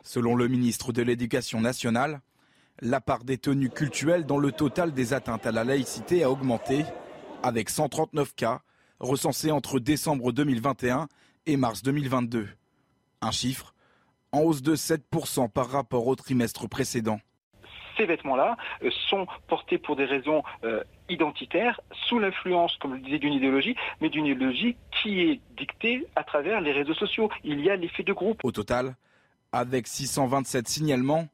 Selon 0.03 0.35
le 0.35 0.49
ministre 0.49 0.93
de 0.93 1.03
l'Éducation 1.03 1.61
nationale, 1.61 2.23
la 2.81 3.03
part 3.03 3.25
des 3.25 3.37
tenues 3.37 3.69
cultuelles 3.69 4.25
dans 4.25 4.39
le 4.39 4.53
total 4.53 4.95
des 4.95 5.13
atteintes 5.13 5.47
à 5.47 5.53
la 5.53 5.65
laïcité 5.65 6.25
a 6.25 6.31
augmenté, 6.31 6.87
avec 7.43 7.69
139 7.69 8.35
cas 8.35 8.63
recensés 9.01 9.51
entre 9.51 9.79
décembre 9.79 10.33
2021 10.33 11.09
et 11.45 11.59
mars 11.59 11.83
2022. 11.83 12.49
Un 13.21 13.31
chiffre 13.33 13.75
en 14.33 14.41
hausse 14.41 14.63
de 14.63 14.77
7% 14.77 15.51
par 15.51 15.69
rapport 15.69 16.07
au 16.07 16.17
trimestre 16.17 16.69
précédent 16.69 17.21
ces 17.99 18.07
vêtements-là 18.07 18.57
euh, 18.83 18.91
sont 19.11 19.27
portés 19.49 19.77
pour 19.79 19.97
des 19.97 20.05
raisons 20.05 20.43
euh, 20.65 20.83
identitaires, 21.09 21.81
sous 22.07 22.19
l'influence, 22.19 22.77
comme 22.77 22.93
je 22.93 22.99
le 22.99 23.05
disais, 23.05 23.19
d'une 23.19 23.35
idéologie, 23.35 23.77
mais 24.01 24.09
d'une 24.09 24.27
idéologie 24.27 24.77
qui 25.03 25.21
est 25.21 25.41
dictée 25.57 26.07
à 26.17 26.25
travers 26.25 26.61
les 26.61 26.73
réseaux 26.73 26.95
sociaux. 26.95 27.29
Il 27.45 27.61
y 27.61 27.71
a 27.71 27.77
l'effet 27.77 28.03
de 28.03 28.13
groupe. 28.13 28.41
Au 28.45 28.53
total, 28.53 28.97
avec 29.53 29.87
627 29.87 30.69
signalements, 30.69 31.29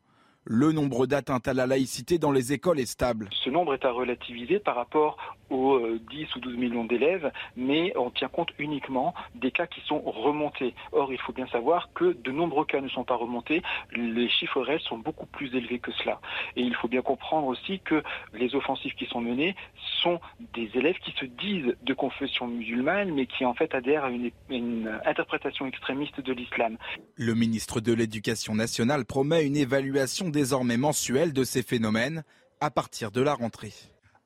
le 0.45 0.73
nombre 0.73 1.07
d'atteintes 1.07 1.49
à 1.49 1.55
la 1.55 1.67
laïcité 1.67 2.19
dans 2.19 2.33
les 2.33 2.53
écoles 2.53 2.79
est 2.79 2.87
stable. 2.87 3.29
Ce 3.45 3.51
nombre 3.51 3.75
est 3.75 3.85
à 3.85 3.91
relativiser 3.91 4.59
par 4.59 4.77
rapport 4.77 5.17
aux 5.51 5.79
10 5.79 6.23
euh, 6.23 6.27
ou 6.37 6.41
12 6.41 6.57
millions 6.57 6.85
d'élèves, 6.85 7.31
mais 7.57 7.93
on 7.97 8.11
tient 8.11 8.29
compte 8.29 8.51
uniquement 8.59 9.15
des 9.35 9.51
cas 9.51 9.67
qui 9.67 9.81
sont 9.87 10.01
remontés. 10.01 10.75
Or, 10.93 11.13
il 11.13 11.19
faut 11.21 11.33
bien 11.33 11.47
savoir 11.49 11.89
que 11.95 12.13
de 12.13 12.31
nombreux 12.31 12.65
cas 12.65 12.81
ne 12.81 12.89
sont 12.89 13.05
pas 13.05 13.17
remontés. 13.17 13.63
Les 13.93 14.29
chiffres 14.29 14.61
réels 14.61 14.81
sont 14.81 14.99
beaucoup 14.99 15.27
plus 15.27 15.55
élevés 15.55 15.79
que 15.79 15.93
cela. 15.93 16.21
Et 16.57 16.63
il 16.63 16.75
faut 16.75 16.89
bien 16.89 17.03
comprendre 17.03 17.47
aussi 17.47 17.81
que 17.81 18.03
les 18.33 18.55
offensives 18.55 18.95
qui 18.95 19.07
sont 19.07 19.21
menées 19.21 19.55
sont 20.03 20.21
des 20.55 20.71
élèves 20.75 20.97
qui 21.05 21.13
se 21.13 21.25
disent 21.25 21.75
de 21.83 21.95
confession 21.95 22.47
musulmane, 22.47 23.13
mais 23.15 23.27
qui 23.27 23.45
en 23.45 23.55
fait 23.55 23.75
adhèrent 23.75 24.05
à 24.05 24.11
une, 24.11 24.31
une 24.51 25.01
interprétation 25.05 25.67
extrémiste 25.67 26.21
de 26.21 26.33
l'islam. 26.33 26.77
Le 27.17 27.35
ministre 27.35 27.81
de 27.81 27.93
l'Éducation 27.93 28.55
nationale 28.55 29.05
promet 29.05 29.47
une 29.47 29.57
évaluation 29.57 30.29
désormais 30.35 30.77
mensuelle 30.77 31.33
de 31.33 31.45
ces 31.45 31.63
phénomènes 31.63 32.25
à 32.61 32.71
partir 32.71 33.11
de 33.11 33.23
la 33.23 33.35
rentrée. 33.35 33.73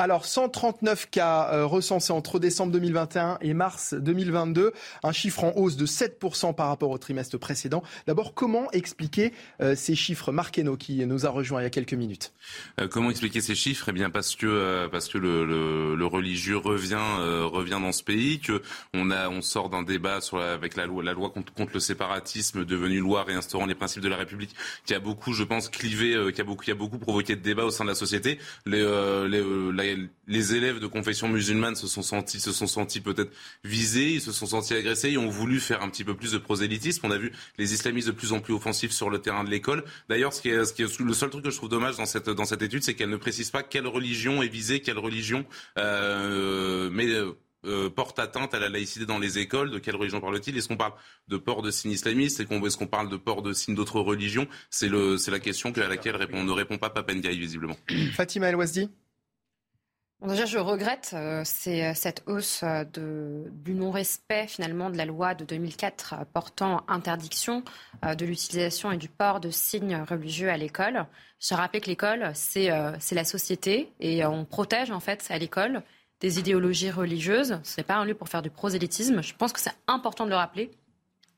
Alors, 0.01 0.27
139 0.27 1.11
cas 1.11 1.51
euh, 1.53 1.67
recensés 1.67 2.13
entre 2.13 2.39
décembre 2.39 2.71
2021 2.71 3.39
et 3.41 3.53
mars 3.53 3.95
2022, 3.95 4.73
un 5.03 5.11
chiffre 5.11 5.43
en 5.43 5.53
hausse 5.57 5.77
de 5.77 5.87
7% 5.87 6.55
par 6.55 6.69
rapport 6.69 6.91
au 6.91 6.99
trimestre 6.99 7.37
précédent. 7.37 7.83
D'abord, 8.07 8.33
comment 8.33 8.71
expliquer 8.71 9.33
euh, 9.61 9.75
ces 9.75 9.97
chiffres 9.97 10.31
Marqueno 10.31 10.77
qui 10.77 11.05
nous 11.05 11.27
a 11.27 11.31
rejoint 11.31 11.63
il 11.63 11.65
y 11.65 11.67
a 11.67 11.71
quelques 11.71 11.95
minutes? 11.95 12.33
Euh, 12.81 12.87
comment 12.87 13.11
expliquer 13.11 13.41
ces 13.41 13.57
chiffres? 13.57 13.89
Eh 13.89 13.93
bien, 13.93 14.09
parce 14.09 14.37
que 14.37 14.87
parce 14.87 15.09
que 15.09 15.19
le, 15.19 16.07
religieux 16.07 16.59
revient 16.59 16.95
revient 17.51 17.81
dans 17.83 17.91
ce 17.91 18.05
pays, 18.05 18.39
que 18.39 18.63
on 18.95 19.43
sort 19.43 19.69
d'un 19.69 19.83
débat 19.83 20.21
avec 20.33 20.77
la 20.77 20.87
loi 20.87 21.31
contre, 21.31 21.73
le 21.75 21.81
séparatisme 21.81 22.65
devenue 22.65 23.01
loi 23.01 23.25
réinstaurant 23.25 23.67
les 23.67 23.75
principes 23.75 24.05
de 24.05 24.09
la 24.09 24.17
République, 24.17 24.55
qui 24.87 24.95
a 24.95 25.01
beaucoup, 25.01 25.33
je 25.33 25.43
pense, 25.43 25.69
clivé, 25.69 26.33
qui 26.33 26.41
a 26.41 26.45
beaucoup 26.45 26.63
qui 26.63 26.71
a 26.71 26.77
beaucoup 26.77 26.99
provoqué 26.99 27.35
de 27.35 27.43
débats 27.43 27.65
au 27.65 27.73
sein 27.73 27.83
de 27.83 27.91
la 27.91 27.97
société. 27.97 28.39
Les 30.27 30.55
élèves 30.55 30.81
de 30.81 30.87
confession 30.87 31.29
musulmane 31.29 31.77
se 31.77 31.87
sont 31.87 32.03
sentis, 32.03 32.41
se 32.41 32.53
sont 32.53 32.67
sentis 32.67 33.01
peut-être 33.01 33.33
visés, 33.65 34.15
ils 34.15 34.21
se 34.21 34.33
sont 34.33 34.47
sentis 34.47 34.75
agressés, 34.75 35.11
ils 35.11 35.19
ont 35.19 35.29
voulu 35.29 35.61
faire 35.61 35.83
un 35.83 35.89
petit 35.89 36.05
peu 36.05 36.15
plus 36.15 36.33
de 36.33 36.39
prosélytisme. 36.39 37.07
On 37.07 37.11
a 37.11 37.19
vu 37.19 37.33
les 37.59 37.75
islamistes 37.75 38.09
de 38.09 38.13
plus 38.13 38.33
en 38.33 38.41
plus 38.41 38.55
offensifs 38.55 38.93
sur 38.93 39.11
le 39.11 39.19
terrain 39.19 39.45
de 39.45 39.51
l'école. 39.51 39.85
D'ailleurs, 40.09 40.33
le 40.45 41.13
seul 41.13 41.31
truc 41.31 41.45
que 41.45 41.51
je 41.51 41.57
trouve 41.57 41.69
dommage 41.69 41.97
dans 41.97 42.07
cette 42.07 42.29
dans 42.31 42.45
cette 42.45 42.63
étude, 42.63 42.83
c'est 42.83 42.95
qu'elle 42.95 43.11
ne 43.11 43.17
précise 43.17 43.51
pas 43.51 43.63
quelle 43.63 43.87
religion 43.87 44.43
est 44.43 44.49
visée, 44.49 44.81
quelle 44.81 44.99
religion 44.99 45.45
euh, 45.79 46.91
euh, 47.67 47.91
porte 47.91 48.21
atteinte 48.21 48.55
à 48.55 48.61
la 48.61 48.69
laïcité 48.69 49.05
dans 49.05 49.19
les 49.19 49.39
écoles 49.39 49.71
De 49.71 49.79
quelle 49.79 49.97
religion 49.97 50.21
parle-t-il? 50.21 50.57
Est-ce 50.57 50.69
qu'on 50.69 50.77
parle 50.77 50.93
de 51.27 51.37
port 51.37 51.63
de 51.63 51.71
signes 51.73 51.91
islamistes? 51.91 52.41
Est-ce 52.41 52.77
qu'on 52.77 52.87
parle 52.87 53.09
de 53.09 53.17
port 53.17 53.43
de 53.43 53.53
signes 53.53 53.75
d'autres 53.75 54.01
religions? 54.01 54.47
C'est 54.71 54.89
la 54.89 55.41
question 55.41 55.73
à 55.73 55.89
laquelle 55.89 56.17
répond, 56.17 56.45
ne 56.45 56.53
répond 56.53 56.79
pas 56.79 56.91
Papendiaï, 56.91 57.39
visiblement. 57.39 57.77
Fatima 58.13 58.49
El-Wazdi 58.49 58.89
déjà, 60.27 60.47
je 60.47 60.59
regrette 60.59 61.13
euh, 61.15 61.45
euh, 61.69 61.93
cette 61.95 62.25
hausse 62.27 62.63
euh, 62.65 62.85
du 63.53 63.75
non-respect 63.75 64.47
finalement 64.49 64.91
de 64.91 64.97
la 64.97 65.05
loi 65.05 65.35
de 65.35 65.45
2004 65.45 66.27
portant 66.33 66.83
interdiction 66.89 67.63
de 68.03 68.25
l'utilisation 68.25 68.91
et 68.91 68.97
du 68.97 69.09
port 69.09 69.41
de 69.41 69.51
signes 69.51 69.97
religieux 70.09 70.51
à 70.51 70.57
l'école. 70.57 71.07
Je 71.41 71.55
rappelle 71.55 71.81
que 71.81 71.91
l'école, 71.91 72.33
c'est 72.35 72.69
la 72.69 73.25
société 73.25 73.93
et 74.01 74.25
on 74.27 74.45
protège 74.45 74.91
en 74.91 75.01
fait 75.01 75.25
à 75.31 75.39
l'école 75.39 75.83
des 76.21 76.39
idéologies 76.41 76.91
religieuses. 76.91 77.61
Ce 77.63 77.81
n'est 77.81 77.85
pas 77.85 77.95
un 77.95 78.05
lieu 78.05 78.15
pour 78.15 78.29
faire 78.29 78.43
du 78.43 78.51
prosélytisme. 78.51 79.23
Je 79.23 79.35
pense 79.35 79.53
que 79.53 79.61
c'est 79.61 79.75
important 79.87 80.25
de 80.25 80.31
le 80.31 80.37
rappeler. 80.37 80.71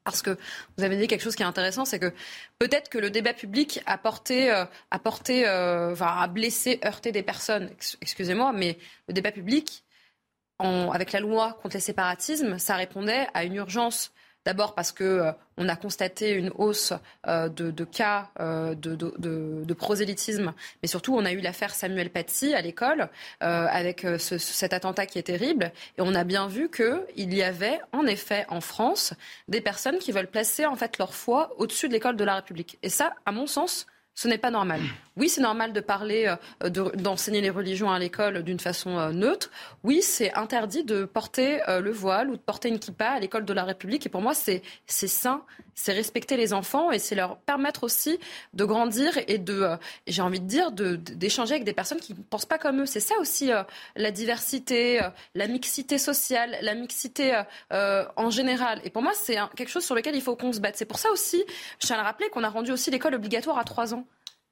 Parce 0.04 0.22
que 0.22 0.36
vous 0.76 0.84
avez 0.84 0.96
dit 0.96 1.06
quelque 1.08 1.22
chose 1.22 1.36
qui 1.36 1.42
est 1.42 1.46
intéressant, 1.46 1.84
c'est 1.84 1.98
que 1.98 2.12
peut-être 2.58 2.88
que 2.88 2.98
le 2.98 3.10
débat 3.10 3.34
public 3.34 3.80
a 3.86 3.98
porté, 3.98 4.50
euh, 4.50 4.64
euh, 4.92 5.96
a 6.00 6.26
blessé, 6.28 6.80
heurté 6.84 7.12
des 7.12 7.22
personnes. 7.22 7.70
Excusez-moi, 8.00 8.52
mais 8.52 8.78
le 9.08 9.14
débat 9.14 9.30
public, 9.30 9.84
avec 10.58 11.12
la 11.12 11.20
loi 11.20 11.58
contre 11.62 11.76
les 11.76 11.80
séparatismes, 11.80 12.58
ça 12.58 12.76
répondait 12.76 13.28
à 13.34 13.44
une 13.44 13.54
urgence 13.54 14.12
D'abord 14.46 14.74
parce 14.74 14.90
que 14.90 15.04
euh, 15.04 15.32
on 15.58 15.68
a 15.68 15.76
constaté 15.76 16.30
une 16.30 16.50
hausse 16.54 16.94
euh, 17.26 17.50
de, 17.50 17.84
cas 17.84 18.30
euh, 18.40 18.74
de, 18.74 19.74
prosélytisme, 19.74 20.54
mais 20.82 20.88
surtout 20.88 21.14
on 21.14 21.26
a 21.26 21.32
eu 21.32 21.40
l'affaire 21.40 21.74
Samuel 21.74 22.08
Paty 22.08 22.54
à 22.54 22.62
l'école 22.62 23.08
avec 23.40 24.06
cet 24.18 24.72
attentat 24.72 25.06
qui 25.06 25.18
est 25.18 25.24
terrible, 25.24 25.72
et 25.96 26.00
on 26.02 26.14
a 26.14 26.24
bien 26.24 26.48
vu 26.48 26.70
qu'il 26.70 27.34
y 27.34 27.42
avait 27.42 27.80
en 27.92 28.06
effet 28.06 28.46
en 28.48 28.60
France 28.60 29.14
des 29.48 29.60
personnes 29.60 29.98
qui 29.98 30.12
veulent 30.12 30.30
placer 30.30 30.66
en 30.66 30.76
fait 30.76 30.98
leur 30.98 31.14
foi 31.14 31.54
au-dessus 31.58 31.88
de 31.88 31.92
l'école 31.92 32.16
de 32.16 32.24
la 32.24 32.36
République. 32.36 32.78
Et 32.82 32.88
ça, 32.88 33.14
à 33.26 33.32
mon 33.32 33.46
sens, 33.46 33.86
ce 34.14 34.28
n'est 34.28 34.38
pas 34.38 34.50
normal. 34.50 34.80
Oui, 35.16 35.28
c'est 35.28 35.40
normal 35.40 35.72
de 35.72 35.80
parler, 35.80 36.34
euh, 36.62 36.70
d'enseigner 36.70 37.40
les 37.40 37.50
religions 37.50 37.90
à 37.90 37.98
l'école 37.98 38.42
d'une 38.42 38.60
façon 38.60 38.96
euh, 38.96 39.12
neutre. 39.12 39.50
Oui, 39.82 40.02
c'est 40.02 40.32
interdit 40.34 40.84
de 40.84 41.04
porter 41.04 41.60
euh, 41.68 41.80
le 41.80 41.90
voile 41.90 42.30
ou 42.30 42.36
de 42.36 42.40
porter 42.40 42.68
une 42.68 42.78
kippa 42.78 43.06
à 43.06 43.20
l'école 43.20 43.44
de 43.44 43.52
la 43.52 43.64
République. 43.64 44.06
Et 44.06 44.08
pour 44.08 44.22
moi, 44.22 44.34
c'est 44.34 44.62
sain, 44.86 45.42
c'est 45.74 45.92
respecter 45.92 46.36
les 46.36 46.52
enfants 46.54 46.90
et 46.90 46.98
c'est 46.98 47.14
leur 47.14 47.38
permettre 47.38 47.84
aussi 47.84 48.18
de 48.54 48.64
grandir 48.64 49.18
et 49.26 49.38
de, 49.38 49.68
j'ai 50.06 50.22
envie 50.22 50.40
de 50.40 50.46
dire, 50.46 50.72
d'échanger 50.72 51.54
avec 51.54 51.64
des 51.64 51.72
personnes 51.72 52.00
qui 52.00 52.14
ne 52.14 52.22
pensent 52.22 52.46
pas 52.46 52.58
comme 52.58 52.80
eux. 52.80 52.86
C'est 52.86 53.00
ça 53.00 53.14
aussi 53.18 53.50
la 53.96 54.10
diversité, 54.10 55.00
la 55.34 55.48
mixité 55.48 55.98
sociale, 55.98 56.56
la 56.62 56.74
mixité 56.74 57.42
en 57.70 58.30
général. 58.30 58.80
Et 58.84 58.90
pour 58.90 59.02
moi, 59.02 59.12
c'est 59.14 59.36
quelque 59.56 59.70
chose 59.70 59.84
sur 59.84 59.94
lequel 59.94 60.14
il 60.14 60.22
faut 60.22 60.36
qu'on 60.36 60.52
se 60.52 60.60
batte. 60.60 60.76
C'est 60.76 60.84
pour 60.84 60.98
ça 60.98 61.10
aussi, 61.10 61.42
je 61.80 61.86
tiens 61.86 61.96
à 61.96 62.00
le 62.00 62.04
rappeler, 62.04 62.28
qu'on 62.28 62.44
a 62.44 62.50
rendu 62.50 62.72
aussi 62.72 62.90
l'école 62.90 63.14
obligatoire 63.14 63.58
à 63.58 63.64
trois 63.64 63.94
ans. 63.94 64.06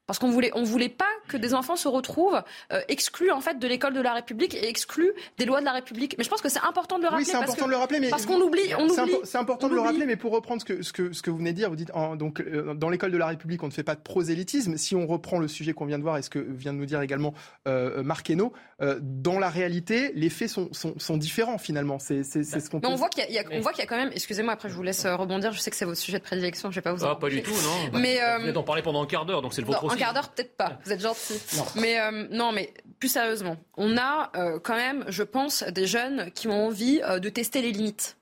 Parce 0.09 0.17
qu'on 0.17 0.31
voulait, 0.31 0.49
on 0.55 0.63
voulait 0.63 0.89
pas 0.89 1.05
que 1.27 1.37
des 1.37 1.53
enfants 1.53 1.75
se 1.75 1.87
retrouvent 1.87 2.41
euh, 2.73 2.81
exclus 2.87 3.29
en 3.29 3.41
fait 3.41 3.59
de 3.59 3.67
l'école 3.67 3.93
de 3.93 4.01
la 4.01 4.13
République 4.15 4.55
et 4.55 4.67
exclus 4.67 5.13
des 5.37 5.45
lois 5.45 5.59
de 5.59 5.65
la 5.65 5.71
République. 5.71 6.15
Mais 6.17 6.23
je 6.23 6.29
pense 6.31 6.41
que 6.41 6.49
c'est 6.49 6.63
important 6.67 6.97
de 6.97 7.03
le 7.03 7.09
rappeler. 7.09 7.25
Oui, 7.25 7.31
c'est 7.31 7.37
important 7.37 7.67
de 7.67 7.69
le 7.69 7.77
rappeler, 7.77 7.99
mais 7.99 8.09
parce 8.09 8.25
qu'on 8.25 8.41
oublie, 8.41 8.73
on 8.79 8.89
oublie. 8.89 9.17
C'est 9.23 9.37
important 9.37 9.69
de 9.69 9.75
le 9.75 9.81
rappeler, 9.81 10.07
mais 10.07 10.15
pour 10.15 10.31
reprendre 10.31 10.61
ce 10.61 10.65
que 10.65 10.81
ce 10.81 10.93
que, 10.93 11.13
ce 11.13 11.21
que 11.21 11.29
vous 11.29 11.37
venez 11.37 11.51
de 11.51 11.57
dire, 11.57 11.69
vous 11.69 11.75
dites 11.75 11.91
donc 12.17 12.41
euh, 12.41 12.73
dans 12.73 12.89
l'école 12.89 13.11
de 13.11 13.19
la 13.19 13.27
République, 13.27 13.61
on 13.61 13.67
ne 13.67 13.71
fait 13.71 13.83
pas 13.83 13.93
de 13.93 14.01
prosélytisme. 14.01 14.77
Si 14.77 14.95
on 14.95 15.05
reprend 15.05 15.37
le 15.37 15.47
sujet 15.47 15.73
qu'on 15.73 15.85
vient 15.85 15.99
de 15.99 16.03
voir 16.03 16.17
et 16.17 16.23
ce 16.23 16.31
que 16.31 16.39
vient 16.39 16.73
de 16.73 16.79
nous 16.79 16.87
dire 16.87 17.01
également 17.01 17.35
euh, 17.67 18.01
Marc 18.01 18.31
Hainaut, 18.31 18.51
euh, 18.81 18.97
dans 18.99 19.37
la 19.37 19.49
réalité, 19.49 20.11
les 20.15 20.31
faits 20.31 20.49
sont, 20.49 20.69
sont, 20.71 20.97
sont 20.97 21.17
différents 21.17 21.59
finalement. 21.59 21.99
C'est 21.99 22.23
ce 22.23 22.67
qu'on. 22.71 22.81
On 22.83 22.95
voit 22.95 23.09
qu'il 23.09 23.29
y, 23.29 23.33
y, 23.33 23.37
a 23.37 23.43
quand 23.43 23.95
même. 23.95 24.09
Excusez-moi, 24.11 24.53
après 24.53 24.69
je 24.69 24.73
vous 24.73 24.81
laisse 24.81 25.05
rebondir. 25.05 25.51
Je 25.51 25.59
sais 25.59 25.69
que 25.69 25.77
c'est 25.77 25.85
votre 25.85 25.99
sujet 25.99 26.17
de 26.17 26.23
prédilection. 26.23 26.71
Je 26.71 26.75
vais 26.77 26.81
pas 26.81 26.93
vous. 26.93 27.05
Ah, 27.05 27.15
pas 27.15 27.29
du 27.29 27.43
tout, 27.43 27.51
non. 27.51 27.99
Mais 27.99 28.17
vous 28.37 28.41
venez 28.41 28.53
d'en 28.53 28.63
parler 28.63 28.81
pendant 28.81 29.03
un 29.03 29.05
quart 29.05 29.27
d'heure, 29.27 29.43
donc 29.43 29.53
c'est 29.53 29.61
le 29.61 29.67
vôtre 29.67 29.83
aussi. 29.83 29.98
Quart 29.99 30.13
d'heure, 30.13 30.29
peut-être 30.29 30.55
pas. 30.55 30.79
Vous 30.85 30.91
êtes 30.91 31.01
gentil. 31.01 31.39
Mais 31.75 31.99
euh, 31.99 32.27
non, 32.31 32.51
mais 32.51 32.73
plus 32.99 33.09
sérieusement, 33.09 33.57
on 33.77 33.97
a 33.97 34.31
euh, 34.35 34.59
quand 34.59 34.75
même, 34.75 35.05
je 35.07 35.23
pense, 35.23 35.63
des 35.63 35.87
jeunes 35.87 36.31
qui 36.31 36.47
ont 36.47 36.67
envie 36.67 37.01
euh, 37.03 37.19
de 37.19 37.29
tester 37.29 37.61
les 37.61 37.71
limites. 37.71 38.17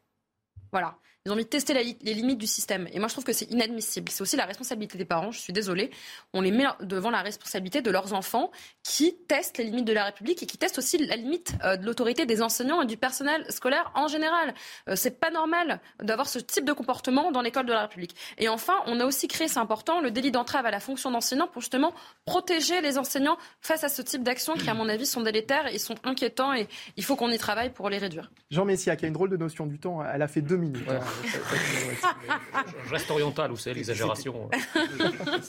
Voilà. 0.71 0.97
Ils 1.27 1.29
ont 1.29 1.33
envie 1.33 1.43
de 1.43 1.49
tester 1.49 1.73
les 1.73 2.13
limites 2.13 2.37
du 2.37 2.47
système. 2.47 2.87
Et 2.93 2.99
moi, 2.99 3.09
je 3.09 3.13
trouve 3.13 3.25
que 3.25 3.33
c'est 3.33 3.51
inadmissible. 3.51 4.09
C'est 4.09 4.21
aussi 4.21 4.37
la 4.37 4.45
responsabilité 4.45 4.97
des 4.97 5.03
parents, 5.03 5.31
je 5.31 5.41
suis 5.41 5.51
désolée. 5.51 5.91
On 6.31 6.39
les 6.39 6.51
met 6.51 6.63
devant 6.79 7.09
la 7.09 7.21
responsabilité 7.21 7.81
de 7.81 7.91
leurs 7.91 8.13
enfants 8.13 8.49
qui 8.81 9.17
testent 9.27 9.57
les 9.57 9.65
limites 9.65 9.83
de 9.83 9.91
la 9.91 10.05
République 10.05 10.41
et 10.41 10.45
qui 10.45 10.57
testent 10.57 10.77
aussi 10.77 10.97
la 10.99 11.17
limite 11.17 11.53
euh, 11.65 11.75
de 11.75 11.85
l'autorité 11.85 12.25
des 12.25 12.41
enseignants 12.41 12.81
et 12.81 12.85
du 12.85 12.95
personnel 12.95 13.45
scolaire 13.49 13.91
en 13.93 14.07
général. 14.07 14.53
Euh, 14.87 14.95
c'est 14.95 15.19
pas 15.19 15.29
normal 15.29 15.81
d'avoir 16.01 16.29
ce 16.29 16.39
type 16.39 16.63
de 16.63 16.71
comportement 16.71 17.29
dans 17.33 17.41
l'école 17.41 17.65
de 17.65 17.73
la 17.73 17.81
République. 17.81 18.15
Et 18.37 18.47
enfin, 18.47 18.75
on 18.85 19.01
a 19.01 19.05
aussi 19.05 19.27
créé, 19.27 19.49
c'est 19.49 19.59
important, 19.59 19.99
le 19.99 20.11
délit 20.11 20.31
d'entrave 20.31 20.65
à 20.65 20.71
la 20.71 20.79
fonction 20.79 21.11
d'enseignant 21.11 21.47
pour 21.47 21.61
justement 21.61 21.93
protéger 22.23 22.79
les 22.79 22.97
enseignants 22.97 23.37
face 23.59 23.83
à 23.83 23.89
ce 23.89 24.01
type 24.01 24.23
d'actions 24.23 24.53
qui, 24.53 24.69
à 24.69 24.73
mon 24.73 24.87
avis, 24.87 25.05
sont 25.05 25.23
délétères 25.23 25.67
et 25.67 25.77
sont 25.77 25.95
inquiétants 26.05 26.53
et 26.53 26.69
il 26.95 27.03
faut 27.03 27.17
qu'on 27.17 27.31
y 27.31 27.37
travaille 27.37 27.73
pour 27.73 27.89
les 27.89 27.97
réduire. 27.97 28.31
Jean 28.49 28.63
Messia, 28.63 28.95
qui 28.95 29.03
a 29.03 29.09
une 29.09 29.13
drôle 29.13 29.29
de 29.29 29.35
notion 29.35 29.65
du 29.65 29.77
temps, 29.77 30.01
elle 30.01 30.21
a 30.21 30.29
fait 30.29 30.41
deux 30.41 30.55
minutes. 30.55 30.87
Je 32.85 32.91
reste 32.91 33.11
oriental, 33.11 33.51
vous 33.51 33.57
savez, 33.57 33.75
l'exagération. 33.75 34.49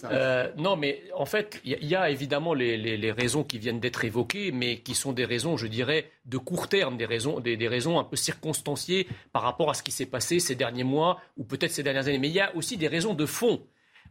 Euh, 0.05 0.51
non, 0.57 0.77
mais 0.77 1.03
en 1.14 1.27
fait, 1.27 1.61
il 1.64 1.85
y, 1.85 1.95
a 1.95 2.11
évidemment 2.11 2.55
les, 2.55 3.12
raisons 3.12 3.45
qui 3.45 3.59
viennent 3.59 3.81
d'être 3.81 4.05
évoquées, 4.05 4.53
mais 4.53 4.79
qui 4.79 4.95
sont 4.95 5.12
des 5.12 5.25
raisons, 5.25 5.57
je 5.57 5.66
dirais, 5.66 6.11
de 6.27 6.39
court 6.39 6.69
terme, 6.69 6.97
des 6.97 7.07
raisons, 7.07 7.41
des, 7.41 7.57
des 7.57 7.69
raisons 7.69 7.99
un 7.99 8.05
peu 8.05 8.16
circonstanciées 8.16 9.09
par 9.33 9.43
rapport 9.43 9.71
à 9.71 9.75
ce 9.75 9.83
qui 9.83 9.93
s'est 9.93 10.07
passé 10.07 10.41
ces 10.41 10.55
derniers 10.55 10.85
mois 10.85 11.21
ou 11.37 11.45
peut-être 11.45 11.73
ces 11.73 11.83
dernières 11.83 12.09
années. 12.09 12.19
Mais 12.19 12.29
il 12.29 12.35
y 12.35 12.41
a 12.41 12.55
aussi 12.57 12.77
des 12.77 12.89
raisons 12.89 13.14
de 13.14 13.27
fond. 13.27 13.61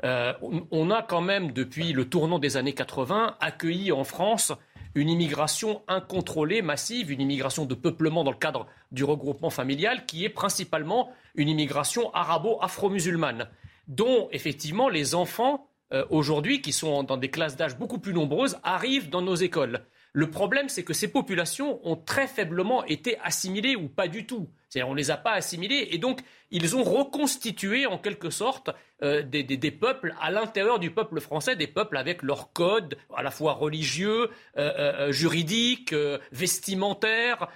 Euh, 0.03 0.33
on 0.71 0.91
a 0.91 1.01
quand 1.01 1.21
même, 1.21 1.51
depuis 1.51 1.93
le 1.93 2.05
tournant 2.05 2.39
des 2.39 2.57
années 2.57 2.73
80, 2.73 3.35
accueilli 3.39 3.91
en 3.91 4.03
France 4.03 4.53
une 4.95 5.09
immigration 5.09 5.83
incontrôlée, 5.87 6.61
massive, 6.61 7.11
une 7.11 7.21
immigration 7.21 7.65
de 7.65 7.75
peuplement 7.75 8.23
dans 8.23 8.31
le 8.31 8.37
cadre 8.37 8.65
du 8.91 9.03
regroupement 9.03 9.51
familial, 9.51 10.05
qui 10.05 10.25
est 10.25 10.29
principalement 10.29 11.11
une 11.35 11.49
immigration 11.49 12.11
arabo-afro-musulmane, 12.13 13.47
dont 13.87 14.27
effectivement 14.31 14.89
les 14.89 15.13
enfants, 15.13 15.67
euh, 15.93 16.03
aujourd'hui, 16.09 16.61
qui 16.61 16.71
sont 16.71 17.03
dans 17.03 17.17
des 17.17 17.29
classes 17.29 17.55
d'âge 17.55 17.77
beaucoup 17.77 17.99
plus 17.99 18.13
nombreuses, 18.13 18.57
arrivent 18.63 19.09
dans 19.09 19.21
nos 19.21 19.35
écoles. 19.35 19.81
Le 20.17 20.31
problème, 20.31 20.67
c'est 20.67 20.83
que 20.83 20.93
ces 20.93 21.09
populations 21.11 21.79
ont 21.87 21.95
très 21.95 22.25
faiblement 22.25 22.83
été 22.85 23.19
assimilées 23.19 23.75
ou 23.75 23.87
pas 23.87 24.07
du 24.07 24.25
tout. 24.25 24.49
C'est-à-dire, 24.67 24.89
on 24.89 24.93
ne 24.93 24.97
les 24.97 25.11
a 25.11 25.17
pas 25.17 25.33
assimilées 25.33 25.89
et 25.91 25.99
donc 25.99 26.21
ils 26.49 26.75
ont 26.75 26.83
reconstitué 26.83 27.85
en 27.85 27.99
quelque 27.99 28.31
sorte 28.31 28.71
euh, 29.03 29.21
des, 29.21 29.43
peuples 29.69 30.15
à 30.19 30.31
l'intérieur 30.31 30.79
du 30.79 30.89
peuple 30.89 31.19
français, 31.19 31.55
des 31.55 31.67
peuples 31.67 31.97
avec 31.97 32.23
leurs 32.23 32.51
codes 32.51 32.97
à 33.15 33.21
la 33.21 33.29
fois 33.29 33.53
religieux, 33.53 34.31
euh, 34.57 34.71
euh, 34.79 35.11
juridiques, 35.11 35.93
vestimentaires, 36.31 37.49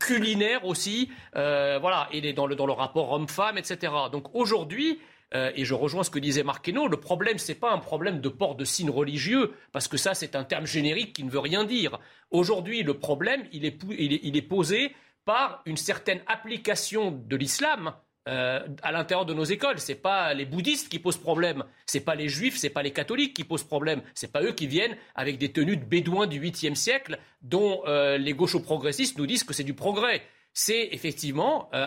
culinaires 0.00 0.64
aussi, 0.64 1.12
voilà, 1.34 2.08
et 2.10 2.32
dans 2.32 2.48
le, 2.48 2.56
dans 2.56 2.66
le 2.66 2.72
rapport 2.72 3.12
homme-femme, 3.12 3.58
etc. 3.58 3.92
Donc 4.10 4.34
aujourd'hui, 4.34 4.98
et 5.32 5.64
je 5.64 5.74
rejoins 5.74 6.04
ce 6.04 6.10
que 6.10 6.18
disait 6.18 6.42
Marqueno, 6.42 6.88
le 6.88 6.96
problème, 6.96 7.38
ce 7.38 7.52
n'est 7.52 7.58
pas 7.58 7.72
un 7.72 7.78
problème 7.78 8.20
de 8.20 8.28
port 8.28 8.54
de 8.54 8.64
signes 8.64 8.90
religieux, 8.90 9.52
parce 9.72 9.86
que 9.86 9.96
ça, 9.96 10.14
c'est 10.14 10.34
un 10.34 10.44
terme 10.44 10.66
générique 10.66 11.12
qui 11.12 11.22
ne 11.22 11.30
veut 11.30 11.38
rien 11.38 11.64
dire. 11.64 11.98
Aujourd'hui, 12.30 12.82
le 12.82 12.94
problème, 12.94 13.44
il 13.52 13.64
est, 13.64 14.42
posé 14.42 14.94
par 15.24 15.62
une 15.66 15.76
certaine 15.76 16.20
application 16.26 17.10
de 17.10 17.36
l'islam 17.36 17.92
euh, 18.28 18.60
à 18.82 18.92
l'intérieur 18.92 19.24
de 19.24 19.32
nos 19.32 19.44
écoles. 19.44 19.78
Ce 19.78 19.92
n'est 19.92 19.98
pas 19.98 20.34
les 20.34 20.44
bouddhistes 20.44 20.90
qui 20.90 20.98
posent 20.98 21.16
problème, 21.16 21.64
ce 21.86 21.96
n'est 21.96 22.04
pas 22.04 22.14
les 22.14 22.28
juifs, 22.28 22.58
ce 22.58 22.66
n'est 22.66 22.72
pas 22.72 22.82
les 22.82 22.92
catholiques 22.92 23.34
qui 23.34 23.44
posent 23.44 23.64
problème, 23.64 24.02
ce 24.14 24.26
n'est 24.26 24.32
pas 24.32 24.42
eux 24.42 24.52
qui 24.52 24.66
viennent 24.66 24.96
avec 25.14 25.38
des 25.38 25.50
tenues 25.50 25.78
de 25.78 25.84
bédouins 25.84 26.26
du 26.26 26.38
8e 26.38 26.74
siècle 26.74 27.18
dont 27.40 27.82
euh, 27.86 28.18
les 28.18 28.34
gauchos-progressistes 28.34 29.16
nous 29.16 29.26
disent 29.26 29.44
que 29.44 29.54
c'est 29.54 29.64
du 29.64 29.74
progrès. 29.74 30.22
C'est 30.60 30.88
effectivement 30.90 31.70
euh, 31.72 31.86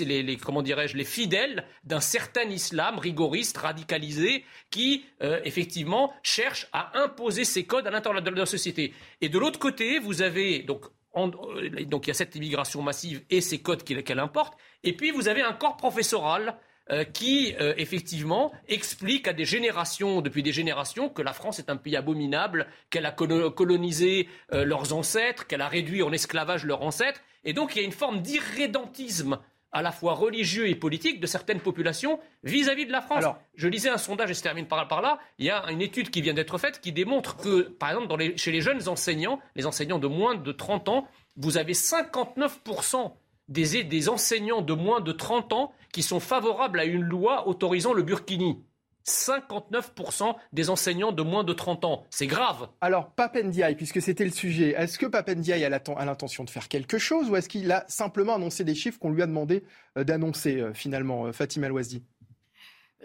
les, 0.00 0.36
comment 0.36 0.60
dirais-je 0.60 0.94
les 0.94 1.04
fidèles 1.04 1.64
d'un 1.84 2.00
certain 2.00 2.44
islam 2.50 2.98
rigoriste, 2.98 3.56
radicalisé, 3.56 4.44
qui 4.70 5.06
effectivement 5.20 6.12
cherche 6.22 6.68
à 6.72 6.98
imposer 7.02 7.44
ses 7.44 7.64
codes 7.64 7.86
à 7.86 7.90
l'intérieur 7.90 8.20
de 8.20 8.30
la 8.30 8.44
société. 8.44 8.92
Et 9.22 9.30
de 9.30 9.38
l'autre 9.38 9.58
côté, 9.58 9.98
vous 9.98 10.20
avez 10.20 10.58
donc 10.64 10.84
euh, 11.16 11.70
il 11.78 12.06
y 12.06 12.10
a 12.10 12.14
cette 12.14 12.34
immigration 12.34 12.82
massive 12.82 13.22
et 13.30 13.40
ces 13.40 13.58
codes 13.58 13.82
qu'elle 13.84 14.18
importe. 14.18 14.58
Et 14.82 14.94
puis 14.94 15.10
vous 15.10 15.28
avez 15.28 15.42
un 15.42 15.52
corps 15.52 15.76
professoral 15.76 16.56
euh, 16.90 17.04
qui, 17.04 17.54
euh, 17.60 17.74
effectivement, 17.76 18.52
explique 18.68 19.28
à 19.28 19.32
des 19.32 19.44
générations, 19.44 20.20
depuis 20.20 20.42
des 20.42 20.52
générations, 20.52 21.08
que 21.08 21.22
la 21.22 21.32
France 21.32 21.58
est 21.58 21.70
un 21.70 21.76
pays 21.76 21.96
abominable, 21.96 22.66
qu'elle 22.90 23.06
a 23.06 23.12
colonisé 23.12 24.28
leurs 24.52 24.92
ancêtres, 24.92 25.46
qu'elle 25.46 25.62
a 25.62 25.68
réduit 25.68 26.02
en 26.02 26.12
esclavage 26.12 26.64
leurs 26.64 26.82
ancêtres. 26.82 27.20
Et 27.44 27.52
donc 27.52 27.74
il 27.74 27.80
y 27.80 27.82
a 27.82 27.84
une 27.84 27.92
forme 27.92 28.20
d'irrédentisme 28.20 29.38
à 29.74 29.82
la 29.82 29.90
fois 29.90 30.14
religieux 30.14 30.68
et 30.68 30.76
politique 30.76 31.20
de 31.20 31.26
certaines 31.26 31.60
populations 31.60 32.20
vis-à-vis 32.44 32.86
de 32.86 32.92
la 32.92 33.02
France. 33.02 33.24
je 33.56 33.68
lisais 33.68 33.90
un 33.90 33.98
sondage, 33.98 34.30
et 34.30 34.34
je 34.34 34.40
termine 34.40 34.66
par, 34.66 34.86
par, 34.86 35.02
là, 35.02 35.18
il 35.38 35.46
y 35.46 35.50
a 35.50 35.64
une 35.68 35.82
étude 35.82 36.10
qui 36.10 36.22
vient 36.22 36.32
d'être 36.32 36.56
faite 36.58 36.80
qui 36.80 36.92
démontre 36.92 37.36
que, 37.36 37.62
par 37.62 37.90
exemple, 37.90 38.36
chez 38.36 38.52
les 38.52 38.60
jeunes 38.60 38.88
enseignants, 38.88 39.40
les 39.56 39.66
enseignants 39.66 39.98
de 39.98 40.06
moins 40.06 40.36
de 40.36 40.52
30 40.52 40.88
ans, 40.88 41.08
vous 41.36 41.58
avez 41.58 41.72
59% 41.72 43.12
des, 43.48 44.08
enseignants 44.08 44.62
de 44.62 44.72
moins 44.72 45.00
de 45.00 45.12
30 45.12 45.52
ans 45.52 45.72
qui 45.92 46.02
sont 46.02 46.20
favorables 46.20 46.80
à 46.80 46.84
une 46.84 47.02
loi 47.02 47.48
autorisant 47.48 47.92
le 47.92 48.02
burkini. 48.02 48.62
59% 49.06 50.34
des 50.52 50.70
enseignants 50.70 51.12
de 51.12 51.22
moins 51.22 51.44
de 51.44 51.52
30 51.52 51.84
ans. 51.84 52.04
C'est 52.08 52.26
grave. 52.26 52.68
Alors, 52.80 53.10
Papendiaï, 53.10 53.76
puisque 53.76 54.00
c'était 54.00 54.24
le 54.24 54.30
sujet, 54.30 54.74
est-ce 54.78 54.98
que 54.98 55.04
Papendiaï 55.04 55.62
a 55.64 55.68
l'intention 55.68 56.44
de 56.44 56.50
faire 56.50 56.68
quelque 56.68 56.96
chose 56.96 57.28
ou 57.28 57.36
est-ce 57.36 57.48
qu'il 57.48 57.70
a 57.70 57.84
simplement 57.86 58.34
annoncé 58.34 58.64
des 58.64 58.74
chiffres 58.74 58.98
qu'on 58.98 59.10
lui 59.10 59.22
a 59.22 59.26
demandé 59.26 59.62
euh, 59.98 60.04
d'annoncer 60.04 60.58
euh, 60.58 60.72
finalement, 60.72 61.26
euh, 61.26 61.32
Fatima 61.32 61.68
Louazi 61.68 62.02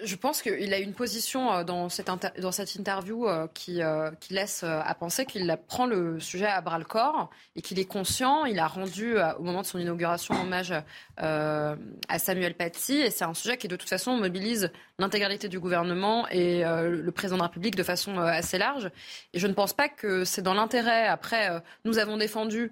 je 0.03 0.15
pense 0.15 0.41
qu'il 0.41 0.73
a 0.73 0.79
une 0.79 0.93
position 0.93 1.51
euh, 1.51 1.63
dans 1.63 1.89
cette, 1.89 2.09
dans 2.39 2.51
cette 2.51 2.75
interview 2.75 3.27
euh, 3.27 3.47
qui, 3.53 3.81
euh, 3.81 4.11
qui 4.19 4.33
laisse 4.33 4.63
à 4.63 4.93
penser 4.95 5.25
qu'il 5.25 5.57
prend 5.67 5.85
le 5.85 6.19
sujet 6.19 6.47
à 6.47 6.61
bras 6.61 6.79
le 6.79 6.85
corps 6.85 7.29
et 7.55 7.61
qu'il 7.61 7.79
est 7.79 7.85
conscient. 7.85 8.45
Il 8.45 8.59
a 8.59 8.67
rendu 8.67 9.17
au 9.37 9.41
moment 9.41 9.61
de 9.61 9.65
son 9.65 9.79
inauguration 9.79 10.39
hommage 10.39 10.73
à 11.17 12.19
Samuel 12.19 12.55
Paty 12.55 12.99
et 12.99 13.11
c'est 13.11 13.23
un 13.23 13.33
sujet 13.33 13.57
qui 13.57 13.67
de 13.67 13.75
toute 13.75 13.89
façon 13.89 14.15
mobilise 14.17 14.71
l'intégralité 14.97 15.47
du 15.47 15.59
gouvernement 15.59 16.27
et 16.29 16.63
le 16.63 17.11
président 17.11 17.37
de 17.37 17.41
la 17.41 17.47
République 17.47 17.75
de 17.75 17.83
façon 17.83 18.17
assez 18.17 18.57
large. 18.57 18.91
Et 19.33 19.39
je 19.39 19.47
ne 19.47 19.53
pense 19.53 19.73
pas 19.73 19.89
que 19.89 20.25
c'est 20.25 20.41
dans 20.41 20.53
l'intérêt. 20.53 21.07
Après, 21.07 21.61
nous 21.85 21.97
avons 21.97 22.17
défendu 22.17 22.71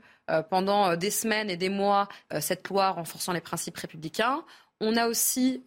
pendant 0.49 0.95
des 0.95 1.11
semaines 1.11 1.49
et 1.49 1.57
des 1.57 1.69
mois 1.69 2.07
cette 2.39 2.67
loi 2.67 2.91
renforçant 2.91 3.33
les 3.33 3.41
principes 3.41 3.77
républicains. 3.77 4.43
On 4.79 4.95
a 4.95 5.07
aussi 5.07 5.63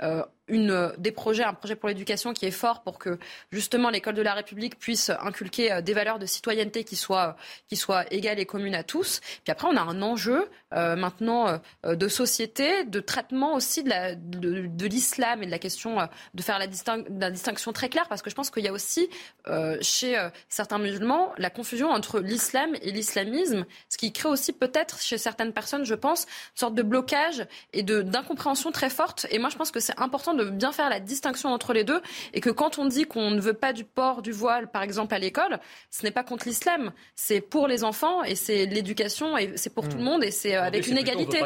une, 0.50 0.92
des 0.98 1.12
projets, 1.12 1.44
un 1.44 1.54
projet 1.54 1.76
pour 1.76 1.88
l'éducation 1.88 2.32
qui 2.32 2.46
est 2.46 2.50
fort 2.50 2.82
pour 2.82 2.98
que 2.98 3.18
justement 3.50 3.90
l'école 3.90 4.14
de 4.14 4.22
la 4.22 4.34
République 4.34 4.78
puisse 4.78 5.10
inculquer 5.10 5.72
euh, 5.72 5.80
des 5.80 5.94
valeurs 5.94 6.18
de 6.18 6.26
citoyenneté 6.26 6.84
qui 6.84 6.96
soient, 6.96 7.36
qui 7.68 7.76
soient 7.76 8.04
égales 8.12 8.38
et 8.38 8.46
communes 8.46 8.74
à 8.74 8.82
tous. 8.82 9.20
Puis 9.44 9.50
après, 9.50 9.68
on 9.68 9.76
a 9.76 9.80
un 9.80 10.02
enjeu 10.02 10.48
euh, 10.74 10.96
maintenant 10.96 11.60
euh, 11.84 11.94
de 11.94 12.08
société, 12.08 12.84
de 12.84 13.00
traitement 13.00 13.54
aussi 13.54 13.82
de, 13.82 14.86
l'islam 14.86 15.42
et 15.42 15.46
de 15.46 15.50
la 15.50 15.58
question 15.58 16.08
de 16.34 16.42
faire 16.42 16.58
la, 16.58 16.66
la, 17.18 17.30
distinction 17.30 17.72
très 17.72 17.88
claire, 17.88 18.08
parce 18.08 18.22
que 18.22 18.30
je 18.30 18.34
pense 18.34 18.50
qu'il 18.50 18.64
y 18.64 18.68
a 18.68 18.72
aussi 18.72 19.08
chez 19.80 20.16
certains 20.48 20.78
musulmans 20.78 21.32
la 21.38 21.50
confusion 21.50 21.90
entre 21.90 22.20
l'islam 22.20 22.74
et 22.82 22.90
l'islamisme, 22.90 23.66
ce 23.88 23.96
qui 23.96 24.12
crée 24.12 24.28
aussi 24.28 24.52
peut-être 24.52 25.00
chez 25.00 25.18
certaines 25.18 25.52
personnes, 25.52 25.84
je 25.84 25.94
pense, 25.94 26.24
une 26.24 26.58
sorte 26.58 26.74
de 26.74 26.82
blocage 26.82 27.46
et 27.72 27.82
d'incompréhension 27.82 28.72
très 28.72 28.90
forte. 28.90 29.26
Et 29.30 29.38
moi, 29.38 29.48
je 29.50 29.56
pense 29.56 29.70
que 29.70 29.80
c'est 29.80 29.98
important 29.98 30.34
de 30.44 30.50
bien 30.50 30.72
faire 30.72 30.88
la 30.88 31.00
distinction 31.00 31.50
entre 31.50 31.72
les 31.72 31.84
deux 31.84 32.00
et 32.32 32.40
que 32.40 32.50
quand 32.50 32.78
on 32.78 32.86
dit 32.86 33.04
qu'on 33.04 33.30
ne 33.30 33.40
veut 33.40 33.54
pas 33.54 33.72
du 33.72 33.84
port 33.84 34.22
du 34.22 34.32
voile, 34.32 34.70
par 34.70 34.82
exemple, 34.82 35.14
à 35.14 35.18
l'école, 35.18 35.58
ce 35.90 36.04
n'est 36.04 36.10
pas 36.10 36.24
contre 36.24 36.46
l'islam. 36.46 36.92
C'est 37.14 37.40
pour 37.40 37.68
les 37.68 37.84
enfants 37.84 38.22
et 38.24 38.34
c'est 38.34 38.66
l'éducation 38.66 39.36
et 39.36 39.56
c'est 39.56 39.74
pour 39.74 39.88
tout 39.88 39.96
le 39.96 40.02
hmm. 40.02 40.06
monde 40.06 40.24
et 40.24 40.30
c'est 40.30 40.56
euh, 40.56 40.62
avec 40.62 40.86
une 40.86 40.98
égalité. 40.98 41.42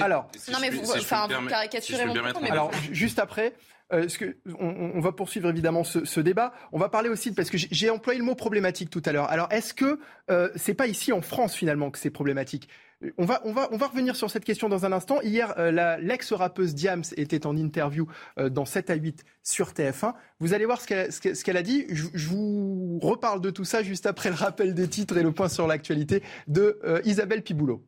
Alors, 0.00 0.30
non 0.50 0.58
mais 0.60 0.70
vous, 0.70 0.90
enfin, 0.92 1.28
vous 1.28 1.48
caricaturez 1.48 2.06
mon 2.06 2.14
propos. 2.14 2.44
Alors, 2.50 2.70
juste 2.90 3.18
après. 3.18 3.54
Euh, 3.90 4.06
que, 4.06 4.36
on, 4.60 5.00
va 5.00 5.12
poursuivre 5.12 5.48
évidemment 5.48 5.82
ce, 5.82 6.20
débat. 6.20 6.52
On 6.72 6.78
va 6.78 6.90
parler 6.90 7.08
aussi 7.08 7.32
parce 7.32 7.48
que 7.48 7.56
j'ai 7.56 7.88
employé 7.88 8.18
le 8.18 8.24
mot 8.24 8.34
problématique 8.34 8.90
tout 8.90 9.02
à 9.06 9.12
l'heure. 9.12 9.30
Alors, 9.30 9.50
est-ce 9.50 9.72
que 9.72 9.98
euh, 10.30 10.50
c'est 10.56 10.74
pas 10.74 10.86
ici 10.86 11.10
en 11.10 11.22
France 11.22 11.54
finalement 11.54 11.90
que 11.90 11.98
c'est 11.98 12.10
problématique? 12.10 12.68
On 13.16 13.24
va, 13.24 13.40
revenir 13.44 14.16
sur 14.16 14.30
cette 14.30 14.44
question 14.44 14.68
dans 14.68 14.84
un 14.84 14.92
instant. 14.92 15.20
Hier, 15.22 15.54
euh, 15.58 15.70
l'ex-rappeuse 16.00 16.74
Diams 16.74 17.04
était 17.16 17.46
en 17.46 17.56
interview 17.56 18.08
euh, 18.38 18.48
dans 18.48 18.64
7 18.64 18.90
à 18.90 18.94
8 18.94 19.24
sur 19.42 19.70
TF1. 19.70 20.14
Vous 20.40 20.52
allez 20.52 20.64
voir 20.64 20.80
ce 20.80 21.42
qu'elle 21.42 21.56
a 21.56 21.62
dit. 21.62 21.86
Je, 21.90 22.28
vous 22.28 22.98
reparle 23.00 23.40
de 23.40 23.50
tout 23.50 23.64
ça 23.64 23.82
juste 23.82 24.06
après 24.06 24.30
le 24.30 24.34
rappel 24.34 24.74
des 24.74 24.88
titres 24.88 25.16
et 25.16 25.22
le 25.22 25.32
point 25.32 25.48
sur 25.48 25.66
l'actualité 25.66 26.22
de 26.48 26.80
euh, 26.84 27.00
Isabelle 27.04 27.42
Piboulot. 27.42 27.84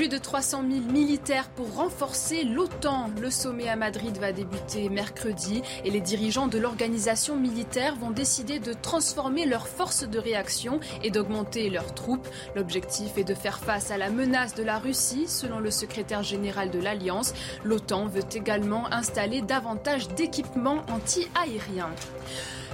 Plus 0.00 0.08
de 0.08 0.16
300 0.16 0.62
000 0.66 0.80
militaires 0.90 1.50
pour 1.50 1.74
renforcer 1.74 2.42
l'OTAN. 2.44 3.10
Le 3.20 3.30
sommet 3.30 3.68
à 3.68 3.76
Madrid 3.76 4.16
va 4.16 4.32
débuter 4.32 4.88
mercredi 4.88 5.60
et 5.84 5.90
les 5.90 6.00
dirigeants 6.00 6.46
de 6.46 6.56
l'organisation 6.56 7.36
militaire 7.36 7.96
vont 7.96 8.10
décider 8.10 8.60
de 8.60 8.72
transformer 8.72 9.44
leurs 9.44 9.68
forces 9.68 10.08
de 10.08 10.18
réaction 10.18 10.80
et 11.04 11.10
d'augmenter 11.10 11.68
leurs 11.68 11.92
troupes. 11.92 12.26
L'objectif 12.56 13.18
est 13.18 13.24
de 13.24 13.34
faire 13.34 13.58
face 13.58 13.90
à 13.90 13.98
la 13.98 14.08
menace 14.08 14.54
de 14.54 14.62
la 14.62 14.78
Russie, 14.78 15.26
selon 15.28 15.58
le 15.58 15.70
secrétaire 15.70 16.22
général 16.22 16.70
de 16.70 16.78
l'Alliance. 16.78 17.34
L'OTAN 17.62 18.06
veut 18.06 18.24
également 18.32 18.90
installer 18.90 19.42
davantage 19.42 20.08
d'équipements 20.08 20.82
anti-aériens. 20.90 21.90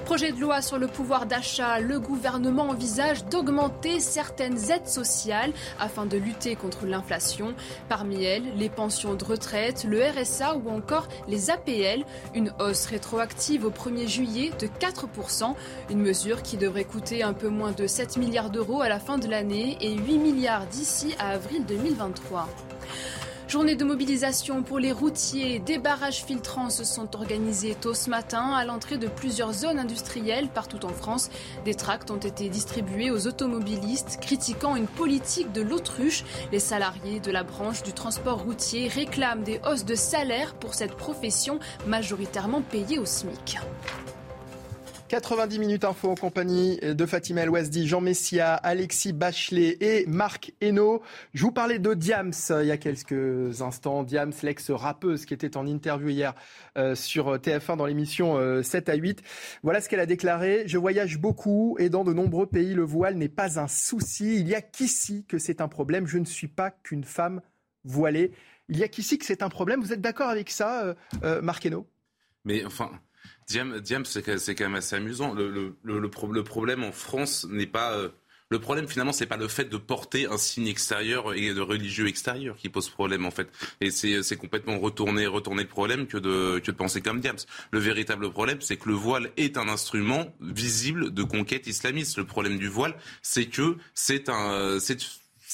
Projet 0.04 0.30
de 0.30 0.38
loi 0.38 0.62
sur 0.62 0.78
le 0.78 0.86
pouvoir 0.86 1.26
d'achat, 1.26 1.80
le 1.80 1.98
gouvernement 1.98 2.68
envisage 2.68 3.24
d'augmenter 3.24 3.98
certaines 3.98 4.70
aides 4.70 4.86
sociales 4.86 5.52
afin 5.80 6.06
de 6.06 6.16
lutter 6.16 6.54
contre 6.54 6.86
l'inflation. 6.86 7.15
Parmi 7.88 8.24
elles, 8.24 8.56
les 8.56 8.68
pensions 8.68 9.14
de 9.14 9.24
retraite, 9.24 9.84
le 9.84 10.02
RSA 10.02 10.56
ou 10.56 10.70
encore 10.70 11.08
les 11.28 11.50
APL. 11.50 12.04
Une 12.34 12.52
hausse 12.60 12.86
rétroactive 12.86 13.64
au 13.64 13.70
1er 13.70 14.06
juillet 14.06 14.50
de 14.58 14.66
4%. 14.66 15.54
Une 15.90 16.00
mesure 16.00 16.42
qui 16.42 16.56
devrait 16.56 16.84
coûter 16.84 17.22
un 17.22 17.32
peu 17.32 17.48
moins 17.48 17.72
de 17.72 17.86
7 17.86 18.16
milliards 18.16 18.50
d'euros 18.50 18.82
à 18.82 18.88
la 18.88 19.00
fin 19.00 19.18
de 19.18 19.28
l'année 19.28 19.76
et 19.80 19.94
8 19.94 20.18
milliards 20.18 20.66
d'ici 20.66 21.14
à 21.18 21.30
avril 21.30 21.64
2023. 21.66 22.48
Journée 23.49 23.76
de 23.76 23.84
mobilisation 23.84 24.64
pour 24.64 24.80
les 24.80 24.90
routiers. 24.90 25.61
Des 25.61 25.78
barrages 25.78 26.24
filtrants 26.24 26.68
se 26.68 26.82
sont 26.82 27.14
organisés 27.14 27.76
tôt 27.80 27.94
ce 27.94 28.11
matin 28.11 28.53
à 28.53 28.64
l'entrée 28.64 28.99
de 28.99 29.07
plusieurs 29.07 29.53
zones 29.53 29.78
industrielles 29.78 30.49
partout 30.49 30.84
en 30.84 30.88
France. 30.88 31.30
Des 31.64 31.74
tracts 31.74 32.11
ont 32.11 32.16
été 32.16 32.49
distribués 32.49 33.12
aux 33.12 33.28
automobilistes 33.28 34.18
critiquant 34.20 34.74
une 34.74 34.88
politique 34.88 35.53
de 35.53 35.62
l'autruche. 35.62 36.24
Les 36.51 36.59
salariés 36.59 37.20
de 37.20 37.30
la 37.30 37.44
branche 37.44 37.84
du 37.84 37.92
transport 37.92 38.42
routier 38.42 38.88
réclament 38.88 39.44
des 39.44 39.61
hausses 39.64 39.84
de 39.84 39.94
salaire 39.94 40.55
pour 40.55 40.74
cette 40.74 40.97
profession 40.97 41.61
majoritairement 41.86 42.62
payée 42.62 42.99
au 42.99 43.07
SMIC. 43.07 43.59
90 45.09 45.61
minutes 45.61 45.84
info 45.84 46.11
en 46.11 46.14
compagnie 46.16 46.78
de 46.78 47.07
Fatima 47.07 47.42
El 47.42 47.50
Ouazdi, 47.50 47.86
Jean 47.86 48.00
Messia, 48.00 48.54
Alexis 48.54 49.12
Bachelet 49.12 49.76
et 49.80 50.04
Marc 50.07 50.52
Hainaut. 50.61 51.00
Je 51.32 51.44
vous 51.44 51.52
parlais 51.52 51.78
de 51.78 51.94
Diams 51.94 52.32
euh, 52.50 52.64
il 52.64 52.66
y 52.66 52.72
a 52.72 52.76
quelques 52.76 53.62
instants. 53.62 54.02
Diams, 54.02 54.32
l'ex-rappeuse 54.42 55.24
qui 55.24 55.32
était 55.32 55.57
en 55.57 55.66
interview 55.66 56.09
hier 56.09 56.34
euh, 56.76 56.96
sur 56.96 57.36
TF1 57.36 57.76
dans 57.76 57.86
l'émission 57.86 58.36
7 58.62 58.88
euh, 58.88 58.92
à 58.92 58.96
8. 58.96 59.22
Voilà 59.62 59.80
ce 59.80 59.88
qu'elle 59.88 60.00
a 60.00 60.07
déclaré. 60.07 60.64
Je 60.66 60.76
voyage 60.76 61.18
beaucoup 61.18 61.76
et 61.78 61.88
dans 61.88 62.02
de 62.02 62.12
nombreux 62.12 62.46
pays, 62.46 62.74
le 62.74 62.82
voile 62.82 63.14
n'est 63.14 63.28
pas 63.28 63.61
un 63.61 63.68
souci. 63.68 64.40
Il 64.40 64.48
y 64.48 64.57
a 64.57 64.61
qu'ici 64.61 65.24
que 65.28 65.38
c'est 65.38 65.61
un 65.61 65.68
problème. 65.68 66.09
Je 66.09 66.18
ne 66.18 66.24
suis 66.24 66.48
pas 66.48 66.72
qu'une 66.72 67.04
femme 67.04 67.42
voilée. 67.84 68.32
Il 68.68 68.76
y 68.76 68.82
a 68.82 68.88
qu'ici 68.88 69.18
que 69.18 69.24
c'est 69.24 69.44
un 69.44 69.50
problème. 69.50 69.80
Vous 69.80 69.92
êtes 69.92 70.00
d'accord 70.00 70.30
avec 70.30 70.50
ça, 70.50 70.96
Marc 71.42 71.64
Hainaut? 71.64 71.86
Mais 72.44 72.64
enfin, 72.64 72.90
Diam, 73.49 74.05
c'est 74.05 74.22
quand 74.22 74.64
même 74.64 74.74
assez 74.74 74.97
amusant. 74.97 75.34
Le, 75.34 76.42
problème 76.42 76.84
en 76.84 76.92
France 76.92 77.47
n'est 77.49 77.66
pas. 77.66 77.92
Euh, 77.92 78.09
le 78.49 78.61
problème 78.61 78.86
finalement, 78.86 79.12
c'est 79.12 79.26
pas 79.26 79.36
le 79.36 79.49
fait 79.49 79.64
de 79.64 79.76
porter 79.76 80.26
un 80.26 80.38
signe 80.38 80.68
extérieur 80.68 81.34
et 81.34 81.53
de 81.53 81.61
religieux 81.61 82.07
extérieur 82.07 82.57
qui 82.57 82.68
pose 82.68 82.88
problème 82.88 83.26
en 83.26 83.32
fait. 83.32 83.49
Et 83.80 83.90
c'est 83.90 84.36
complètement 84.36 84.78
retourner, 84.78 85.26
retourner 85.26 85.64
le 85.64 85.68
problème 85.68 86.07
que 86.07 86.16
de, 86.16 86.61
que 86.61 86.70
de 86.70 86.76
penser 86.76 87.01
comme 87.01 87.20
Diams. 87.20 87.38
Le 87.72 87.80
véritable 87.80 88.30
problème, 88.30 88.61
c'est 88.61 88.76
que 88.76 88.88
le 88.88 88.94
voile 88.94 89.32
est 89.36 89.57
un 89.57 89.68
instrument 89.68 90.32
visible 90.40 91.12
de 91.12 91.22
conquête 91.24 91.66
islamiste. 91.66 92.18
Le 92.18 92.24
problème 92.24 92.57
du 92.57 92.68
voile, 92.68 92.94
c'est 93.20 93.47
que 93.47 93.78
c'est 93.94 94.28
un, 94.28 94.78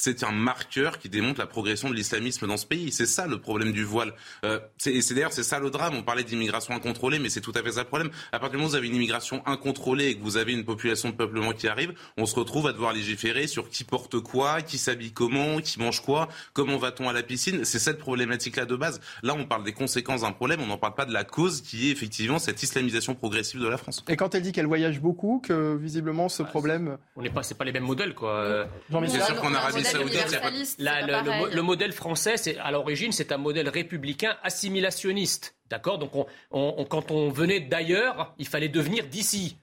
c'est 0.03 0.25
un 0.25 0.33
marqueur 0.33 0.99
qui 0.99 1.09
démontre 1.09 1.39
la 1.39 1.47
progression 1.47 1.89
de 1.89 1.95
l'islamisme 1.95 2.49
dans 2.49 2.57
ce 2.57 2.67
pays. 2.67 2.91
C'est 2.91 3.07
ça 3.07 3.29
le 3.29 3.41
problème 3.41 3.71
du 3.71 3.85
voile. 3.85 4.13
Euh, 4.45 4.59
et 4.85 5.01
c'est 5.01 5.15
d'ailleurs 5.15 5.33
c'est 5.33 5.45
ça 5.45 5.61
le 5.61 5.71
drame. 5.71 5.95
On 5.95 6.03
parlait 6.03 6.25
d'immigration 6.25 6.75
incontrôlée, 6.75 7.21
mais 7.21 7.29
c'est 7.29 7.41
tout 7.41 7.53
à 7.55 7.63
fait 7.63 7.71
ça 7.71 7.83
le 7.83 7.87
problème. 7.87 8.11
À 8.33 8.41
partir 8.41 8.51
du 8.51 8.57
moment 8.57 8.67
où 8.67 8.71
vous 8.71 8.77
avez 8.77 8.89
une 8.89 8.97
immigration 8.97 9.47
incontrôlée 9.47 10.09
et 10.09 10.19
que 10.19 10.23
vous 10.25 10.37
avez 10.37 10.55
une 10.55 10.65
population 10.65 11.11
de 11.11 11.15
peuplement 11.15 11.53
qui 11.53 11.69
arrive, 11.69 11.95
on 12.17 12.27
se 12.27 12.35
retrouve 12.35 12.67
à 12.67 12.73
devoir 12.73 12.93
légiférer 12.93 13.47
sur 13.47 13.69
qui 13.69 13.85
porte 13.85 14.19
quoi, 14.19 14.61
qui 14.61 14.77
s'habille 14.77 15.13
comment, 15.13 15.61
qui 15.61 15.79
mange 15.79 16.03
quoi, 16.03 16.29
comment 16.53 16.79
va-t-on 16.79 17.09
à 17.09 17.13
la 17.13 17.23
piscine. 17.23 17.65
C'est 17.65 17.79
cette 17.79 17.99
problématique-là 17.99 18.65
de 18.65 18.75
base. 18.75 19.01
Là, 19.23 19.35
on 19.39 19.45
parle 19.45 19.63
des 19.63 19.73
conséquences 19.73 20.23
d'un 20.23 20.33
problème, 20.33 20.63
on 20.63 20.67
n'en 20.67 20.79
parle 20.79 20.95
pas 20.95 21.05
de 21.05 21.13
la 21.13 21.23
cause 21.23 21.61
qui 21.61 21.91
est 21.91 21.93
effectivement 21.93 22.41
cette 22.41 22.61
islamisation 22.61 23.15
progressive 23.15 23.61
de 23.61 23.69
la 23.69 23.77
France. 23.77 24.05
Et 24.09 24.17
quand 24.17 24.35
elle 24.35 24.43
dit 24.43 24.51
qu'elle 24.51 24.67
voyage 24.67 25.01
beaucoup, 25.01 25.41
que 25.47 25.77
visiblement 25.77 26.29
ce 26.29 26.43
bah, 26.43 26.49
problème, 26.49 26.99
on 27.15 27.23
n'est 27.23 27.31
pas, 27.31 27.45
c'est 27.45 27.55
pas 27.57 27.65
les 27.65 27.73
mêmes 27.73 27.85
modèles 27.85 28.15
quoi. 28.17 28.67
C'est 29.07 29.23
sûr 29.23 29.41
qu'en 29.41 29.55
Arabie 29.55 29.92
le, 29.95 31.63
modèle 31.63 31.93
français, 31.93 32.37
c'est 32.37 32.59
à 32.59 32.71
l'origine, 32.71 33.13
c'est 33.13 33.33
un 33.33 33.39
modèle 33.39 33.69
républicain 33.69 34.37
assimilationniste. 34.43 35.57
D'accord? 35.71 35.99
Donc, 35.99 36.13
quand 36.51 37.11
on 37.11 37.31
venait 37.31 37.61
d'ailleurs, 37.61 38.35
il 38.39 38.47
fallait 38.47 38.69
devenir 38.69 39.07
d'ici. 39.07 39.57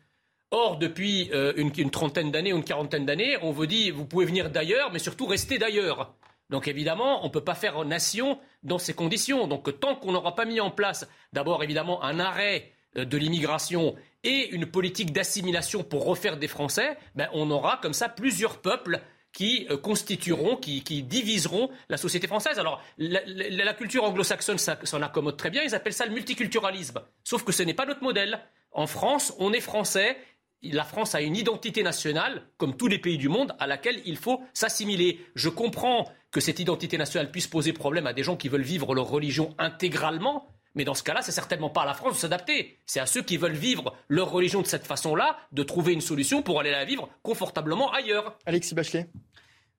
Or, 0.51 0.77
depuis 0.77 1.29
euh, 1.31 1.53
une, 1.57 1.91
trentaine 1.91 2.31
d'années 2.31 2.53
ou 2.53 2.57
une 2.57 2.63
quarantaine 2.63 3.05
d'années, 3.05 3.37
on 3.43 3.51
vous 3.51 3.67
dit 3.67 3.91
vous 3.91 4.05
pouvez 4.05 4.25
venir 4.25 4.49
d'ailleurs, 4.49 4.91
mais 4.91 4.97
surtout 4.97 5.27
rester 5.27 5.59
d'ailleurs. 5.59 6.15
Donc 6.49 6.67
évidemment, 6.67 7.21
on 7.23 7.27
ne 7.27 7.31
peut 7.31 7.43
pas 7.43 7.53
faire 7.53 7.85
nation 7.85 8.39
dans 8.63 8.79
ces 8.79 8.95
conditions. 8.95 9.45
Donc 9.45 9.79
tant 9.79 9.95
qu'on 9.95 10.11
n'aura 10.11 10.33
pas 10.33 10.45
mis 10.45 10.59
en 10.59 10.71
place, 10.71 11.07
d'abord 11.33 11.63
évidemment, 11.63 12.03
un 12.03 12.19
arrêt 12.19 12.71
euh, 12.97 13.05
de 13.05 13.17
l'immigration 13.17 13.95
et 14.23 14.49
une 14.49 14.65
politique 14.65 15.13
d'assimilation 15.13 15.83
pour 15.83 16.05
refaire 16.05 16.37
des 16.37 16.47
Français, 16.47 16.97
ben, 17.13 17.29
on 17.33 17.51
aura 17.51 17.77
comme 17.77 17.93
ça 17.93 18.09
plusieurs 18.09 18.59
peuples 18.59 18.99
qui 19.31 19.67
euh, 19.69 19.77
constitueront, 19.77 20.55
qui, 20.55 20.81
diviseront 21.03 21.69
la 21.89 21.97
société 21.97 22.27
française. 22.27 22.59
Alors, 22.59 22.81
la, 22.97 23.73
culture 23.73 24.03
anglo-saxonne 24.03 24.57
s'en 24.57 25.01
accommode 25.01 25.37
très 25.37 25.49
bien, 25.49 25.63
ils 25.63 25.75
appellent 25.75 25.93
ça 25.93 26.05
le 26.05 26.13
multiculturalisme. 26.13 27.01
Sauf 27.23 27.43
que 27.43 27.51
ce 27.51 27.63
n'est 27.63 27.73
pas 27.73 27.85
notre 27.85 28.03
modèle. 28.03 28.39
En 28.71 28.87
France, 28.87 29.33
on 29.39 29.53
est 29.53 29.61
français, 29.61 30.17
la 30.61 30.83
France 30.83 31.15
a 31.15 31.21
une 31.21 31.35
identité 31.35 31.83
nationale, 31.83 32.43
comme 32.57 32.75
tous 32.75 32.87
les 32.87 32.99
pays 32.99 33.17
du 33.17 33.29
monde, 33.29 33.55
à 33.59 33.67
laquelle 33.67 34.01
il 34.05 34.17
faut 34.17 34.41
s'assimiler. 34.53 35.19
Je 35.35 35.49
comprends 35.49 36.11
que 36.31 36.41
cette 36.41 36.59
identité 36.59 36.97
nationale 36.97 37.31
puisse 37.31 37.47
poser 37.47 37.73
problème 37.73 38.07
à 38.07 38.13
des 38.13 38.23
gens 38.23 38.35
qui 38.35 38.49
veulent 38.49 38.61
vivre 38.61 38.93
leur 38.93 39.07
religion 39.07 39.55
intégralement, 39.57 40.47
mais 40.75 40.83
dans 40.83 40.93
ce 40.93 41.03
cas-là, 41.03 41.21
c'est 41.21 41.31
certainement 41.31 41.69
pas 41.69 41.81
à 41.81 41.85
la 41.85 41.93
France 41.93 42.13
de 42.13 42.17
s'adapter. 42.19 42.77
C'est 42.85 42.99
à 42.99 43.05
ceux 43.05 43.21
qui 43.21 43.37
veulent 43.37 43.51
vivre 43.53 43.95
leur 44.07 44.29
religion 44.31 44.61
de 44.61 44.67
cette 44.67 44.85
façon-là 44.85 45.37
de 45.51 45.63
trouver 45.63 45.93
une 45.93 46.01
solution 46.01 46.41
pour 46.41 46.59
aller 46.59 46.71
la 46.71 46.85
vivre 46.85 47.09
confortablement 47.23 47.91
ailleurs. 47.91 48.37
Alexis 48.45 48.75
Bachelet. 48.75 49.09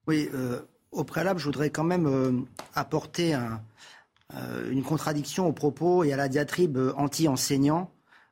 Oui, 0.07 0.29
euh, 0.33 0.61
au 0.91 1.03
préalable, 1.03 1.39
je 1.39 1.45
voudrais 1.45 1.69
quand 1.69 1.83
même 1.83 2.07
euh, 2.07 2.31
apporter 2.75 3.35
euh, 3.35 4.69
une 4.69 4.83
contradiction 4.83 5.47
aux 5.47 5.53
propos 5.53 6.03
et 6.03 6.13
à 6.13 6.17
la 6.17 6.27
diatribe 6.27 6.77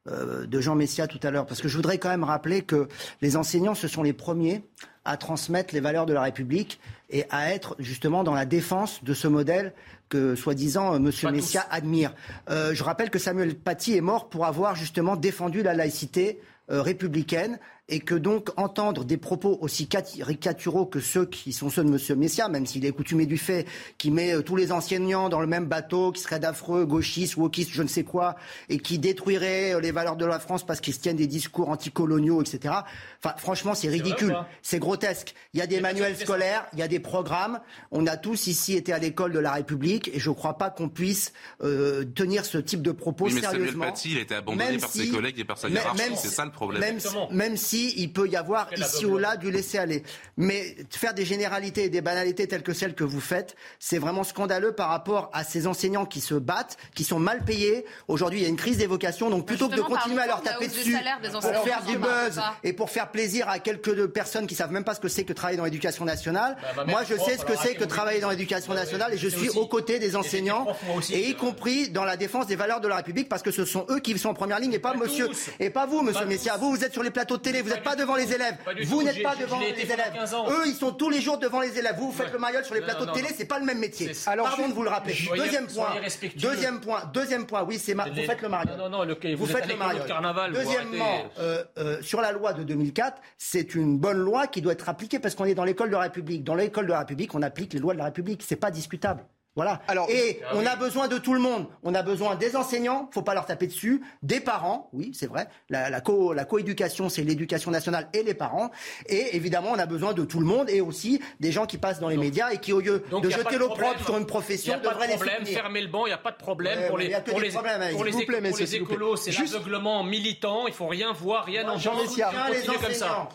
anti-enseignants 0.10 0.46
de 0.48 0.62
Jean 0.62 0.76
Messia 0.76 1.08
tout 1.08 1.20
à 1.24 1.32
l'heure. 1.32 1.46
Parce 1.46 1.62
que 1.62 1.68
je 1.68 1.76
voudrais 1.76 1.98
quand 1.98 2.10
même 2.10 2.24
rappeler 2.24 2.62
que 2.62 2.88
les 3.22 3.38
enseignants, 3.38 3.76
ce 3.76 3.88
sont 3.88 4.04
les 4.04 4.14
premiers 4.14 4.64
à 5.06 5.18
transmettre 5.18 5.74
les 5.74 5.80
valeurs 5.80 6.06
de 6.06 6.14
la 6.14 6.22
République 6.22 6.80
et 7.10 7.26
à 7.30 7.54
être 7.54 7.76
justement 7.80 8.24
dans 8.24 8.34
la 8.34 8.46
défense 8.46 9.04
de 9.04 9.14
ce 9.14 9.28
modèle 9.28 9.74
que, 10.10 10.36
soi-disant, 10.36 10.96
M. 10.96 11.12
Messia 11.32 11.66
admire. 11.70 12.14
je 12.48 12.84
rappelle 12.84 13.10
que 13.10 13.20
Samuel 13.20 13.56
Paty 13.56 13.96
est 13.96 14.02
mort 14.02 14.30
pour 14.30 14.46
avoir 14.46 14.76
justement 14.76 15.16
défendu 15.16 15.64
la 15.64 15.74
laïcité 15.74 16.40
républicaine 16.68 17.60
et 17.90 18.00
que 18.00 18.16
donc 18.16 18.50
entendre 18.56 19.04
des 19.04 19.18
propos 19.18 19.58
aussi 19.62 19.88
caricaturaux 19.88 20.86
que 20.86 21.00
ceux 21.00 21.26
qui 21.26 21.52
sont 21.52 21.70
ceux 21.70 21.84
de 21.84 21.90
M. 21.90 22.20
Messia, 22.20 22.48
même 22.48 22.66
s'il 22.66 22.86
est 22.86 22.92
coutumé 22.92 23.26
du 23.26 23.38
fait, 23.38 23.66
qui 23.98 24.12
met 24.12 24.34
euh, 24.34 24.42
tous 24.42 24.56
les 24.56 24.72
enseignants 24.72 25.28
dans 25.28 25.42
le 25.42 25.48
même 25.48 25.66
bateau, 25.66 26.12
qui 26.12 26.22
serait 26.22 26.40
d'affreux 26.40 26.86
gauchistes, 26.86 27.36
wokistes, 27.36 27.72
je 27.74 27.82
ne 27.82 27.88
sais 27.88 28.04
quoi, 28.04 28.36
et 28.70 28.78
qui 28.78 29.00
détruirait 29.00 29.74
euh, 29.74 29.80
les 29.80 29.92
valeurs 29.92 30.16
de 30.16 30.26
la 30.26 30.40
France 30.40 30.66
parce 30.66 30.80
qu'ils 30.82 30.94
se 30.94 31.00
tiennent 31.00 31.18
des 31.18 31.28
discours 31.28 31.70
anticoloniaux, 31.70 32.42
etc. 32.42 32.76
Enfin, 33.24 33.36
franchement, 33.38 33.74
c'est 33.74 33.90
ridicule, 33.90 34.38
c'est 34.62 34.80
grotesque. 34.80 35.34
Il 35.54 35.60
y 35.60 35.64
a 35.64 35.68
des 35.68 35.82
manuels 35.82 36.16
scolaires, 36.16 36.68
il 36.74 36.80
y 36.80 36.84
a 36.84 36.88
des 36.88 37.00
programmes. 37.00 37.60
On 37.92 38.06
a 38.06 38.18
tous 38.18 38.48
ici 38.48 38.76
été 38.76 38.94
à 38.94 39.00
l'école 39.00 39.34
de 39.34 39.40
la 39.40 39.54
République, 39.54 40.12
et 40.14 40.20
je 40.20 40.30
ne 40.30 40.36
crois 40.36 40.58
pas 40.58 40.70
qu'on 40.70 40.90
puisse 40.90 41.34
euh, 41.64 42.06
tenir 42.06 42.46
ce 42.46 42.60
type 42.60 42.84
de 42.84 42.92
propos 42.92 43.26
oui, 43.26 43.34
mais 43.34 43.42
sérieusement. 43.42 43.86
Samuel 43.86 43.94
Paty, 43.94 44.12
il 44.12 44.18
a 44.18 44.22
été 44.22 44.36
abandonné 44.36 44.78
par 44.78 44.92
ses 44.92 45.10
collègues 45.10 45.40
et 45.40 45.44
par 45.44 45.58
sa 45.58 45.70
hiérarchie, 45.70 46.04
c'est 46.16 46.28
ça 46.28 46.46
le 46.46 46.52
problème. 46.52 46.82
Même, 46.82 47.00
même 47.32 47.58
si 47.58 47.79
il 47.98 48.12
peut 48.12 48.28
y 48.28 48.36
avoir 48.36 48.72
ici 48.74 49.06
ou 49.06 49.18
là 49.18 49.38
du 49.38 49.52
laisser-aller. 49.52 50.04
Mais 50.38 50.76
faire 50.90 51.14
des 51.14 51.26
généralités 51.26 51.86
et 51.86 51.90
des 51.90 52.02
banalités 52.02 52.48
telles 52.48 52.64
que 52.64 52.74
celles 52.74 52.96
que 52.96 53.04
vous 53.04 53.22
faites, 53.22 53.56
c'est 53.80 53.98
vraiment 53.98 54.24
scandaleux 54.24 54.74
par 54.74 54.90
rapport 54.90 55.30
à 55.34 55.44
ces 55.44 55.68
enseignants 55.68 56.06
qui 56.06 56.22
se 56.22 56.36
battent, 56.36 56.78
qui 56.96 57.04
sont 57.04 57.20
mal 57.20 57.44
payés. 57.44 57.86
Aujourd'hui, 58.08 58.40
il 58.40 58.44
y 58.44 58.46
a 58.46 58.50
une 58.50 58.56
crise 58.56 58.78
des 58.78 58.88
vocations, 58.88 59.30
donc 59.30 59.46
plutôt 59.46 59.70
que 59.70 59.76
de 59.76 59.82
continuer 59.82 60.22
à 60.22 60.28
leur 60.28 60.42
taper 60.42 60.68
dessus 60.68 60.98
pour 61.32 61.64
faire 61.64 61.84
du 61.84 61.98
buzz 61.98 62.42
et 62.64 62.74
pour 62.74 62.90
faire 62.90 63.12
plaisir 63.12 63.50
à 63.50 63.60
quelques 63.60 64.08
personnes 64.08 64.48
qui 64.48 64.56
savent 64.56 64.72
même 64.72 64.84
pas 64.84 64.96
ce 64.96 65.00
que 65.00 65.08
c'est 65.08 65.24
que 65.24 65.34
travailler 65.34 65.58
dans 65.58 65.66
l'éducation 65.66 66.06
nationale, 66.06 66.58
bah, 66.76 66.86
moi 66.88 67.04
je 67.04 67.16
sais 67.16 67.38
ce 67.38 67.46
que 67.46 67.56
c'est 67.62 67.76
que 67.76 67.84
travailler 67.84 68.20
dans 68.20 68.30
l'éducation 68.30 68.74
nationale 68.74 69.14
et 69.14 69.18
je 69.18 69.28
suis 69.28 69.50
aux 69.50 69.68
côtés 69.68 70.00
des 70.00 70.16
enseignants 70.16 70.68
et 71.12 71.30
y 71.30 71.36
compris 71.36 71.90
dans 71.90 72.04
la 72.04 72.18
défense 72.18 72.48
des 72.48 72.56
valeurs 72.56 72.82
de 72.82 72.88
la 72.88 72.98
République 72.98 73.30
parce 73.30 73.42
que 73.42 73.52
ce 73.52 73.66
sont 73.66 73.86
eux 73.90 74.00
qui 74.00 74.18
sont 74.18 74.30
en 74.30 74.34
première 74.34 74.60
ligne 74.60 74.74
et 74.74 74.80
pas 74.80 74.94
monsieur 74.94 75.30
et 75.60 75.70
pas 75.70 75.86
vous, 75.86 76.02
monsieur 76.02 76.26
Messia. 76.26 76.58
Vous, 76.58 76.72
vous 76.72 76.84
êtes 76.84 76.94
sur 76.94 77.04
les 77.04 77.12
plateaux 77.12 77.38
de 77.38 77.42
télé, 77.42 77.62
vous 77.70 77.76
n'êtes 77.76 77.84
pas 77.84 77.96
devant 77.96 78.16
les 78.16 78.34
élèves. 78.34 78.58
Vous 78.86 79.04
n'êtes 79.04 79.24
pas 79.24 79.36
devant 79.36 79.60
les 79.60 79.70
élèves. 79.82 80.14
Eux, 80.50 80.68
ils 80.68 80.76
sont 80.76 80.92
tous 80.92 81.10
les 81.10 81.22
jours 81.22 81.38
devant 81.38 81.62
les 81.62 81.78
élèves. 81.78 81.96
Vous, 81.98 82.12
vous 82.12 82.18
faites 82.18 82.34
le 82.34 82.40
mariole 82.40 82.66
sur 82.66 82.76
les 82.76 82.82
plateaux 82.82 83.06
de 83.06 83.12
télé, 83.12 83.28
c'est 83.36 83.46
pas 83.46 83.60
le 83.60 83.66
même 83.66 83.80
métier. 83.80 84.12
Pardon 84.26 84.68
de 84.68 84.74
vous 84.74 84.84
le 84.84 84.90
rappeler. 84.90 85.16
Deuxième 85.36 85.68
point. 85.68 85.90
Deuxième 86.36 86.80
point. 86.80 87.04
Deuxième 87.14 87.46
point. 87.46 87.64
Oui, 87.64 87.78
c'est 87.78 87.94
vous 87.94 88.26
faites 88.26 88.42
le 88.42 88.50
mariole. 88.50 88.78
Non, 88.78 88.90
non, 88.90 89.06
vous 89.38 89.46
faites 89.46 89.68
le 89.68 89.76
mariole. 89.76 90.06
Carnaval. 90.08 90.54
Deuxièmement, 90.54 91.26
euh, 91.40 91.64
euh, 91.78 92.02
sur 92.02 92.22
la 92.22 92.32
loi 92.32 92.54
de 92.54 92.64
2004, 92.64 93.22
c'est 93.38 93.76
une 93.76 93.98
bonne 93.98 94.18
loi 94.18 94.48
qui 94.48 94.62
doit 94.62 94.74
être 94.74 94.90
appliquée 94.90 95.20
parce 95.20 95.36
qu'on 95.36 95.46
est 95.46 95.56
dans 95.56 95.64
l'école 95.64 95.90
de 95.90 95.94
la 95.94 96.02
République. 96.02 96.44
Dans 96.44 96.56
l'école 96.56 96.86
de 96.86 96.92
la 96.92 97.00
République, 97.00 97.34
on 97.36 97.42
applique 97.42 97.74
les 97.74 97.80
lois 97.80 97.94
de 97.94 98.00
la 98.00 98.06
République. 98.06 98.44
C'est 98.46 98.56
pas 98.56 98.72
discutable. 98.72 99.24
Voilà. 99.56 99.82
et 100.10 100.40
ah 100.46 100.52
on 100.54 100.66
a 100.66 100.76
besoin 100.76 101.08
de 101.08 101.18
tout 101.18 101.34
le 101.34 101.40
monde. 101.40 101.68
On 101.84 101.94
a 101.94 102.02
besoin 102.02 102.36
des 102.36 102.56
enseignants, 102.56 103.10
faut 103.12 103.22
pas 103.22 103.34
leur 103.34 103.46
taper 103.46 103.68
dessus, 103.68 104.02
des 104.24 104.40
parents, 104.40 104.90
oui, 104.94 105.12
c'est 105.14 105.28
vrai. 105.28 105.48
La, 105.70 105.90
la, 105.90 106.02
co, 106.02 106.34
la 106.34 106.46
coéducation, 106.46 107.10
c'est 107.10 107.24
l'éducation 107.24 107.72
nationale 107.72 108.08
et 108.14 108.24
les 108.24 108.34
parents. 108.34 108.72
Et 109.08 109.36
évidemment, 109.36 109.72
on 109.74 109.80
a 109.80 109.86
besoin 109.86 110.14
de 110.14 110.24
tout 110.24 110.40
le 110.40 110.46
monde 110.46 110.70
et 110.70 110.82
aussi 110.82 111.20
des 111.40 111.52
gens 111.52 111.66
qui 111.66 111.78
passent 111.78 112.00
dans 112.00 112.10
les 112.10 112.18
médias 112.18 112.52
et 112.52 112.60
qui, 112.60 112.72
au 112.72 112.80
lieu 112.80 113.04
de 113.12 113.30
jeter 113.30 113.58
l'opprobre 113.58 114.00
sur 114.06 114.18
une 114.18 114.26
profession, 114.26 114.78
devraient 114.82 115.08
les 115.08 115.16
problème, 115.16 115.46
Fermer 115.46 115.82
le 115.82 115.88
banc, 115.88 116.06
il 116.06 116.10
n'y 116.10 116.14
a 116.14 116.18
pas 116.18 116.32
de 116.32 116.38
problème. 116.38 116.88
pour 116.88 116.98
les, 116.98 117.10
pour 117.10 117.40
les, 117.40 117.50
pour 117.50 118.04
les, 118.04 118.22
pour 118.22 118.58
les 118.58 118.76
écolos, 118.76 119.16
c'est 119.18 119.32
l'aveuglement 119.32 120.04
militant. 120.04 120.68
Il 120.68 120.74
faut 120.74 120.88
rien 120.88 121.12
voir, 121.12 121.46
rien 121.46 121.68
en 121.68 121.78
Jean 121.78 121.96
comme 121.96 122.94
ça. 122.94 123.30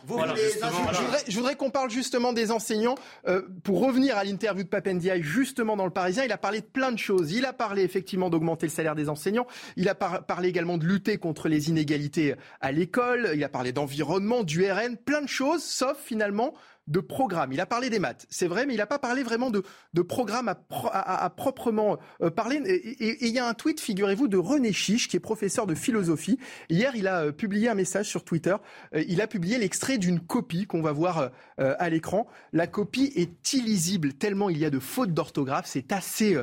Je 1.28 1.36
voudrais, 1.36 1.56
qu'on 1.56 1.70
parle 1.70 1.90
justement 1.90 2.32
des 2.32 2.50
enseignants. 2.50 2.94
Euh, 3.28 3.42
pour 3.62 3.80
revenir 3.80 4.16
à 4.16 4.24
l'interview 4.24 4.64
de 4.64 4.68
Papendiaï, 4.68 5.22
justement 5.22 5.76
dans 5.76 5.84
le 5.84 5.90
il 6.11 6.32
a 6.32 6.38
parlé 6.38 6.61
de 6.61 6.66
plein 6.66 6.92
de 6.92 6.98
choses. 6.98 7.32
Il 7.32 7.44
a 7.44 7.52
parlé 7.52 7.82
effectivement 7.82 8.30
d'augmenter 8.30 8.66
le 8.66 8.72
salaire 8.72 8.94
des 8.94 9.09
enseignants. 9.09 9.46
Il 9.76 9.88
a 9.88 9.94
parlé 9.94 10.48
également 10.48 10.78
de 10.78 10.86
lutter 10.86 11.18
contre 11.18 11.48
les 11.48 11.68
inégalités 11.68 12.34
à 12.61 12.72
l'école. 12.72 13.30
Il 13.34 13.44
a 13.44 13.48
parlé 13.48 13.72
d'environnement, 13.72 14.44
du 14.44 14.70
RN, 14.70 14.96
plein 14.96 15.22
de 15.22 15.28
choses, 15.28 15.62
sauf 15.62 15.98
finalement 15.98 16.55
de 16.87 17.01
programme. 17.01 17.53
Il 17.53 17.61
a 17.61 17.66
parlé 17.66 17.89
des 17.89 17.99
maths, 17.99 18.26
c'est 18.28 18.47
vrai, 18.47 18.66
mais 18.66 18.74
il 18.74 18.76
n'a 18.76 18.87
pas 18.87 18.99
parlé 18.99 19.22
vraiment 19.22 19.51
de, 19.51 19.62
de 19.95 20.03
programme 20.03 20.49
à, 20.49 21.30
proprement 21.30 21.99
euh, 22.20 22.30
parler. 22.30 22.57
Et, 22.66 23.26
il 23.26 23.32
y 23.32 23.39
a 23.39 23.47
un 23.47 23.55
tweet, 23.55 23.80
figurez-vous, 23.80 24.28
de 24.28 24.37
René 24.37 24.72
Chiche, 24.72 25.09
qui 25.09 25.16
est 25.16 25.20
professeur 25.20 25.66
de 25.66 25.74
philosophie. 25.74 26.39
Hier, 26.68 26.95
il 26.95 27.09
a 27.09 27.24
euh, 27.24 27.32
publié 27.32 27.68
un 27.68 27.74
message 27.74 28.07
sur 28.07 28.24
Twitter. 28.24 28.55
Euh, 28.95 29.03
il 29.09 29.20
a 29.22 29.26
publié 29.26 29.59
l'extrait 29.59 29.97
d'une 29.99 30.20
copie 30.20 30.66
qu'on 30.66 30.82
va 30.82 30.93
voir 30.93 31.30
à 31.59 31.89
l'écran. 31.89 32.26
La 32.53 32.66
copie 32.66 33.12
est 33.14 33.53
illisible 33.53 34.14
tellement 34.14 34.51
il 34.51 34.59
y 34.59 34.64
a 34.64 34.70
de 34.70 34.78
fautes 34.78 35.12
d'orthographe. 35.12 35.66
C'est 35.66 35.93
assez 35.93 36.37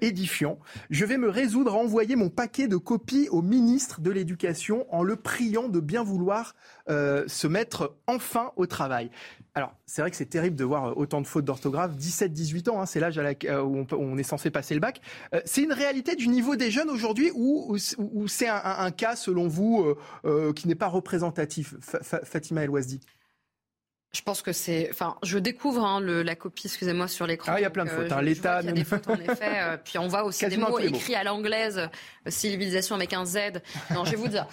édifiant. 0.00 0.58
Je 0.90 1.04
vais 1.04 1.18
me 1.18 1.28
résoudre 1.28 1.74
à 1.74 1.76
envoyer 1.76 2.16
mon 2.16 2.28
paquet 2.28 2.68
de 2.68 2.76
copies 2.76 3.28
au 3.30 3.42
ministre 3.42 4.00
de 4.00 4.10
l'Éducation 4.10 4.86
en 4.90 5.02
le 5.02 5.16
priant 5.16 5.68
de 5.68 5.80
bien 5.80 6.02
vouloir 6.02 6.54
se 6.88 7.46
mettre 7.46 7.96
enfin 8.06 8.52
au 8.56 8.66
travail. 8.66 9.10
Alors, 9.56 9.72
c'est 9.86 10.02
vrai 10.02 10.10
que 10.10 10.18
c'est 10.18 10.26
terrible 10.26 10.54
de 10.54 10.64
voir 10.64 10.84
euh, 10.84 10.92
autant 10.96 11.22
de 11.22 11.26
fautes 11.26 11.46
d'orthographe. 11.46 11.92
17-18 11.96 12.68
ans, 12.68 12.82
hein, 12.82 12.84
c'est 12.84 13.00
l'âge 13.00 13.18
euh, 13.18 13.62
où 13.62 13.86
on, 13.90 14.18
est 14.18 14.22
censé 14.22 14.50
passer 14.50 14.74
le 14.74 14.80
bac. 14.80 15.00
Euh, 15.34 15.40
c'est 15.46 15.62
une 15.62 15.72
réalité 15.72 16.14
du 16.14 16.28
niveau 16.28 16.56
des 16.56 16.70
jeunes 16.70 16.90
aujourd'hui 16.90 17.30
ou, 17.34 17.78
c'est 18.28 18.48
un, 18.48 18.90
cas, 18.90 19.16
selon 19.16 19.48
vous, 19.48 19.94
qui 20.54 20.68
n'est 20.68 20.74
pas 20.74 20.88
représentatif 20.88 21.74
Fatima 21.80 22.62
El 22.62 22.70
Ouazdi 22.70 23.00
je 24.12 24.22
pense 24.22 24.40
que 24.40 24.52
c'est. 24.52 24.88
Enfin, 24.90 25.16
je 25.22 25.36
découvre 25.36 25.84
hein, 25.84 26.00
la 26.00 26.34
copie, 26.36 26.68
excusez-moi, 26.68 27.06
sur 27.06 27.26
l'écran. 27.26 27.52
Ah, 27.54 27.60
il 27.60 27.64
y 27.64 27.66
a 27.66 27.70
plein 27.70 27.84
de 27.84 27.90
fautes. 27.90 28.12
Hein, 28.12 28.22
L'État. 28.22 28.60
Il 28.62 28.66
y 28.66 28.68
a 28.70 28.72
des 28.72 28.84
fautes, 28.84 29.06
en 29.08 29.16
effet. 29.16 29.78
puis 29.84 29.98
on 29.98 30.08
voit 30.08 30.24
aussi 30.24 30.48
des 30.48 30.56
mots 30.56 30.78
écrits 30.78 31.14
à 31.14 31.22
l'anglaise, 31.22 31.90
civilisation 32.26 32.94
avec 32.94 33.12
un 33.12 33.26
Z. 33.26 33.60
Non, 33.92 34.06
je 34.06 34.12
vais 34.12 34.16
vous 34.16 34.28
dire. 34.28 34.46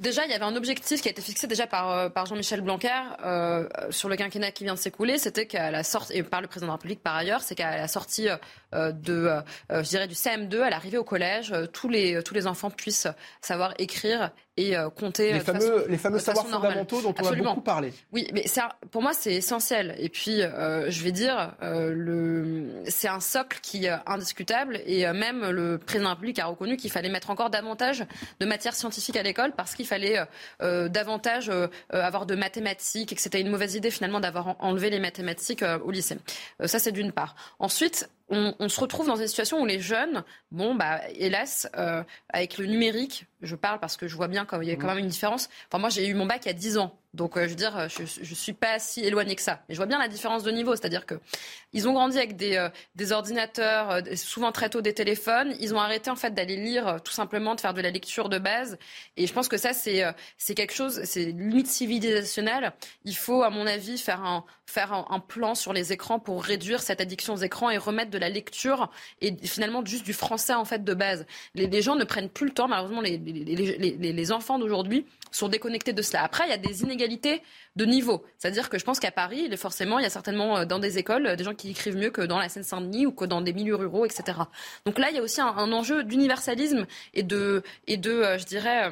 Déjà, 0.00 0.24
il 0.24 0.30
y 0.32 0.34
avait 0.34 0.44
un 0.44 0.56
objectif 0.56 1.00
qui 1.02 1.06
a 1.06 1.12
été 1.12 1.22
fixé 1.22 1.46
déjà 1.46 1.68
par, 1.68 1.90
euh, 1.92 2.08
Jean-Michel 2.26 2.62
Blanquer 2.62 2.88
euh, 3.24 3.68
sur 3.90 4.08
le 4.08 4.16
quinquennat 4.16 4.50
qui 4.50 4.64
vient 4.64 4.74
de 4.74 4.78
s'écouler. 4.78 5.18
C'était 5.18 5.46
qu'à 5.46 5.70
la 5.70 5.84
sortie, 5.84 6.14
et 6.16 6.24
par 6.24 6.40
le 6.40 6.48
président 6.48 6.66
de 6.66 6.70
la 6.70 6.74
République 6.74 7.00
par 7.00 7.14
ailleurs, 7.14 7.42
c'est 7.42 7.54
qu'à 7.54 7.76
la 7.76 7.86
sortie 7.86 8.28
euh, 8.74 8.90
de, 8.90 9.30
je 9.70 9.88
dirais, 9.88 10.08
du 10.08 10.14
CM2, 10.14 10.62
à 10.62 10.70
l'arrivée 10.70 10.98
au 10.98 11.04
collège, 11.04 11.54
tous 11.72 11.88
les 11.88 12.46
enfants 12.48 12.70
puissent 12.70 13.06
savoir 13.40 13.72
écrire 13.78 14.32
et 14.56 14.74
compter. 14.96 15.32
Les 15.32 15.40
fameux, 15.40 15.86
les 15.88 15.98
fameux 15.98 16.18
savoirs 16.18 16.46
fondamentaux 16.46 17.00
dont 17.00 17.14
on 17.20 17.26
a 17.26 17.34
beaucoup 17.34 17.60
parlé. 17.60 17.92
Oui, 18.12 18.28
mais 18.32 18.46
ça, 18.46 18.70
pour 18.90 19.02
moi, 19.02 19.12
c'est 19.12 19.34
essentiel. 19.34 19.94
Et 19.98 20.08
puis, 20.08 20.40
je 20.40 21.02
vais 21.02 21.12
dire, 21.12 21.54
le, 21.60 22.82
c'est 22.86 23.08
un 23.08 23.20
socle 23.20 23.58
qui 23.62 23.86
est 23.86 23.94
indiscutable. 24.06 24.80
Et 24.86 25.06
même 25.12 25.48
le 25.48 25.78
président 25.78 26.04
de 26.04 26.08
la 26.08 26.14
République 26.14 26.38
a 26.38 26.46
reconnu 26.46 26.76
qu'il 26.76 26.90
fallait 26.90 27.08
mettre 27.08 27.30
encore 27.30 27.50
davantage 27.50 28.04
de 28.40 28.46
matières 28.46 28.74
scientifiques 28.74 29.16
à 29.16 29.22
l'école 29.22 29.52
parce 29.52 29.74
qu'il 29.74 29.84
il 29.84 29.86
fallait 29.86 30.18
euh, 30.18 30.24
euh, 30.62 30.88
davantage 30.88 31.50
euh, 31.50 31.68
avoir 31.90 32.24
de 32.24 32.34
mathématiques 32.34 33.12
et 33.12 33.14
que 33.14 33.20
c'était 33.20 33.40
une 33.40 33.50
mauvaise 33.50 33.74
idée 33.74 33.90
finalement 33.90 34.18
d'avoir 34.18 34.56
enlevé 34.60 34.88
les 34.88 34.98
mathématiques 34.98 35.62
au 35.84 35.90
lycée. 35.90 36.16
ça, 36.64 36.78
c'est 36.78 36.92
d'une 36.92 37.12
part. 37.12 37.36
Ensuite, 37.58 38.08
on, 38.28 38.68
se 38.68 38.80
retrouve 38.80 39.06
dans 39.06 39.16
une 39.16 39.26
situation 39.26 39.60
où 39.60 39.66
les 39.66 39.80
jeunes, 39.80 40.24
bon, 40.50 40.74
bah, 40.74 41.00
hélas, 41.14 41.68
avec 42.30 42.58
le 42.58 42.66
numérique, 42.66 43.26
je 43.42 43.54
parle 43.54 43.80
parce 43.80 43.96
que 43.96 44.08
je 44.08 44.16
vois 44.16 44.28
bien 44.28 44.46
qu'il 44.46 44.64
y 44.64 44.70
a 44.70 44.76
quand 44.76 44.86
mmh. 44.86 44.88
même 44.88 44.98
une 44.98 45.08
différence. 45.08 45.48
Enfin, 45.68 45.78
moi, 45.78 45.90
j'ai 45.90 46.06
eu 46.06 46.14
mon 46.14 46.26
bac 46.26 46.40
il 46.44 46.48
y 46.48 46.50
a 46.50 46.54
10 46.54 46.78
ans. 46.78 46.98
Donc, 47.14 47.36
euh, 47.36 47.44
je 47.44 47.50
veux 47.50 47.54
dire, 47.54 47.88
je, 47.88 48.02
je 48.04 48.34
suis 48.34 48.52
pas 48.52 48.78
si 48.78 49.00
éloigné 49.00 49.36
que 49.36 49.42
ça. 49.42 49.60
Mais 49.68 49.74
je 49.74 49.78
vois 49.78 49.86
bien 49.86 49.98
la 49.98 50.08
différence 50.08 50.42
de 50.42 50.50
niveau. 50.50 50.74
C'est-à-dire 50.74 51.06
que 51.06 51.14
ils 51.72 51.88
ont 51.88 51.92
grandi 51.92 52.18
avec 52.18 52.36
des, 52.36 52.56
euh, 52.56 53.12
ordinateurs, 53.12 53.90
euh, 53.90 54.00
souvent 54.16 54.52
très 54.52 54.68
tôt 54.68 54.80
des 54.80 54.94
téléphones. 54.94 55.54
Ils 55.60 55.74
ont 55.74 55.80
arrêté, 55.80 56.10
en 56.10 56.16
fait, 56.16 56.34
d'aller 56.34 56.56
lire, 56.56 57.00
tout 57.04 57.12
simplement, 57.12 57.54
de 57.54 57.60
faire 57.60 57.72
de 57.72 57.80
la 57.80 57.90
lecture 57.90 58.28
de 58.28 58.38
base. 58.38 58.78
Et 59.16 59.26
je 59.26 59.32
pense 59.32 59.48
que 59.48 59.56
ça, 59.56 59.72
c'est, 59.72 60.04
quelque 60.54 60.74
chose, 60.74 61.02
c'est 61.04 61.26
limite 61.26 61.68
civilisationnel. 61.68 62.72
Il 63.04 63.16
faut, 63.16 63.42
à 63.42 63.50
mon 63.50 63.66
avis, 63.66 63.96
faire 63.96 64.24
un, 64.24 64.44
faire 64.66 64.92
un, 64.92 65.20
plan 65.20 65.54
sur 65.54 65.72
les 65.72 65.92
écrans 65.92 66.18
pour 66.18 66.42
réduire 66.42 66.82
cette 66.82 67.00
addiction 67.00 67.34
aux 67.34 67.38
écrans 67.38 67.70
et 67.70 67.78
remettre 67.78 68.10
de 68.10 68.18
la 68.18 68.28
lecture 68.28 68.90
et 69.20 69.34
finalement 69.46 69.84
juste 69.84 70.04
du 70.04 70.12
français, 70.12 70.54
en 70.54 70.64
fait, 70.64 70.84
de 70.84 70.94
base. 70.94 71.26
Les, 71.54 71.82
gens 71.82 71.96
ne 71.96 72.04
prennent 72.04 72.28
plus 72.28 72.46
le 72.46 72.52
temps, 72.52 72.68
malheureusement, 72.68 73.00
les, 73.00 73.18
les 73.18 74.32
enfants 74.32 74.58
d'aujourd'hui 74.58 75.06
sont 75.30 75.48
déconnectés 75.48 75.92
de 75.92 76.02
cela. 76.02 76.22
Après, 76.22 76.44
il 76.46 76.50
y 76.50 76.54
a 76.54 76.58
des 76.58 76.82
inégalités 76.82 77.03
de 77.76 77.84
niveau. 77.84 78.24
C'est-à-dire 78.38 78.68
que 78.68 78.78
je 78.78 78.84
pense 78.84 79.00
qu'à 79.00 79.10
Paris, 79.10 79.42
il 79.46 79.52
est 79.52 79.58
forcément, 79.58 79.98
il 79.98 80.02
y 80.02 80.06
a 80.06 80.10
certainement 80.10 80.58
euh, 80.58 80.64
dans 80.64 80.78
des 80.78 80.98
écoles 80.98 81.26
euh, 81.26 81.36
des 81.36 81.44
gens 81.44 81.54
qui 81.54 81.70
écrivent 81.70 81.96
mieux 81.96 82.10
que 82.10 82.22
dans 82.22 82.38
la 82.38 82.48
Seine-Saint-Denis 82.48 83.06
ou 83.06 83.12
que 83.12 83.24
dans 83.24 83.40
des 83.40 83.52
milieux 83.52 83.76
ruraux, 83.76 84.04
etc. 84.04 84.38
Donc 84.86 84.98
là, 84.98 85.08
il 85.10 85.16
y 85.16 85.18
a 85.18 85.22
aussi 85.22 85.40
un, 85.40 85.72
enjeu 85.72 86.04
d'universalisme 86.04 86.86
et 87.14 87.22
de, 87.22 87.62
et 87.86 87.96
de, 87.96 88.10
euh, 88.10 88.38
je 88.38 88.44
dirais, 88.44 88.90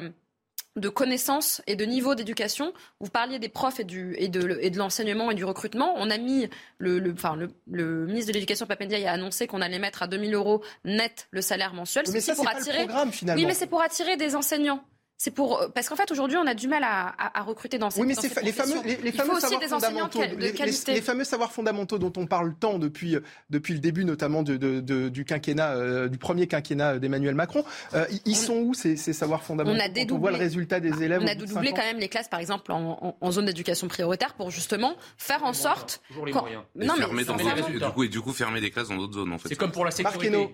de 0.75 0.89
connaissances 0.89 1.61
et 1.67 1.75
de 1.75 1.85
niveau 1.85 2.15
d'éducation. 2.15 2.73
Vous 2.99 3.09
parliez 3.09 3.39
des 3.39 3.49
profs 3.49 3.79
et, 3.79 3.83
du, 3.83 4.15
et 4.17 4.27
de, 4.27 4.57
et 4.59 4.69
de 4.69 4.77
l'enseignement 4.77 5.29
et 5.31 5.35
du 5.35 5.45
recrutement. 5.45 5.93
On 5.97 6.09
a 6.09 6.17
mis, 6.17 6.49
le, 6.77 6.99
le, 6.99 7.13
enfin, 7.13 7.35
le, 7.35 7.49
le 7.71 8.05
ministre 8.07 8.29
de 8.29 8.33
l'Éducation, 8.33 8.65
Papendia, 8.65 9.09
a 9.09 9.13
annoncé 9.13 9.47
qu'on 9.47 9.61
allait 9.61 9.79
mettre 9.79 10.03
à 10.03 10.07
2000 10.07 10.33
euros 10.33 10.63
net 10.83 11.27
le 11.31 11.41
salaire 11.41 11.73
mensuel. 11.73 12.05
Mais 12.11 12.21
ça, 12.21 12.35
pour 12.35 12.47
attirer, 12.47 12.87
Oui, 13.35 13.45
mais 13.45 13.53
c'est 13.53 13.67
pour 13.67 13.81
attirer 13.81 14.17
des 14.17 14.35
enseignants. 14.35 14.83
C'est 15.23 15.31
pour 15.31 15.61
euh, 15.61 15.69
parce 15.73 15.87
qu'en 15.87 15.95
fait 15.95 16.11
aujourd'hui 16.11 16.35
on 16.35 16.45
a 16.45 16.53
du 16.53 16.67
mal 16.67 16.83
à, 16.83 17.15
à, 17.17 17.43
recruter 17.43 17.77
dans 17.77 17.89
ces 17.89 18.01
Oui, 18.01 18.07
mais 18.07 18.13
c'est 18.13 18.27
les 18.43 18.51
fameux 18.51 18.81
les, 18.83 19.11
fameux 19.13 19.39
savoirs 19.39 19.69
fondamentaux, 19.69 20.19
les, 20.37 21.01
fameux 21.01 21.23
savoirs 21.23 21.51
fondamentaux 21.53 21.97
dont 21.97 22.11
on 22.17 22.25
parle 22.25 22.53
tant 22.59 22.77
depuis 22.77 23.15
depuis 23.49 23.73
le 23.73 23.79
début 23.79 24.03
notamment 24.03 24.43
de, 24.43 24.57
de, 24.57 25.07
du 25.07 25.23
quinquennat 25.23 25.75
euh, 25.75 26.09
du 26.09 26.17
premier 26.17 26.47
quinquennat 26.47 26.99
d'Emmanuel 26.99 27.35
Macron. 27.35 27.63
Euh, 27.93 28.05
ils 28.25 28.35
sont 28.35 28.57
où 28.57 28.73
ces, 28.73 28.97
ces 28.97 29.13
savoirs 29.13 29.43
fondamentaux? 29.43 29.77
On 29.77 29.81
a 29.81 29.87
dédoublé, 29.87 30.17
on 30.17 30.19
voit 30.19 30.31
le 30.31 30.43
résultat 30.43 30.81
des 30.81 31.01
élèves. 31.01 31.21
On 31.23 31.27
a 31.27 31.35
dédoublé 31.35 31.69
quand 31.69 31.83
même 31.83 31.99
les 31.99 32.09
classes 32.09 32.27
par 32.27 32.41
exemple 32.41 32.73
en, 32.73 33.15
en, 33.21 33.31
zone 33.31 33.45
d'éducation 33.45 33.87
prioritaire 33.87 34.33
pour 34.33 34.51
justement 34.51 34.97
faire 35.17 35.45
en 35.45 35.53
sorte. 35.53 36.01
Toujours 36.09 36.25
les 36.25 36.33
moyens. 36.33 36.63
Non, 36.75 36.95
mais, 37.13 37.23
dans 37.23 37.37
du 37.37 37.93
coup 37.93 38.03
et 38.03 38.09
du 38.09 38.19
coup 38.19 38.33
fermer 38.33 38.59
des 38.59 38.71
classes 38.71 38.89
dans 38.89 38.97
d'autres 38.97 39.13
zones 39.13 39.31
en 39.31 39.37
fait. 39.37 39.47
C'est 39.47 39.55
comme 39.55 39.71
pour 39.71 39.85
la 39.85 39.91
sécurité. 39.91 40.49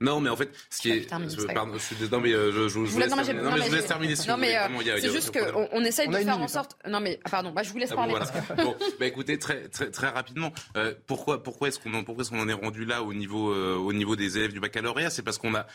Non, 0.00 0.20
mais 0.20 0.30
en 0.30 0.36
fait, 0.36 0.50
ce 0.70 0.80
qui 0.80 0.90
est. 0.90 1.08
Pardon, 1.08 1.74
je 1.74 1.78
suis 1.78 1.96
Non, 2.10 2.20
mais 2.20 2.32
euh, 2.32 2.52
je, 2.52 2.68
je, 2.68 2.78
vous 2.78 2.98
laisse, 2.98 3.08
terminer. 3.08 3.42
Non, 3.42 3.50
mais 3.50 3.62
je 3.62 3.68
vous 3.68 3.74
laisse 3.74 3.86
terminer. 3.86 4.14
Non, 4.28 4.36
mais 4.36 5.00
c'est 5.00 5.12
juste 5.12 5.32
qu'on 5.32 5.68
on 5.72 5.84
essaye 5.84 6.08
de 6.08 6.16
faire 6.16 6.40
en 6.40 6.48
sorte. 6.48 6.76
Non, 6.88 7.00
mais 7.00 7.20
ah, 7.24 7.30
pardon, 7.30 7.52
bah, 7.52 7.62
je 7.62 7.70
vous 7.70 7.78
laisse 7.78 7.92
ah 7.92 7.96
parler. 7.96 8.14
Bon, 8.56 8.74
bah, 8.98 9.06
écoutez, 9.06 9.38
très, 9.38 9.68
très, 9.68 9.90
très 9.90 10.08
rapidement, 10.08 10.52
euh, 10.76 10.94
pourquoi, 11.06 11.42
pourquoi 11.42 11.68
est-ce 11.68 11.78
qu'on 11.78 11.92
en, 11.94 12.04
pourquoi 12.04 12.22
est-ce 12.22 12.30
qu'on 12.30 12.40
en 12.40 12.48
est 12.48 12.54
rendu 12.54 12.84
là 12.84 13.02
au 13.02 13.12
niveau, 13.12 13.52
euh, 13.52 13.76
au 13.76 13.92
niveau 13.92 14.16
des 14.16 14.38
élèves 14.38 14.52
du 14.52 14.60
baccalauréat? 14.60 15.10
C'est 15.10 15.22
parce 15.22 15.38
qu'on 15.38 15.54
a, 15.54 15.66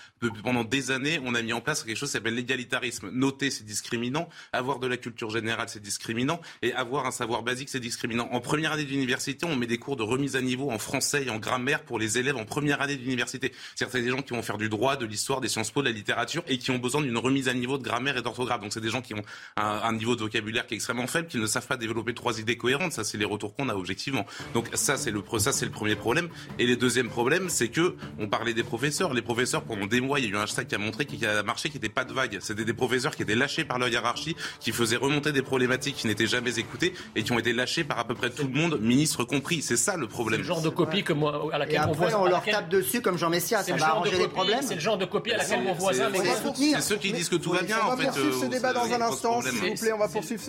pendant 0.43 0.63
des 0.63 0.91
années, 0.91 1.19
on 1.23 1.35
a 1.35 1.41
mis 1.41 1.53
en 1.53 1.61
place 1.61 1.83
quelque 1.83 1.97
chose 1.97 2.09
qui 2.09 2.13
s'appelle 2.13 2.35
l'égalitarisme. 2.35 3.09
Noter, 3.11 3.51
c'est 3.51 3.65
discriminant. 3.65 4.29
Avoir 4.51 4.79
de 4.79 4.87
la 4.87 4.97
culture 4.97 5.29
générale, 5.29 5.69
c'est 5.69 5.81
discriminant. 5.81 6.41
Et 6.61 6.73
avoir 6.73 7.05
un 7.05 7.11
savoir 7.11 7.43
basique, 7.43 7.69
c'est 7.69 7.79
discriminant. 7.79 8.29
En 8.31 8.39
première 8.39 8.71
année 8.71 8.85
d'université, 8.85 9.45
on 9.45 9.55
met 9.55 9.67
des 9.67 9.77
cours 9.77 9.95
de 9.95 10.03
remise 10.03 10.35
à 10.35 10.41
niveau 10.41 10.71
en 10.71 10.79
français 10.79 11.25
et 11.25 11.29
en 11.29 11.37
grammaire 11.37 11.83
pour 11.83 11.99
les 11.99 12.17
élèves 12.17 12.37
en 12.37 12.45
première 12.45 12.81
année 12.81 12.95
d'université. 12.95 13.51
C'est 13.75 13.90
c'est 13.91 14.01
des 14.01 14.09
gens 14.09 14.21
qui 14.21 14.33
vont 14.33 14.41
faire 14.41 14.57
du 14.57 14.69
droit, 14.69 14.95
de 14.95 15.05
l'histoire, 15.05 15.41
des 15.41 15.47
sciences 15.47 15.71
po, 15.71 15.81
de 15.81 15.87
la 15.87 15.93
littérature 15.93 16.43
et 16.47 16.57
qui 16.57 16.71
ont 16.71 16.77
besoin 16.77 17.01
d'une 17.01 17.17
remise 17.17 17.47
à 17.47 17.53
niveau 17.53 17.77
de 17.77 17.83
grammaire 17.83 18.17
et 18.17 18.21
d'orthographe. 18.21 18.61
Donc 18.61 18.73
c'est 18.73 18.81
des 18.81 18.89
gens 18.89 19.01
qui 19.01 19.13
ont 19.13 19.23
un, 19.57 19.93
niveau 19.93 20.15
de 20.15 20.21
vocabulaire 20.21 20.65
qui 20.67 20.73
est 20.73 20.77
extrêmement 20.77 21.07
faible, 21.07 21.27
qui 21.27 21.37
ne 21.37 21.45
savent 21.45 21.67
pas 21.67 21.77
développer 21.77 22.13
trois 22.13 22.39
idées 22.39 22.57
cohérentes. 22.57 22.93
Ça, 22.93 23.03
c'est 23.03 23.17
les 23.17 23.25
retours 23.25 23.55
qu'on 23.55 23.69
a 23.69 23.75
objectivement. 23.75 24.25
Donc 24.53 24.67
ça, 24.73 24.97
c'est 24.97 25.11
le 25.11 25.21
ça, 25.37 25.51
c'est 25.51 25.65
le 25.65 25.71
premier 25.71 25.95
problème. 25.95 26.29
Et 26.59 26.65
le 26.65 26.75
deuxième 26.75 27.09
problème, 27.09 27.49
c'est 27.49 27.69
que 27.69 27.95
on 28.19 28.27
parlait 28.27 28.53
des 28.53 28.63
professeurs. 28.63 29.13
Les 29.13 29.21
professeurs, 29.21 29.63
pendant 29.63 29.85
des 29.85 30.01
mois, 30.01 30.19
il 30.19 30.25
y 30.25 30.27
a 30.27 30.31
eu 30.31 30.37
un 30.37 30.43
hashtag 30.43 30.67
qui 30.67 30.75
a 30.75 30.77
montré 30.77 31.05
qu'il 31.05 31.19
y 31.19 31.25
a 31.25 31.41
marché 31.43 31.69
qui 31.69 31.77
n'était 31.77 31.89
pas 31.89 32.03
de 32.03 32.13
vague. 32.13 32.37
C'était 32.41 32.65
des 32.65 32.73
professeurs 32.73 33.15
qui 33.15 33.23
étaient 33.23 33.35
lâchés 33.35 33.65
par 33.65 33.79
leur 33.79 33.89
hiérarchie, 33.89 34.35
qui 34.59 34.71
faisaient 34.71 34.97
remonter 34.97 35.31
des 35.31 35.41
problématiques 35.41 35.95
qui 35.95 36.07
n'étaient 36.07 36.27
jamais 36.27 36.59
écoutées 36.59 36.93
et 37.15 37.23
qui 37.23 37.31
ont 37.31 37.39
été 37.39 37.53
lâchés 37.53 37.83
par 37.83 37.99
à 37.99 38.05
peu 38.05 38.15
près 38.15 38.29
tout 38.29 38.47
le 38.47 38.53
monde, 38.53 38.79
ministre 38.81 39.23
compris. 39.23 39.61
C'est 39.61 39.77
ça 39.77 39.97
le 39.97 40.07
problème. 40.07 40.41
Le 40.41 40.47
genre 40.47 40.61
de 40.61 40.69
copie 40.69 41.03
que 41.03 41.13
moi, 41.13 41.49
à 41.53 41.57
laquelle 41.57 41.75
et 41.75 41.77
après, 41.77 42.13
on, 42.13 42.25
leur 42.25 42.43
tape 42.43 42.69
dessus 42.69 43.01
comme 43.01 43.17
Jean 43.17 43.29
Messia. 43.29 43.63
Arranger 43.83 44.17
les 44.17 44.27
problèmes. 44.27 44.61
C'est 44.61 44.75
le 44.75 44.81
genre 44.81 44.97
de 44.97 45.05
copie 45.05 45.31
à 45.31 45.37
laquelle 45.37 45.63
mon 45.63 45.73
voisin. 45.73 46.09
C'est 46.13 46.81
ceux 46.81 46.97
qui 46.97 47.11
disent 47.11 47.29
que 47.29 47.35
tout 47.35 47.51
va 47.51 47.61
bien. 47.61 47.77
On 47.85 47.95
va 47.95 48.03
poursuivre 48.03 48.39
ce 48.41 48.45
débat 48.45 48.73
dans 48.73 48.91
un 48.91 49.01
instant, 49.01 49.41
s'il 49.41 49.51
vous 49.51 49.75
plaît. 49.75 49.93
On 49.93 49.97
va 49.97 50.07
poursuivre. 50.07 50.41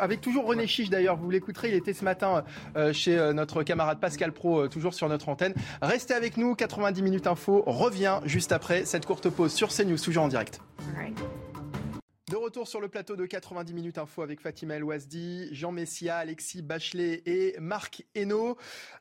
Avec 0.00 0.20
toujours 0.20 0.46
René 0.46 0.66
Chiche 0.66 0.90
d'ailleurs. 0.90 1.16
Vous 1.16 1.30
l'écouterez. 1.30 1.68
Il 1.68 1.74
était 1.74 1.94
ce 1.94 2.04
matin 2.04 2.44
euh, 2.76 2.92
chez 2.92 3.18
euh, 3.18 3.32
notre 3.32 3.62
camarade 3.62 3.98
Pascal 3.98 4.32
Pro, 4.32 4.60
euh, 4.60 4.68
toujours 4.68 4.94
sur 4.94 5.08
notre 5.08 5.28
antenne. 5.28 5.54
Restez 5.82 6.14
avec 6.14 6.36
nous. 6.36 6.54
90 6.54 7.02
minutes 7.02 7.26
info 7.26 7.62
revient 7.66 8.20
juste 8.24 8.52
après 8.52 8.84
cette 8.84 9.06
courte 9.06 9.28
pause 9.28 9.52
sur 9.52 9.68
CNews, 9.68 9.98
toujours 9.98 10.24
en 10.24 10.28
direct. 10.28 10.60
De 12.28 12.34
retour 12.34 12.66
sur 12.66 12.80
le 12.80 12.88
plateau 12.88 13.14
de 13.14 13.24
90 13.24 13.72
minutes 13.72 13.98
info 13.98 14.20
avec 14.20 14.40
Fatima 14.40 14.74
El 14.74 14.82
Ouazdi, 14.82 15.48
Jean 15.52 15.70
Messia, 15.70 16.16
Alexis 16.16 16.60
Bachelet 16.60 17.22
et 17.24 17.54
Marc 17.60 18.04
Hainaut. 18.16 18.56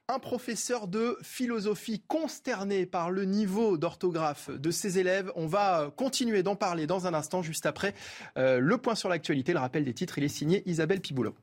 Un 0.07 0.19
professeur 0.19 0.87
de 0.87 1.17
philosophie 1.23 2.03
consterné 2.07 2.85
par 2.85 3.09
le 3.09 3.25
niveau 3.25 3.79
d'orthographe 3.79 4.51
de 4.51 4.69
ses 4.69 4.99
élèves. 4.99 5.31
On 5.35 5.47
va 5.47 5.91
continuer 5.95 6.43
d'en 6.43 6.55
parler 6.55 6.85
dans 6.85 7.07
un 7.07 7.15
instant, 7.15 7.41
juste 7.41 7.65
après 7.65 7.95
euh, 8.37 8.59
le 8.59 8.77
point 8.77 8.93
sur 8.93 9.09
l'actualité, 9.09 9.53
le 9.53 9.59
rappel 9.59 9.85
des 9.85 9.95
titres. 9.95 10.19
Il 10.19 10.23
est 10.23 10.27
signé 10.27 10.61
Isabelle 10.69 11.01
Piboulot. 11.01 11.35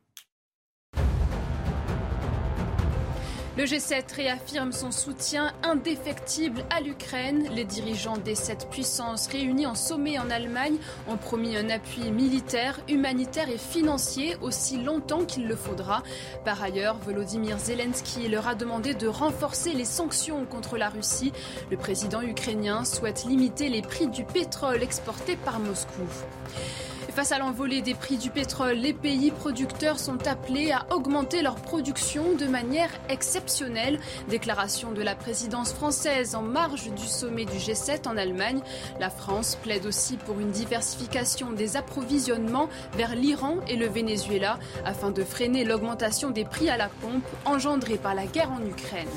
Le 3.58 3.64
G7 3.64 4.14
réaffirme 4.16 4.72
son 4.72 4.90
soutien 4.90 5.52
indéfectible 5.62 6.64
à 6.70 6.80
l'Ukraine. 6.80 7.50
Les 7.54 7.66
dirigeants 7.66 8.16
des 8.16 8.34
sept 8.34 8.66
puissances 8.70 9.26
réunis 9.26 9.66
en 9.66 9.74
sommet 9.74 10.18
en 10.18 10.30
Allemagne 10.30 10.76
ont 11.06 11.18
promis 11.18 11.54
un 11.58 11.68
appui 11.68 12.10
militaire, 12.10 12.80
humanitaire 12.88 13.50
et 13.50 13.58
financier 13.58 14.36
aussi 14.40 14.82
longtemps 14.82 15.26
qu'il 15.26 15.48
le 15.48 15.54
faudra. 15.54 16.02
Par 16.46 16.62
ailleurs, 16.62 16.96
Volodymyr 16.96 17.58
Zelensky 17.58 18.26
leur 18.26 18.48
a 18.48 18.54
demandé 18.54 18.94
de 18.94 19.06
renforcer 19.06 19.74
les 19.74 19.84
sanctions 19.84 20.46
contre 20.46 20.78
la 20.78 20.88
Russie. 20.88 21.34
Le 21.70 21.76
président 21.76 22.22
ukrainien 22.22 22.86
souhaite 22.86 23.26
limiter 23.26 23.68
les 23.68 23.82
prix 23.82 24.06
du 24.06 24.24
pétrole 24.24 24.82
exporté 24.82 25.36
par 25.36 25.60
Moscou. 25.60 26.08
Face 27.14 27.30
à 27.30 27.38
l'envolée 27.38 27.82
des 27.82 27.92
prix 27.92 28.16
du 28.16 28.30
pétrole, 28.30 28.76
les 28.76 28.94
pays 28.94 29.30
producteurs 29.30 29.98
sont 29.98 30.26
appelés 30.26 30.72
à 30.72 30.86
augmenter 30.94 31.42
leur 31.42 31.56
production 31.56 32.34
de 32.36 32.46
manière 32.46 32.88
exceptionnelle. 33.10 34.00
Déclaration 34.30 34.92
de 34.92 35.02
la 35.02 35.14
présidence 35.14 35.74
française 35.74 36.34
en 36.34 36.40
marge 36.40 36.90
du 36.90 37.06
sommet 37.06 37.44
du 37.44 37.58
G7 37.58 38.08
en 38.08 38.16
Allemagne. 38.16 38.62
La 38.98 39.10
France 39.10 39.58
plaide 39.62 39.84
aussi 39.84 40.16
pour 40.16 40.40
une 40.40 40.52
diversification 40.52 41.52
des 41.52 41.76
approvisionnements 41.76 42.70
vers 42.96 43.14
l'Iran 43.14 43.56
et 43.68 43.76
le 43.76 43.88
Venezuela 43.88 44.58
afin 44.86 45.10
de 45.10 45.22
freiner 45.22 45.64
l'augmentation 45.64 46.30
des 46.30 46.46
prix 46.46 46.70
à 46.70 46.78
la 46.78 46.88
pompe 46.88 47.28
engendrée 47.44 47.98
par 47.98 48.14
la 48.14 48.24
guerre 48.24 48.52
en 48.52 48.66
Ukraine. 48.66 49.08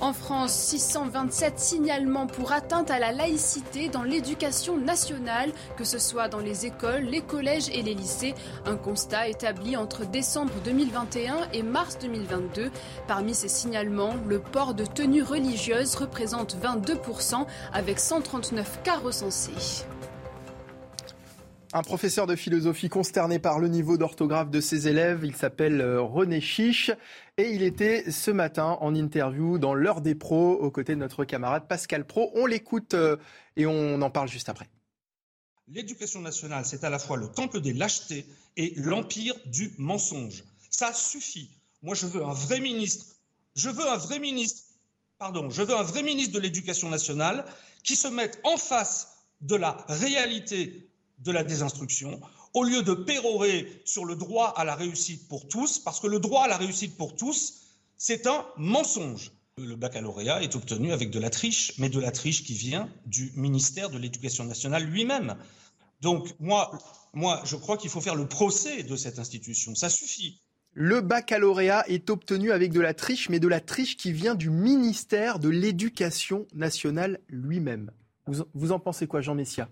En 0.00 0.12
France, 0.12 0.52
627 0.52 1.58
signalements 1.58 2.28
pour 2.28 2.52
atteinte 2.52 2.88
à 2.88 3.00
la 3.00 3.10
laïcité 3.10 3.88
dans 3.88 4.04
l'éducation 4.04 4.76
nationale, 4.76 5.50
que 5.76 5.82
ce 5.82 5.98
soit 5.98 6.28
dans 6.28 6.38
les 6.38 6.66
écoles, 6.66 7.02
les 7.02 7.20
collèges 7.20 7.68
et 7.70 7.82
les 7.82 7.94
lycées. 7.94 8.34
Un 8.64 8.76
constat 8.76 9.26
établi 9.26 9.76
entre 9.76 10.06
décembre 10.06 10.52
2021 10.64 11.48
et 11.52 11.64
mars 11.64 11.98
2022. 12.00 12.70
Parmi 13.08 13.34
ces 13.34 13.48
signalements, 13.48 14.14
le 14.28 14.38
port 14.38 14.74
de 14.74 14.84
tenues 14.86 15.24
religieuses 15.24 15.96
représente 15.96 16.56
22% 16.56 17.44
avec 17.72 17.98
139 17.98 18.78
cas 18.84 18.98
recensés. 18.98 19.84
Un 21.74 21.82
professeur 21.82 22.26
de 22.26 22.34
philosophie 22.34 22.88
consterné 22.88 23.38
par 23.38 23.58
le 23.58 23.68
niveau 23.68 23.98
d'orthographe 23.98 24.50
de 24.50 24.58
ses 24.58 24.88
élèves, 24.88 25.20
il 25.22 25.36
s'appelle 25.36 25.82
euh, 25.82 26.00
René 26.00 26.40
Chiche 26.40 26.90
et 27.36 27.50
il 27.50 27.62
était 27.62 28.10
ce 28.10 28.30
matin 28.30 28.78
en 28.80 28.94
interview 28.94 29.58
dans 29.58 29.74
l'heure 29.74 30.00
des 30.00 30.14
pros 30.14 30.52
aux 30.52 30.70
côtés 30.70 30.94
de 30.94 31.00
notre 31.00 31.26
camarade 31.26 31.68
Pascal 31.68 32.06
Pro. 32.06 32.30
On 32.34 32.46
l'écoute 32.46 32.94
euh, 32.94 33.18
et 33.56 33.66
on 33.66 34.00
en 34.00 34.10
parle 34.10 34.28
juste 34.28 34.48
après. 34.48 34.66
L'éducation 35.66 36.22
nationale, 36.22 36.64
c'est 36.64 36.84
à 36.84 36.90
la 36.90 36.98
fois 36.98 37.18
le 37.18 37.28
temple 37.28 37.60
des 37.60 37.74
lâchetés 37.74 38.24
et 38.56 38.72
l'empire 38.76 39.34
du 39.44 39.74
mensonge. 39.76 40.44
Ça 40.70 40.94
suffit. 40.94 41.50
Moi, 41.82 41.94
je 41.94 42.06
veux 42.06 42.24
un 42.24 42.32
vrai 42.32 42.60
ministre. 42.60 43.04
Je 43.56 43.68
veux 43.68 43.86
un 43.86 43.98
vrai 43.98 44.20
ministre. 44.20 44.62
Pardon, 45.18 45.50
je 45.50 45.60
veux 45.60 45.76
un 45.76 45.82
vrai 45.82 46.02
ministre 46.02 46.32
de 46.32 46.40
l'éducation 46.40 46.88
nationale 46.88 47.44
qui 47.84 47.94
se 47.94 48.08
mette 48.08 48.40
en 48.44 48.56
face 48.56 49.18
de 49.42 49.56
la 49.56 49.84
réalité 49.88 50.87
de 51.20 51.32
la 51.32 51.44
désinstruction, 51.44 52.20
au 52.54 52.64
lieu 52.64 52.82
de 52.82 52.94
pérorer 52.94 53.82
sur 53.84 54.04
le 54.04 54.16
droit 54.16 54.54
à 54.56 54.64
la 54.64 54.74
réussite 54.74 55.28
pour 55.28 55.48
tous, 55.48 55.78
parce 55.78 56.00
que 56.00 56.06
le 56.06 56.20
droit 56.20 56.44
à 56.44 56.48
la 56.48 56.56
réussite 56.56 56.96
pour 56.96 57.16
tous, 57.16 57.62
c'est 57.96 58.26
un 58.26 58.46
mensonge. 58.56 59.32
Le 59.58 59.74
baccalauréat 59.74 60.42
est 60.42 60.54
obtenu 60.54 60.92
avec 60.92 61.10
de 61.10 61.18
la 61.18 61.30
triche, 61.30 61.72
mais 61.78 61.88
de 61.88 61.98
la 61.98 62.12
triche 62.12 62.44
qui 62.44 62.54
vient 62.54 62.88
du 63.06 63.32
ministère 63.34 63.90
de 63.90 63.98
l'Éducation 63.98 64.44
nationale 64.44 64.84
lui-même. 64.84 65.36
Donc 66.00 66.28
moi, 66.38 66.70
je 67.44 67.56
crois 67.56 67.76
qu'il 67.76 67.90
faut 67.90 68.00
faire 68.00 68.14
le 68.14 68.28
procès 68.28 68.84
de 68.84 68.94
cette 68.94 69.18
institution. 69.18 69.74
Ça 69.74 69.90
suffit. 69.90 70.40
Le 70.74 71.00
baccalauréat 71.00 71.88
est 71.88 72.08
obtenu 72.08 72.52
avec 72.52 72.72
de 72.72 72.80
la 72.80 72.94
triche, 72.94 73.28
mais 73.30 73.40
de 73.40 73.48
la 73.48 73.60
triche 73.60 73.96
qui 73.96 74.12
vient 74.12 74.36
du 74.36 74.48
ministère 74.48 75.40
de 75.40 75.48
l'Éducation 75.48 76.46
nationale 76.54 77.18
lui-même. 77.28 77.90
Vous, 78.26 78.44
vous 78.54 78.70
en 78.70 78.78
pensez 78.78 79.08
quoi, 79.08 79.20
Jean 79.20 79.34
Messia? 79.34 79.68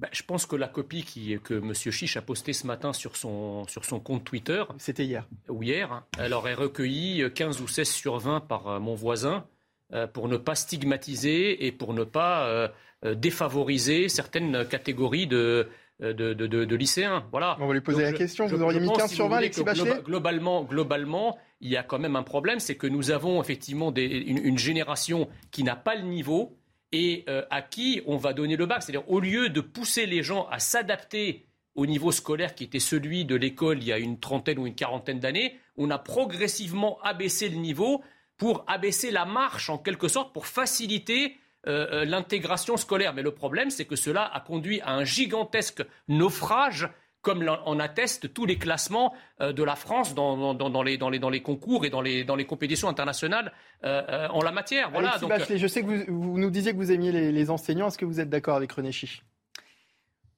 Bah, 0.00 0.08
je 0.12 0.22
pense 0.22 0.46
que 0.46 0.54
la 0.54 0.68
copie 0.68 1.04
que 1.42 1.54
M. 1.54 1.74
Chiche 1.74 2.16
a 2.16 2.22
postée 2.22 2.52
ce 2.52 2.66
matin 2.68 2.92
sur 2.92 3.16
son, 3.16 3.66
sur 3.66 3.84
son 3.84 3.98
compte 3.98 4.22
Twitter. 4.22 4.62
C'était 4.78 5.04
hier. 5.04 5.26
Ou 5.48 5.64
hier. 5.64 6.04
Elle 6.18 6.34
aurait 6.34 6.54
recueilli 6.54 7.24
15 7.34 7.60
ou 7.60 7.66
16 7.66 7.88
sur 7.88 8.18
20 8.18 8.40
par 8.40 8.68
euh, 8.68 8.78
mon 8.78 8.94
voisin 8.94 9.44
euh, 9.92 10.06
pour 10.06 10.28
ne 10.28 10.36
pas 10.36 10.54
stigmatiser 10.54 11.66
et 11.66 11.72
pour 11.72 11.94
ne 11.94 12.04
pas 12.04 12.46
euh, 12.46 12.68
défavoriser 13.16 14.08
certaines 14.08 14.64
catégories 14.66 15.26
de, 15.26 15.68
de, 16.00 16.32
de, 16.32 16.76
lycéens. 16.76 17.24
Voilà. 17.32 17.56
On 17.60 17.66
va 17.66 17.74
lui 17.74 17.80
poser 17.80 18.02
la 18.02 18.12
question. 18.12 18.46
vous 18.46 18.62
auriez 18.62 18.78
mis 18.78 18.92
15 18.92 19.12
sur 19.12 19.28
20, 19.28 19.36
Alexis 19.36 19.64
Bachelet 19.64 20.02
globalement, 20.04 20.62
globalement, 20.62 21.38
il 21.60 21.70
y 21.70 21.76
a 21.76 21.82
quand 21.82 21.98
même 21.98 22.14
un 22.14 22.22
problème, 22.22 22.60
c'est 22.60 22.76
que 22.76 22.86
nous 22.86 23.10
avons 23.10 23.40
effectivement 23.40 23.92
une 23.94 24.58
génération 24.58 25.28
qui 25.50 25.64
n'a 25.64 25.76
pas 25.76 25.96
le 25.96 26.02
niveau 26.02 26.57
et 26.92 27.24
euh, 27.28 27.44
à 27.50 27.62
qui 27.62 28.02
on 28.06 28.16
va 28.16 28.32
donner 28.32 28.56
le 28.56 28.66
bac. 28.66 28.82
C'est-à-dire, 28.82 29.08
au 29.10 29.20
lieu 29.20 29.48
de 29.48 29.60
pousser 29.60 30.06
les 30.06 30.22
gens 30.22 30.46
à 30.50 30.58
s'adapter 30.58 31.46
au 31.74 31.86
niveau 31.86 32.10
scolaire 32.10 32.54
qui 32.54 32.64
était 32.64 32.80
celui 32.80 33.24
de 33.24 33.36
l'école 33.36 33.78
il 33.78 33.84
y 33.84 33.92
a 33.92 33.98
une 33.98 34.18
trentaine 34.18 34.58
ou 34.58 34.66
une 34.66 34.74
quarantaine 34.74 35.20
d'années, 35.20 35.58
on 35.76 35.90
a 35.90 35.98
progressivement 35.98 36.98
abaissé 37.02 37.48
le 37.48 37.56
niveau 37.56 38.02
pour 38.36 38.64
abaisser 38.66 39.10
la 39.10 39.24
marche 39.24 39.70
en 39.70 39.78
quelque 39.78 40.08
sorte, 40.08 40.32
pour 40.32 40.46
faciliter 40.46 41.36
euh, 41.66 41.86
euh, 41.92 42.04
l'intégration 42.04 42.76
scolaire. 42.76 43.14
Mais 43.14 43.22
le 43.22 43.32
problème, 43.32 43.70
c'est 43.70 43.84
que 43.84 43.96
cela 43.96 44.24
a 44.24 44.40
conduit 44.40 44.80
à 44.80 44.92
un 44.92 45.04
gigantesque 45.04 45.84
naufrage 46.08 46.88
comme 47.28 47.46
en 47.46 47.78
attestent 47.78 48.32
tous 48.32 48.46
les 48.46 48.56
classements 48.56 49.12
euh, 49.42 49.52
de 49.52 49.62
la 49.62 49.76
France 49.76 50.14
dans, 50.14 50.82
les, 50.82 51.42
concours 51.42 51.84
et 51.84 51.90
dans 51.90 52.00
les, 52.00 52.46
compétitions 52.46 52.88
internationales 52.88 53.52
euh, 53.84 54.02
euh, 54.08 54.28
en 54.28 54.40
la 54.40 54.50
matière. 54.50 54.90
Voilà, 54.90 55.18
je 55.54 55.66
sais 55.66 55.82
que 55.82 56.10
vous, 56.10 56.38
nous 56.38 56.48
disiez 56.48 56.72
que 56.72 56.78
vous 56.78 56.90
aimiez 56.90 57.12
les, 57.12 57.50
enseignants. 57.50 57.88
Est-ce 57.88 57.98
que 57.98 58.06
vous 58.06 58.18
êtes 58.20 58.30
d'accord 58.30 58.56
avec 58.56 58.72
René 58.72 58.92
Chiche? 58.92 59.22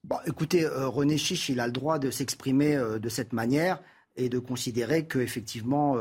Bon, 0.03 0.17
Écoutez, 0.27 0.67
René 0.67 1.17
Chiche, 1.17 1.49
il 1.49 1.61
a 1.61 1.67
le 1.67 1.73
droit 1.73 2.01
de 2.01 2.11
s'exprimer 2.11 2.77
de 2.77 3.09
cette 3.09 3.33
manière 3.33 3.79
et 4.17 4.29
de 4.29 4.41
considérer 4.41 5.07
qu'effectivement, 5.07 5.97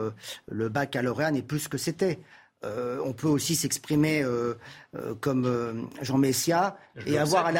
le 0.48 0.70
baccalauréat 0.70 1.30
n'est 1.30 1.44
plus 1.44 1.60
ce 1.60 1.70
que 1.70 1.78
c'était. 1.78 2.18
on 2.64 3.14
peut 3.14 3.28
aussi 3.28 3.56
s'exprimer 3.56 4.26
comme 5.20 5.88
Jean 6.02 6.18
Messia 6.18 6.78
et 7.06 7.20
avoir, 7.20 7.52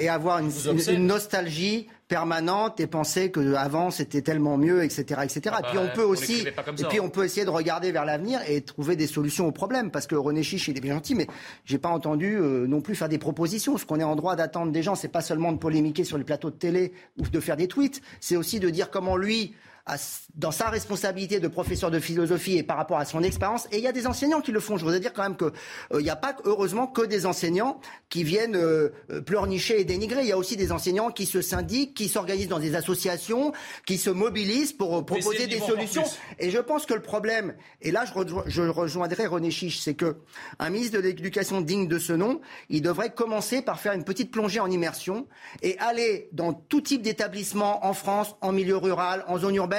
et 0.00 0.08
avoir, 0.08 0.38
une 0.38 1.06
nostalgie 1.06 1.86
permanente 2.12 2.78
et 2.78 2.86
penser 2.86 3.30
que 3.30 3.54
avant 3.54 3.90
c'était 3.90 4.20
tellement 4.20 4.58
mieux, 4.58 4.84
etc., 4.84 5.22
etc. 5.24 5.56
et 5.60 5.66
puis 5.70 5.78
on 5.78 5.88
peut 5.94 6.02
aussi, 6.02 6.46
et 6.46 6.84
puis 6.90 7.00
on 7.00 7.08
peut 7.08 7.24
essayer 7.24 7.46
de 7.46 7.50
regarder 7.50 7.90
vers 7.90 8.04
l'avenir 8.04 8.40
et 8.46 8.60
trouver 8.60 8.96
des 8.96 9.06
solutions 9.06 9.46
aux 9.46 9.52
problèmes, 9.52 9.90
parce 9.90 10.06
que 10.06 10.14
René 10.14 10.42
Chiche 10.42 10.68
il 10.68 10.76
est 10.76 10.82
bien 10.82 10.92
gentil, 10.92 11.14
mais 11.14 11.26
j'ai 11.64 11.78
pas 11.78 11.88
entendu 11.88 12.36
euh, 12.36 12.66
non 12.66 12.82
plus 12.82 12.94
faire 12.96 13.08
des 13.08 13.16
propositions. 13.16 13.78
Ce 13.78 13.86
qu'on 13.86 13.98
est 13.98 14.04
en 14.04 14.14
droit 14.14 14.36
d'attendre 14.36 14.72
des 14.72 14.82
gens, 14.82 14.94
c'est 14.94 15.08
pas 15.08 15.22
seulement 15.22 15.52
de 15.52 15.56
polémiquer 15.56 16.04
sur 16.04 16.18
les 16.18 16.24
plateaux 16.24 16.50
de 16.50 16.56
télé 16.56 16.92
ou 17.18 17.26
de 17.26 17.40
faire 17.40 17.56
des 17.56 17.66
tweets, 17.66 18.02
c'est 18.20 18.36
aussi 18.36 18.60
de 18.60 18.68
dire 18.68 18.90
comment 18.90 19.16
lui 19.16 19.54
dans 20.34 20.50
sa 20.52 20.68
responsabilité 20.68 21.40
de 21.40 21.48
professeur 21.48 21.90
de 21.90 21.98
philosophie 21.98 22.56
et 22.56 22.62
par 22.62 22.76
rapport 22.76 22.98
à 22.98 23.04
son 23.04 23.22
expérience. 23.22 23.66
Et 23.72 23.78
il 23.78 23.82
y 23.82 23.88
a 23.88 23.92
des 23.92 24.06
enseignants 24.06 24.40
qui 24.40 24.52
le 24.52 24.60
font. 24.60 24.76
Je 24.76 24.84
voudrais 24.84 25.00
dire 25.00 25.12
quand 25.12 25.22
même 25.22 25.36
qu'il 25.36 26.02
n'y 26.02 26.10
a 26.10 26.16
pas 26.16 26.36
heureusement 26.44 26.86
que 26.86 27.02
des 27.02 27.26
enseignants 27.26 27.80
qui 28.08 28.22
viennent 28.22 28.58
pleurnicher 29.26 29.80
et 29.80 29.84
dénigrer. 29.84 30.22
Il 30.22 30.28
y 30.28 30.32
a 30.32 30.38
aussi 30.38 30.56
des 30.56 30.72
enseignants 30.72 31.10
qui 31.10 31.26
se 31.26 31.42
syndiquent, 31.42 31.94
qui 31.94 32.08
s'organisent 32.08 32.48
dans 32.48 32.58
des 32.58 32.74
associations, 32.76 33.52
qui 33.86 33.98
se 33.98 34.10
mobilisent 34.10 34.72
pour 34.72 35.04
proposer 35.04 35.46
des 35.46 35.58
solutions. 35.58 36.04
Et 36.38 36.50
je 36.50 36.58
pense 36.58 36.86
que 36.86 36.94
le 36.94 37.02
problème, 37.02 37.54
et 37.80 37.90
là 37.90 38.04
je, 38.04 38.62
rejoindrai 38.62 39.26
René 39.26 39.50
Chiche, 39.50 39.80
c'est 39.80 39.94
que 39.94 40.16
un 40.58 40.70
ministre 40.70 40.96
de 40.96 41.02
l'Éducation 41.02 41.60
digne 41.60 41.88
de 41.88 41.98
ce 41.98 42.12
nom, 42.12 42.40
il 42.68 42.82
devrait 42.82 43.12
commencer 43.12 43.62
par 43.62 43.80
faire 43.80 43.92
une 43.92 44.04
petite 44.04 44.30
plongée 44.30 44.60
en 44.60 44.70
immersion 44.70 45.26
et 45.62 45.78
aller 45.78 46.28
dans 46.32 46.52
tout 46.52 46.80
type 46.80 47.02
d'établissement 47.02 47.84
en 47.86 47.94
France, 47.94 48.36
en 48.40 48.52
milieu 48.52 48.76
rural, 48.76 49.24
en 49.26 49.38
zone 49.38 49.56
urbaine, 49.56 49.71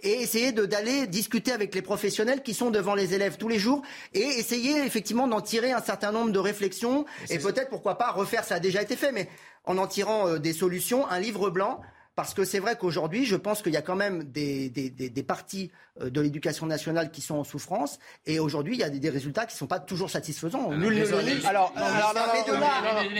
et 0.00 0.12
essayer 0.22 0.52
d'aller 0.52 1.06
discuter 1.06 1.52
avec 1.52 1.74
les 1.74 1.82
professionnels 1.82 2.42
qui 2.42 2.54
sont 2.54 2.70
devant 2.70 2.94
les 2.94 3.14
élèves 3.14 3.36
tous 3.36 3.48
les 3.48 3.58
jours 3.58 3.82
et 4.14 4.22
essayer 4.22 4.84
effectivement 4.84 5.26
d'en 5.26 5.40
tirer 5.40 5.72
un 5.72 5.80
certain 5.80 6.12
nombre 6.12 6.32
de 6.32 6.38
réflexions 6.38 7.04
et 7.30 7.38
peut-être 7.38 7.70
pourquoi 7.70 7.96
pas 7.96 8.10
refaire, 8.10 8.44
ça 8.44 8.56
a 8.56 8.60
déjà 8.60 8.82
été 8.82 8.96
fait, 8.96 9.12
mais 9.12 9.28
en 9.64 9.78
en 9.78 9.86
tirant 9.86 10.28
euh, 10.28 10.38
des 10.38 10.52
solutions, 10.52 11.08
un 11.08 11.20
livre 11.20 11.50
blanc 11.50 11.80
parce 12.18 12.34
que 12.34 12.44
c'est 12.44 12.58
vrai 12.58 12.76
qu'aujourd'hui, 12.76 13.24
je 13.24 13.36
pense 13.36 13.62
qu'il 13.62 13.72
y 13.72 13.76
a 13.76 13.80
quand 13.80 13.94
même 13.94 14.24
des, 14.24 14.70
des, 14.70 14.90
des, 14.90 15.08
des 15.08 15.22
partis 15.22 15.70
euh, 16.00 16.10
de 16.10 16.20
l'éducation 16.20 16.66
nationale 16.66 17.10
qui 17.10 17.20
sont 17.20 17.36
en 17.36 17.44
souffrance. 17.44 17.98
Et 18.26 18.40
aujourd'hui, 18.40 18.74
il 18.74 18.80
y 18.80 18.82
a 18.82 18.90
des, 18.90 19.08
résultats 19.08 19.46
qui 19.46 19.54
ne 19.54 19.58
sont 19.58 19.66
pas 19.66 19.78
toujours 19.78 20.10
satisfaisants. 20.10 20.72
Nul 20.72 20.94
ne 20.94 21.04
le 21.04 21.22
nie. 21.22 21.46
Alors, 21.46 21.72
de 21.74 22.52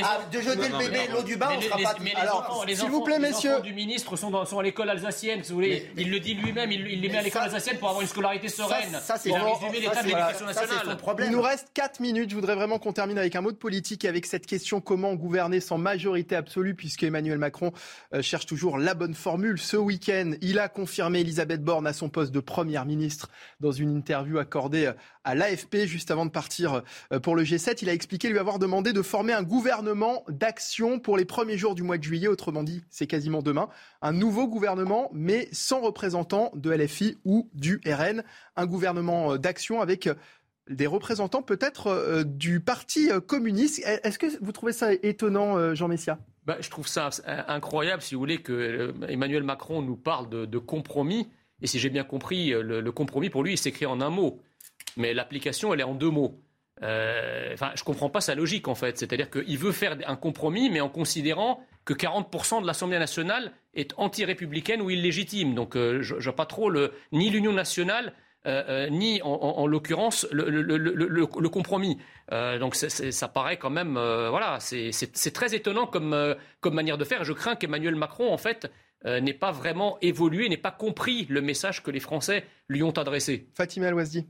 là 0.00 0.20
de 0.32 0.40
jeter 0.40 0.68
le 0.68 0.78
bébé 0.78 1.00
l'eau 1.12 1.22
du 1.22 1.36
bain, 1.36 1.50
on 1.52 1.56
ne 1.56 1.62
sera 1.62 1.78
pas... 1.78 1.96
Alors, 2.16 2.64
s'il 2.68 2.90
vous 2.90 3.02
plaît, 3.02 3.18
messieurs... 3.18 3.56
Les 3.62 3.70
du 3.70 3.74
ministre 3.74 4.16
sont, 4.16 4.34
à 4.34 4.62
l'école 4.62 4.90
alsacienne, 4.90 5.42
si 5.42 5.50
vous 5.50 5.56
voulez. 5.56 5.90
Il 5.96 6.10
le 6.10 6.20
dit 6.20 6.34
lui-même, 6.34 6.72
il, 6.72 7.00
les 7.00 7.08
met 7.08 7.18
à 7.18 7.22
l'école 7.22 7.42
alsacienne 7.42 7.78
pour 7.78 7.88
avoir 7.88 8.02
une 8.02 8.08
scolarité 8.08 8.48
sereine. 8.48 8.98
Ça, 9.00 9.16
c'est 9.16 9.30
l'état 9.30 10.02
de 10.02 10.08
l'éducation 10.08 10.46
nationale. 10.46 10.98
Il 11.24 11.30
nous 11.30 11.42
reste 11.42 11.68
4 11.74 12.00
minutes. 12.00 12.30
Je 12.30 12.34
voudrais 12.34 12.54
vraiment 12.54 12.78
qu'on 12.78 12.92
termine 12.92 13.18
avec 13.18 13.36
un 13.36 13.40
mot 13.40 13.52
de 13.52 13.56
politique, 13.56 14.04
avec 14.04 14.26
cette 14.26 14.46
question 14.46 14.80
comment 14.80 15.14
gouverner 15.14 15.60
sans 15.60 15.78
majorité 15.78 16.36
absolue, 16.36 16.74
puisque 16.74 17.02
Emmanuel 17.02 17.38
Macron 17.38 17.72
euh, 18.12 18.22
cherche 18.22 18.46
toujours 18.46 18.78
la 18.88 18.94
bonne 18.94 19.12
formule. 19.12 19.58
Ce 19.58 19.76
week-end, 19.76 20.32
il 20.40 20.58
a 20.58 20.70
confirmé 20.70 21.20
Elisabeth 21.20 21.62
Borne 21.62 21.86
à 21.86 21.92
son 21.92 22.08
poste 22.08 22.32
de 22.32 22.40
première 22.40 22.86
ministre 22.86 23.28
dans 23.60 23.70
une 23.70 23.94
interview 23.94 24.38
accordée 24.38 24.90
à 25.24 25.34
l'AFP 25.34 25.84
juste 25.84 26.10
avant 26.10 26.24
de 26.24 26.30
partir 26.30 26.82
euh, 27.12 27.20
pour 27.20 27.36
le 27.36 27.42
G7. 27.42 27.80
Il 27.82 27.90
a 27.90 27.92
expliqué 27.92 28.30
lui 28.30 28.38
avoir 28.38 28.58
demandé 28.58 28.94
de 28.94 29.02
former 29.02 29.34
un 29.34 29.42
gouvernement 29.42 30.24
d'action 30.30 31.00
pour 31.00 31.18
les 31.18 31.26
premiers 31.26 31.58
jours 31.58 31.74
du 31.74 31.82
mois 31.82 31.98
de 31.98 32.02
juillet. 32.02 32.28
Autrement 32.28 32.62
dit, 32.62 32.82
c'est 32.88 33.06
quasiment 33.06 33.42
demain. 33.42 33.68
Un 34.00 34.14
nouveau 34.14 34.48
gouvernement, 34.48 35.10
mais 35.12 35.50
sans 35.52 35.82
représentants 35.82 36.50
de 36.54 36.70
LFI 36.70 37.18
ou 37.26 37.50
du 37.52 37.82
RN. 37.84 38.24
Un 38.56 38.64
gouvernement 38.64 39.34
euh, 39.34 39.36
d'action 39.36 39.82
avec 39.82 40.06
euh, 40.06 40.14
des 40.70 40.86
représentants 40.86 41.42
peut-être 41.42 42.24
du 42.24 42.60
Parti 42.60 43.08
communiste. 43.26 43.82
Est-ce 44.02 44.18
que 44.18 44.26
vous 44.42 44.52
trouvez 44.52 44.72
ça 44.72 44.92
étonnant, 44.92 45.74
Jean 45.74 45.88
Messia? 45.88 46.18
Bah, 46.48 46.56
je 46.60 46.70
trouve 46.70 46.88
ça 46.88 47.10
incroyable, 47.46 48.00
si 48.00 48.14
vous 48.14 48.20
voulez, 48.20 48.38
que 48.38 48.54
euh, 48.54 49.06
Emmanuel 49.06 49.42
Macron 49.42 49.82
nous 49.82 49.96
parle 49.96 50.30
de, 50.30 50.58
compromis. 50.58 51.28
Et 51.60 51.66
si 51.66 51.78
j'ai 51.78 51.90
bien 51.90 52.04
compris, 52.04 52.54
euh, 52.54 52.62
le, 52.62 52.90
compromis, 52.90 53.28
pour 53.28 53.42
lui, 53.42 53.52
il 53.52 53.58
s'écrit 53.58 53.84
en 53.84 54.00
un 54.00 54.08
mot. 54.08 54.40
Mais 54.96 55.12
l'application, 55.12 55.74
elle 55.74 55.80
est 55.80 55.84
en 55.84 55.94
deux 55.94 56.08
mots. 56.08 56.40
Euh, 56.82 57.52
enfin, 57.52 57.72
je 57.74 57.82
ne 57.82 57.84
comprends 57.84 58.08
pas 58.08 58.22
sa 58.22 58.34
logique, 58.34 58.66
en 58.66 58.74
fait. 58.74 58.96
C'est-à-dire 58.96 59.28
qu'il 59.28 59.58
veut 59.58 59.72
faire 59.72 59.98
un 60.06 60.16
compromis, 60.16 60.70
mais 60.70 60.80
en 60.80 60.88
considérant 60.88 61.60
que 61.84 61.92
40% 61.92 62.62
de 62.62 62.66
l'Assemblée 62.66 62.98
nationale 62.98 63.52
est 63.74 63.92
anti-républicaine 63.98 64.80
ou 64.80 64.88
illégitime. 64.88 65.54
Donc, 65.54 65.74
je 65.74 66.14
ne 66.14 66.20
vois 66.20 66.34
pas 66.34 66.46
trop 66.46 66.70
le, 66.70 66.94
ni 67.12 67.28
l'Union 67.28 67.52
nationale, 67.52 68.14
ni 68.90 69.20
en, 69.22 69.66
l'occurrence 69.66 70.26
le, 70.30 71.48
compromis. 71.48 71.98
Euh, 72.32 72.58
donc 72.58 72.74
ça 72.74 73.28
paraît 73.28 73.56
quand 73.56 73.70
même, 73.70 73.96
euh, 73.96 74.30
voilà, 74.30 74.58
c'est 74.60 75.32
très 75.32 75.54
étonnant 75.54 75.86
comme, 75.86 76.12
euh, 76.12 76.34
comme 76.60 76.74
manière 76.74 76.98
de 76.98 77.04
faire. 77.04 77.24
Je 77.24 77.32
crains 77.32 77.56
qu'Emmanuel 77.56 77.94
Macron, 77.94 78.32
en 78.32 78.38
fait, 78.38 78.70
n'ait 79.04 79.32
pas 79.32 79.52
vraiment 79.52 79.96
évolué, 80.02 80.48
n'ait 80.48 80.56
pas 80.56 80.72
compris 80.72 81.26
le 81.28 81.40
message 81.40 81.82
que 81.82 81.90
les 81.90 82.00
Français 82.00 82.44
lui 82.68 82.82
ont 82.82 82.90
adressé. 82.90 83.48
Fatima 83.54 83.86
El-Wazdi. 83.86 84.26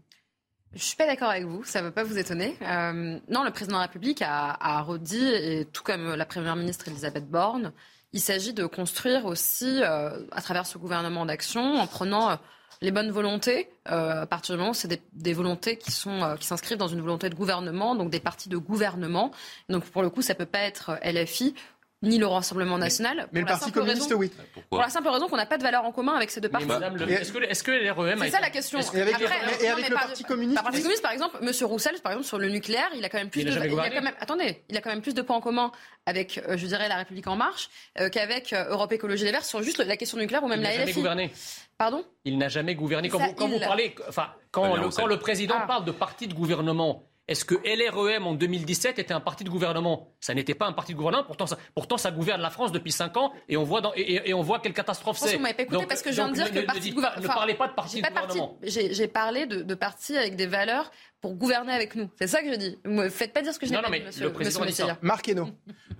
Je 0.74 0.82
suis 0.82 0.96
pas 0.96 1.06
d'accord 1.06 1.30
avec 1.30 1.44
vous, 1.44 1.64
ça 1.64 1.80
ne 1.80 1.86
va 1.86 1.92
pas 1.92 2.04
vous 2.04 2.18
étonner. 2.18 2.54
non, 2.61 3.42
le 3.42 3.50
président 3.50 3.76
de 3.76 3.80
la 3.80 3.86
République 3.86 4.20
a, 4.20 4.56
a 4.61 4.82
redit, 4.82 5.26
et 5.26 5.64
tout 5.64 5.82
comme 5.82 6.14
la 6.14 6.26
première 6.26 6.56
ministre 6.56 6.88
Elisabeth 6.88 7.26
Borne, 7.26 7.72
il 8.12 8.20
s'agit 8.20 8.52
de 8.52 8.66
construire 8.66 9.24
aussi, 9.24 9.82
à 9.82 10.42
travers 10.42 10.66
ce 10.66 10.76
gouvernement 10.76 11.24
d'action, 11.24 11.76
en 11.76 11.86
prenant 11.86 12.38
les 12.81 12.91
bonnes 12.91 13.11
volontés, 13.11 13.68
euh, 13.91 14.22
à 14.22 14.26
partir 14.26 14.55
du 14.55 14.59
moment 14.59 14.70
où 14.70 14.74
c'est 14.74 14.89
des, 14.89 15.01
des, 15.12 15.33
volontés 15.33 15.76
qui 15.76 15.91
sont 15.91 16.22
euh, 16.22 16.37
qui 16.37 16.47
s'inscrivent 16.47 16.79
dans 16.79 16.89
une 16.89 17.01
volonté 17.01 17.29
de 17.29 17.35
gouvernement, 17.35 17.95
donc 17.95 18.11
des 18.11 18.20
partis 18.20 18.49
de 18.49 18.57
gouvernement. 18.57 19.33
Donc 19.68 19.85
pour 19.85 20.03
le 20.03 20.11
coup, 20.11 20.22
ça 20.22 20.35
peut 20.35 20.47
pas 20.47 20.61
être 20.61 20.99
LFI 21.05 21.55
ni 22.03 22.18
le 22.18 22.26
Rassemblement 22.26 22.78
national. 22.78 23.28
Mais, 23.32 23.40
le 23.40 23.46
Parti 23.46 23.72
communiste, 23.72 24.12
oui. 24.16 24.30
pour 24.70 24.78
la 24.78 24.88
simple 24.88 25.09
raison 25.09 25.28
qu'on 25.28 25.36
n'a 25.36 25.46
pas 25.46 25.59
de 25.59 25.62
valeur 25.62 25.84
en 25.84 25.92
commun 25.92 26.14
avec 26.14 26.30
ces 26.30 26.40
deux 26.40 26.49
partis. 26.49 26.66
Est-ce 26.68 27.32
que, 27.32 27.42
est 27.42 27.62
que 27.62 27.70
l'REM 27.70 28.18
C'est 28.20 28.30
ça 28.30 28.40
la 28.40 28.51
question. 28.51 28.78
Et 28.94 29.01
avec, 29.01 29.18
le 29.18 29.94
Parti 29.94 30.24
communiste 30.24 30.59
Le 30.59 30.62
Parti 30.62 30.80
communiste, 30.80 31.03
par 31.03 31.12
exemple, 31.12 31.38
M. 31.42 31.51
Roussel, 31.62 31.94
par 32.03 32.12
exemple, 32.12 32.28
sur 32.28 32.38
le 32.38 32.49
nucléaire, 32.49 32.88
il 32.94 33.05
a 33.05 33.09
quand 33.09 33.18
même 33.18 33.30
plus 33.30 33.44
de. 33.44 33.51
Il 33.51 33.59
a 33.59 33.68
quand 33.68 34.03
même, 34.03 34.11
attendez, 34.20 34.62
il 34.68 34.76
a 34.76 34.80
quand 34.80 34.90
même 34.90 35.03
plus 35.03 35.14
de 35.14 35.22
points 35.22 35.36
en 35.36 35.40
commun 35.40 35.72
avec, 36.07 36.38
euh, 36.38 36.57
je 36.57 36.66
dirais, 36.66 36.88
La 36.88 36.96
République 36.96 37.26
En 37.26 37.36
Marche 37.36 37.68
euh, 38.01 38.09
qu'avec 38.09 38.53
euh, 38.53 38.70
Europe 38.70 38.92
Écologie 38.92 39.24
Les 39.24 39.32
Verts 39.32 39.44
sur 39.44 39.62
juste 39.62 39.78
la 39.78 39.96
question 39.96 40.18
nucléaire 40.18 40.42
ou 40.44 40.49
même 40.49 40.62
la 40.62 40.70
LFI. 40.70 40.76
Il 40.76 40.78
n'a 40.78 40.86
jamais 40.86 40.94
gouverné. 40.94 41.32
Pardon? 41.76 42.05
Il 42.24 42.38
n'a 42.38 42.49
jamais 42.49 42.74
gouverné. 42.74 43.09
Quand, 43.09 43.18
vous, 43.18 43.59
parlez. 43.59 43.94
Enfin, 44.09 44.28
quand, 44.51 44.76
le, 44.76 44.88
quand 44.88 45.07
le 45.07 45.18
président 45.18 45.57
ah. 45.59 45.66
parle 45.66 45.84
de 45.84 45.92
parti 45.92 46.26
de 46.26 46.34
gouvernement, 46.34 47.09
est-ce 47.29 47.45
que 47.45 47.55
LREM 47.55 48.26
en 48.26 48.35
2017 48.35 48.99
était 48.99 49.12
un 49.12 49.20
parti 49.20 49.45
de 49.45 49.51
gouvernement? 49.51 50.14
Ça 50.18 50.33
n'était 50.33 50.55
pas 50.55 50.66
un 50.66 50.72
parti 50.72 50.93
de 50.93 50.97
gouvernement, 50.97 51.24
pourtant 51.24 51.47
ça, 51.47 51.59
pourtant 51.74 51.99
ça 51.99 52.11
gouverne 52.11 52.41
la 52.41 52.49
France 52.49 52.72
depuis 52.72 52.91
5 52.91 53.16
ans 53.18 53.33
et 53.51 53.59
on 53.59 53.64
voit, 53.64 53.83
dans, 53.83 53.93
et, 53.95 54.33
on 54.33 54.41
voit 54.41 54.61
quelle 54.61 54.72
catastrophe 54.72 55.18
c'est. 55.18 55.37
Vous 55.37 55.43
m'avez 55.43 55.55
pas 55.55 55.62
écouté 55.64 55.87
parce 55.87 56.01
que 56.01 56.11
je 56.11 56.16
viens 56.16 56.29
de 56.29 56.35
dire 56.35 56.51
que 56.51 56.59
ne, 56.59 56.64
parti 56.64 56.89
de 56.89 56.95
gouvernement. 56.95 57.22
Ne 57.22 57.29
parlez 57.29 57.55
pas 57.55 57.68
de 57.68 57.74
parti 57.74 58.01
de 58.01 58.09
gouvernement. 58.09 58.59
J'ai 58.62 59.09
parlé 59.09 59.45
de, 59.45 59.61
de 59.61 59.74
partis 59.74 60.16
avec 60.16 60.37
des 60.37 60.47
valeurs 60.47 60.91
pour 61.21 61.35
gouverner 61.35 61.73
avec 61.73 61.95
nous. 61.97 62.09
C'est 62.19 62.29
ça 62.29 62.43
que 62.43 62.53
je 62.53 62.57
dis. 62.57 62.79
Ne 62.85 63.09
faites 63.09 63.33
pas 63.33 63.43
dire 63.43 63.53
ce 63.53 63.59
que 63.59 63.66
je 63.66 63.73
n'ai 63.73 63.83
pas 63.83 63.91
dit, 63.91 64.05
monsieur, 64.05 64.25
le 64.25 64.33
président 64.33 64.64
monsieur 64.64 64.85
Marc 65.03 65.31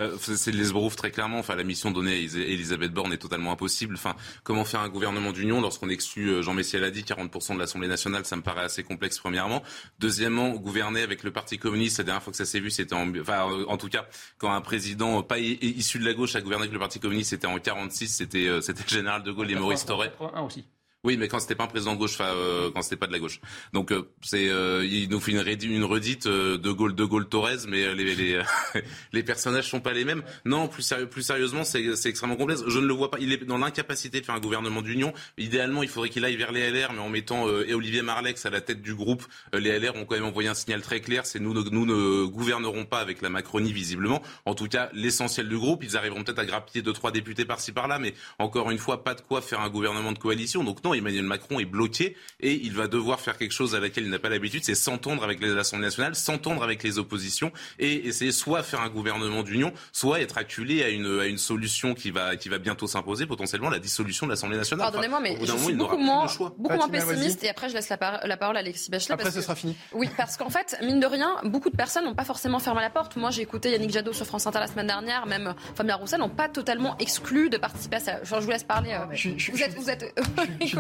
euh, 0.01 0.17
c'est 0.21 0.53
l'esbrouf 0.53 0.95
très 0.95 1.11
clairement. 1.11 1.39
Enfin, 1.39 1.57
la 1.57 1.65
mission 1.65 1.91
donnée 1.91 2.13
à 2.13 2.17
Elisabeth 2.17 2.93
Borne 2.93 3.13
est 3.13 3.19
totalement 3.19 3.51
impossible. 3.51 3.95
Enfin, 3.97 4.15
comment 4.45 4.65
faire 4.65 4.81
un 4.81 4.89
gouvernement 4.89 5.33
d'union 5.33 5.61
lorsqu'on 5.61 5.89
exclut, 5.89 6.29
euh, 6.31 6.43
Jean 6.43 6.55
Messier 6.55 6.79
l'a 6.79 6.91
dit, 6.91 7.03
40% 7.03 7.55
de 7.55 7.59
l'Assemblée 7.59 7.89
nationale, 7.89 8.25
ça 8.25 8.37
me 8.37 8.43
paraît 8.43 8.63
assez 8.63 8.85
complexe, 8.85 9.19
premièrement. 9.19 9.63
Deuxièmement, 9.99 10.51
gouverner 10.51 11.03
avec 11.03 11.25
le 11.25 11.33
Parti 11.33 11.59
communiste, 11.59 11.99
la 11.99 12.05
dernière 12.05 12.23
fois 12.23 12.31
que 12.31 12.37
ça 12.37 12.45
s'est 12.45 12.61
vu, 12.61 12.71
c'était 12.71 12.95
en, 12.95 13.13
enfin, 13.19 13.43
en 13.67 13.77
tout 13.77 13.89
cas, 13.89 14.07
quand 14.39 14.53
un 14.53 14.61
président 14.61 15.23
pas 15.25 15.39
issu 15.39 15.99
de 15.99 16.05
la 16.05 16.15
gauche 16.15 16.37
a 16.37 16.41
gouverné 16.41 16.63
avec 16.65 16.73
le 16.73 16.79
Parti 16.79 17.01
communiste, 17.01 17.31
c'était 17.31 17.49
en 17.49 17.59
46, 17.59 18.09
c'était, 18.09 18.47
euh, 18.47 18.61
c'était 18.61 18.85
le 18.85 18.95
général 18.95 19.25
de 19.25 19.33
Gaulle 19.33 19.51
et 19.51 19.57
Maurice 19.57 19.85
Thorez. 19.85 20.13
aussi. 20.45 20.65
Oui, 21.05 21.17
mais 21.17 21.29
quand 21.29 21.39
c'était 21.39 21.55
pas 21.55 21.63
un 21.63 21.69
président 21.69 21.95
de 21.95 21.99
gauche, 21.99 22.19
euh, 22.21 22.73
quand 22.75 22.83
c'était 22.83 22.97
pas 22.97 23.07
de 23.07 23.13
la 23.13 23.21
gauche. 23.21 23.41
Donc 23.73 23.93
euh, 23.93 24.11
c'est, 24.21 24.49
euh, 24.49 24.85
il 24.85 25.09
nous 25.09 25.21
fait 25.21 25.31
une, 25.31 25.85
redite 25.85 26.27
de 26.27 26.73
Gaulle, 26.73 26.97
de 26.97 27.05
Gaulle 27.05 27.29
Torres, 27.29 27.69
mais 27.69 27.95
les 27.95 28.17
les, 28.17 28.43
les 29.13 29.23
personnages 29.23 29.71
sont 29.71 29.79
pas 29.79 29.93
les 29.93 30.05
mêmes. 30.05 30.25
Non, 30.45 30.67
plus 30.67 30.83
sérieux, 30.83 31.09
plus 31.09 31.23
sérieusement, 31.23 31.63
c'est, 31.63 31.85
extrêmement 32.05 32.35
complexe. 32.35 32.65
Je 32.67 32.81
ne 32.81 32.87
le 32.87 32.95
vois 32.95 33.13
pas. 33.13 33.19
Il 33.21 33.33
est 33.33 33.45
dans 33.45 33.59
l'incapacité 33.59 34.21
de 34.21 34.27
faire 34.27 34.35
un 34.35 34.41
gouvernement 34.41 34.83
d'union. 34.83 35.13
Idéalement, 35.37 35.85
il 35.85 35.89
faudrait 35.89 36.09
qu'il 36.09 36.25
aille 36.25 36.35
vers 36.35 36.51
les 36.51 36.69
LR, 36.69 36.93
mais 36.93 36.99
en 36.99 37.09
mettant 37.09 37.49
et 37.49 37.75
Olivier 37.75 38.03
Marlex 38.03 38.45
à 38.45 38.51
la 38.51 38.61
tête 38.61 38.83
du 38.83 38.97
groupe, 38.97 39.25
les 39.53 39.79
LR 39.79 39.95
ont 39.95 40.05
quand 40.05 40.17
même 40.17 40.25
envoyé 40.25 40.49
un 40.49 40.55
signal 40.55 40.83
très 40.83 41.01
clair. 41.01 41.27
C'est 41.27 41.39
nous, 41.39 41.55
nous 41.55 41.87
ne 41.87 42.25
gouvernerons 42.27 42.87
pas 42.87 42.99
avec 42.99 43.23
la 43.23 43.31
Macronie 43.31 43.73
visiblement. 43.73 44.21
En 44.47 44.57
tout 44.57 44.67
cas, 44.67 44.91
l'essentiel 44.95 45.49
du 45.49 45.59
groupe, 45.59 45.85
ils 45.85 45.97
arriveront 45.97 46.25
peut-être 46.25 46.41
à 46.41 46.45
grappiller 46.45 46.83
deux 46.83 46.93
trois 46.93 47.13
députés 47.13 47.45
par-ci 47.45 47.71
par-là, 47.71 48.01
mais 48.01 48.15
encore 48.41 48.73
une 48.73 48.79
fois, 48.79 49.05
pas 49.05 49.15
de 49.15 49.21
quoi 49.21 49.43
faire 49.43 49.61
un 49.61 49.71
gouvernement 49.71 50.11
de 50.11 50.19
coalition. 50.19 50.65
Donc 50.65 50.81
Emmanuel 50.95 51.25
Macron 51.25 51.59
est 51.61 51.65
bloqué 51.65 52.17
et 52.41 52.53
il 52.53 52.75
va 52.75 52.87
devoir 52.87 53.21
faire 53.21 53.37
quelque 53.37 53.53
chose 53.53 53.75
à 53.75 53.81
laquelle 53.81 54.05
il 54.05 54.11
n'a 54.11 54.19
pas 54.19 54.29
l'habitude, 54.29 54.65
c'est 54.65 54.75
s'entendre 54.75 55.25
avec 55.25 55.41
l'Assemblée 55.41 55.87
nationale, 55.87 56.15
s'entendre 56.15 56.63
avec 56.63 56.83
les 56.83 56.99
oppositions 56.99 57.53
et 57.79 58.07
essayer 58.07 58.33
soit 58.33 58.63
faire 58.63 58.81
un 58.81 58.89
gouvernement 58.89 59.43
d'union, 59.43 59.73
soit 59.93 60.21
être 60.21 60.39
acculé 60.39 60.83
à 60.83 60.89
une, 60.89 61.21
à 61.21 61.27
une 61.27 61.39
solution 61.39 61.95
qui 61.95 62.11
va, 62.11 62.37
qui 62.37 62.49
va 62.49 62.59
bientôt 62.59 62.87
s'imposer, 62.87 63.27
potentiellement 63.27 63.71
la 63.71 63.79
dissolution 63.79 64.27
de 64.27 64.33
l'Assemblée 64.33 64.57
nationale. 64.57 64.87
Pardonnez-moi, 64.87 65.21
mais 65.21 65.39
je 65.41 65.57
suis 65.57 65.75
beaucoup 65.75 65.99
moins, 65.99 66.27
beaucoup 66.57 66.75
moins 66.75 66.89
pessimiste 66.89 67.45
et 67.45 67.49
après 67.49 67.69
je 67.69 67.75
laisse 67.75 67.89
la, 67.89 67.97
parole 67.97 68.57
à 68.57 68.61
Alexis 68.61 68.91
Bachelet. 68.91 69.15
Après, 69.15 69.31
ce 69.31 69.41
sera 69.41 69.55
fini. 69.55 69.77
Oui, 69.93 70.09
parce 70.17 70.37
qu'en 70.37 70.51
fait, 70.51 70.77
mine 70.83 71.01
de 71.01 71.07
rien, 71.07 71.37
beaucoup 71.45 71.71
de 71.71 71.77
personnes 71.77 72.05
n'ont 72.05 72.15
pas 72.15 72.25
forcément 72.25 72.59
fermé 72.59 72.81
la 72.81 72.91
porte. 72.91 73.17
Moi, 73.17 73.31
j'ai 73.31 73.43
écouté 73.43 73.71
Yannick 73.71 73.91
Jadot 73.91 74.13
sur 74.13 74.27
France 74.27 74.47
Inter 74.47 74.61
la 74.61 74.67
semaine 74.67 74.87
dernière, 74.87 75.27
même 75.27 75.55
Fabien 75.75 75.97
Roussel 75.97 76.21
n'ont 76.21 76.29
pas 76.29 76.49
totalement 76.49 76.97
exclu 76.99 77.51
de 77.51 77.57
participer 77.57 77.97
à 77.97 78.01
ça. 78.01 78.23
je 78.23 78.35
vous 78.35 78.51
laisse 78.51 78.65
parler. 78.65 78.93
Euh, 78.93 79.07
vous 79.53 79.63
êtes, 79.63 79.75
vous 79.75 79.91
êtes, 79.91 80.15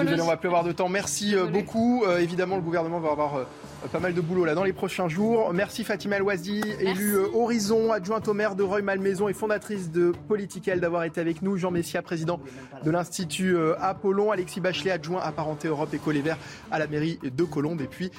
désolé, 0.04 0.22
on 0.22 0.26
va 0.26 0.36
plus 0.36 0.48
avoir 0.48 0.64
de 0.64 0.72
temps. 0.72 0.88
Merci 0.88 1.34
beaucoup. 1.52 2.04
évidemment, 2.18 2.56
le 2.56 2.62
gouvernement 2.62 3.00
va 3.00 3.10
avoir 3.10 3.46
pas 3.92 4.00
mal 4.00 4.12
de 4.12 4.20
boulot 4.20 4.44
là 4.44 4.54
dans 4.54 4.64
les 4.64 4.72
prochains 4.72 5.08
jours. 5.08 5.52
Merci 5.52 5.84
Fatima 5.84 6.16
Elouazi, 6.16 6.60
élue 6.80 7.16
Horizon, 7.34 7.92
adjointe 7.92 8.26
au 8.26 8.34
maire 8.34 8.56
de 8.56 8.64
Reuil-Malmaison 8.64 9.28
et 9.28 9.32
fondatrice 9.32 9.90
de 9.90 10.12
Political 10.26 10.80
d'avoir 10.80 11.04
été 11.04 11.20
avec 11.20 11.42
nous. 11.42 11.56
Jean 11.56 11.70
Messia, 11.70 12.02
président 12.02 12.40
de 12.84 12.90
l'Institut 12.90 13.56
Apollon. 13.80 14.32
Alexis 14.32 14.60
Bachelet, 14.60 14.90
adjoint 14.90 15.20
apparenté 15.20 15.68
Europe 15.68 15.94
et 15.94 16.12
Les 16.12 16.22
Verts 16.22 16.38
à 16.70 16.78
la 16.78 16.86
mairie 16.86 17.18
de 17.22 17.44
Colombes. 17.44 17.80
Et 17.80 17.86
puis 17.86 18.10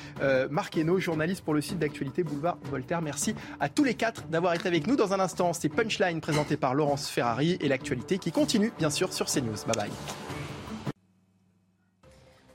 Marc 0.49 0.77
Hainaut, 0.77 0.99
journaliste 0.99 1.43
pour 1.43 1.53
le 1.53 1.61
site 1.61 1.79
d'actualité 1.79 2.23
Boulevard 2.23 2.57
Voltaire. 2.71 3.01
Merci 3.01 3.35
à 3.59 3.69
tous 3.69 3.83
les 3.83 3.95
quatre 3.95 4.27
d'avoir 4.27 4.53
été 4.53 4.67
avec 4.67 4.87
nous. 4.87 4.95
Dans 4.95 5.13
un 5.13 5.19
instant, 5.19 5.53
c'est 5.53 5.69
Punchline 5.69 6.21
présenté 6.21 6.57
par 6.57 6.73
Laurence 6.73 7.09
Ferrari 7.09 7.57
et 7.59 7.67
l'actualité 7.67 8.17
qui 8.17 8.31
continue 8.31 8.71
bien 8.77 8.89
sûr 8.89 9.13
sur 9.13 9.27
CNews. 9.27 9.55
Bye 9.67 9.75
bye. 9.75 10.28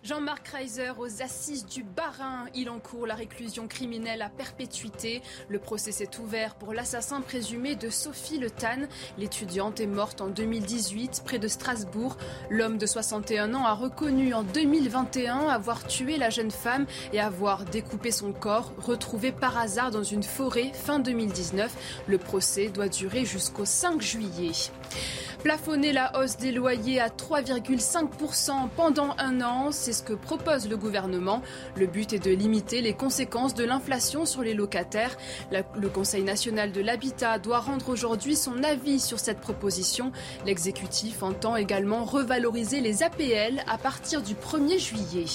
Jean-Marc 0.04 0.48
Reiser 0.48 0.90
aux 0.98 1.22
assises 1.22 1.64
du 1.64 1.82
Barin. 1.82 2.44
Il 2.54 2.68
encourt 2.68 3.06
la 3.06 3.14
réclusion 3.14 3.66
criminelle 3.66 4.20
à 4.20 4.28
perpétuité. 4.28 5.22
Le 5.48 5.58
procès 5.58 5.92
s'est 5.92 6.20
ouvert 6.20 6.56
pour 6.56 6.74
l'assassin 6.74 7.22
présumé 7.22 7.74
de 7.74 7.88
Sophie 7.88 8.38
Le 8.38 8.50
Tan. 8.50 8.82
L'étudiante 9.16 9.80
est 9.80 9.86
morte 9.86 10.20
en 10.20 10.28
2018 10.28 11.22
près 11.24 11.38
de 11.38 11.48
Strasbourg. 11.48 12.18
L'homme 12.50 12.76
de 12.76 12.84
61 12.84 13.54
ans 13.54 13.64
a 13.64 13.72
reconnu 13.72 14.34
en 14.34 14.42
2021 14.42 15.48
avoir 15.48 15.86
tué 15.86 16.18
la 16.18 16.28
jeune 16.28 16.50
femme 16.50 16.84
et 17.14 17.20
avoir 17.20 17.64
découpé 17.64 18.10
son 18.10 18.34
corps, 18.34 18.74
retrouvé 18.76 19.32
par 19.32 19.56
hasard 19.56 19.90
dans 19.90 20.02
une 20.02 20.22
forêt 20.22 20.70
fin 20.74 20.98
2019. 20.98 22.04
Le 22.08 22.18
procès 22.18 22.68
doit 22.68 22.88
durer 22.88 23.24
jusqu'au 23.24 23.64
5 23.64 24.02
juillet. 24.02 24.52
Plafonner 25.42 25.92
la 25.92 26.18
hausse 26.18 26.38
des 26.38 26.52
loyers 26.52 27.00
à 27.00 27.08
3,5% 27.08 28.68
pendant 28.74 29.14
un 29.18 29.42
an, 29.42 29.72
c'est 29.72 29.92
ce 29.92 30.02
que 30.02 30.14
propose 30.14 30.68
le 30.70 30.78
gouvernement. 30.78 31.42
Le 31.76 31.86
but 31.86 32.14
est 32.14 32.24
de 32.24 32.30
limiter 32.30 32.80
les 32.80 32.94
conséquences 32.94 33.52
de 33.52 33.64
l'inflation 33.64 34.24
sur 34.24 34.42
les 34.42 34.54
locataires. 34.54 35.16
le 35.50 35.88
Conseil 35.90 36.22
national 36.22 36.72
de 36.72 36.80
l'habitat 36.80 37.38
doit 37.38 37.60
rendre 37.60 37.90
aujourd'hui 37.90 38.36
son 38.36 38.62
avis 38.62 39.00
sur 39.00 39.18
cette 39.18 39.40
proposition. 39.40 40.12
L'exécutif 40.46 41.22
entend 41.22 41.56
également 41.56 42.04
revaloriser 42.04 42.80
les 42.80 43.02
APL 43.02 43.62
à 43.66 43.76
partir 43.76 44.22
du 44.22 44.34
1er 44.34 44.78
juillet. 44.78 45.26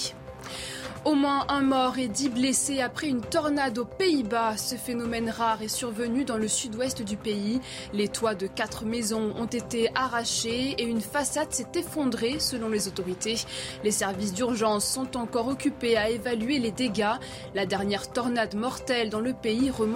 Au 1.06 1.16
moins 1.16 1.46
un 1.48 1.62
mort 1.62 1.98
et 1.98 2.10
dix 2.10 2.28
blessés 2.28 2.82
après 2.82 3.08
une 3.08 3.22
tornade 3.22 3.78
aux 3.78 3.86
Pays-Bas. 3.86 4.58
Ce 4.58 4.76
phénomène 4.76 5.30
rare 5.30 5.62
est 5.62 5.70
survenu 5.70 6.26
dans 6.26 6.36
le 6.36 6.50
sud-ouest 6.50 7.02
du 7.02 7.16
pays. 7.16 7.62
Les 7.94 8.10
toits 8.10 8.36
de 8.36 8.48
quatre 8.48 8.84
maisons 8.84 9.34
ont 9.38 9.46
été 9.46 9.90
arrachés 9.96 10.76
et 10.78 10.84
une 10.84 11.00
façade 11.00 11.54
s'est 11.54 11.72
effondrée 11.76 12.40
selon 12.40 12.68
les 12.68 12.90
autorités. 12.90 13.38
Les 13.86 13.92
services 13.92 14.34
d'urgence 14.34 14.86
sont 14.86 15.16
encore 15.16 15.48
occupés 15.48 15.96
à 15.96 16.10
évaluer 16.10 16.60
les 16.60 16.72
dégâts. 16.72 17.16
La 17.56 17.66
dernière 17.66 18.12
tornade 18.12 18.56
mortelle 18.56 19.10
dans 19.10 19.22
le 19.22 19.34
pays 19.34 19.70
remonte 19.70 19.88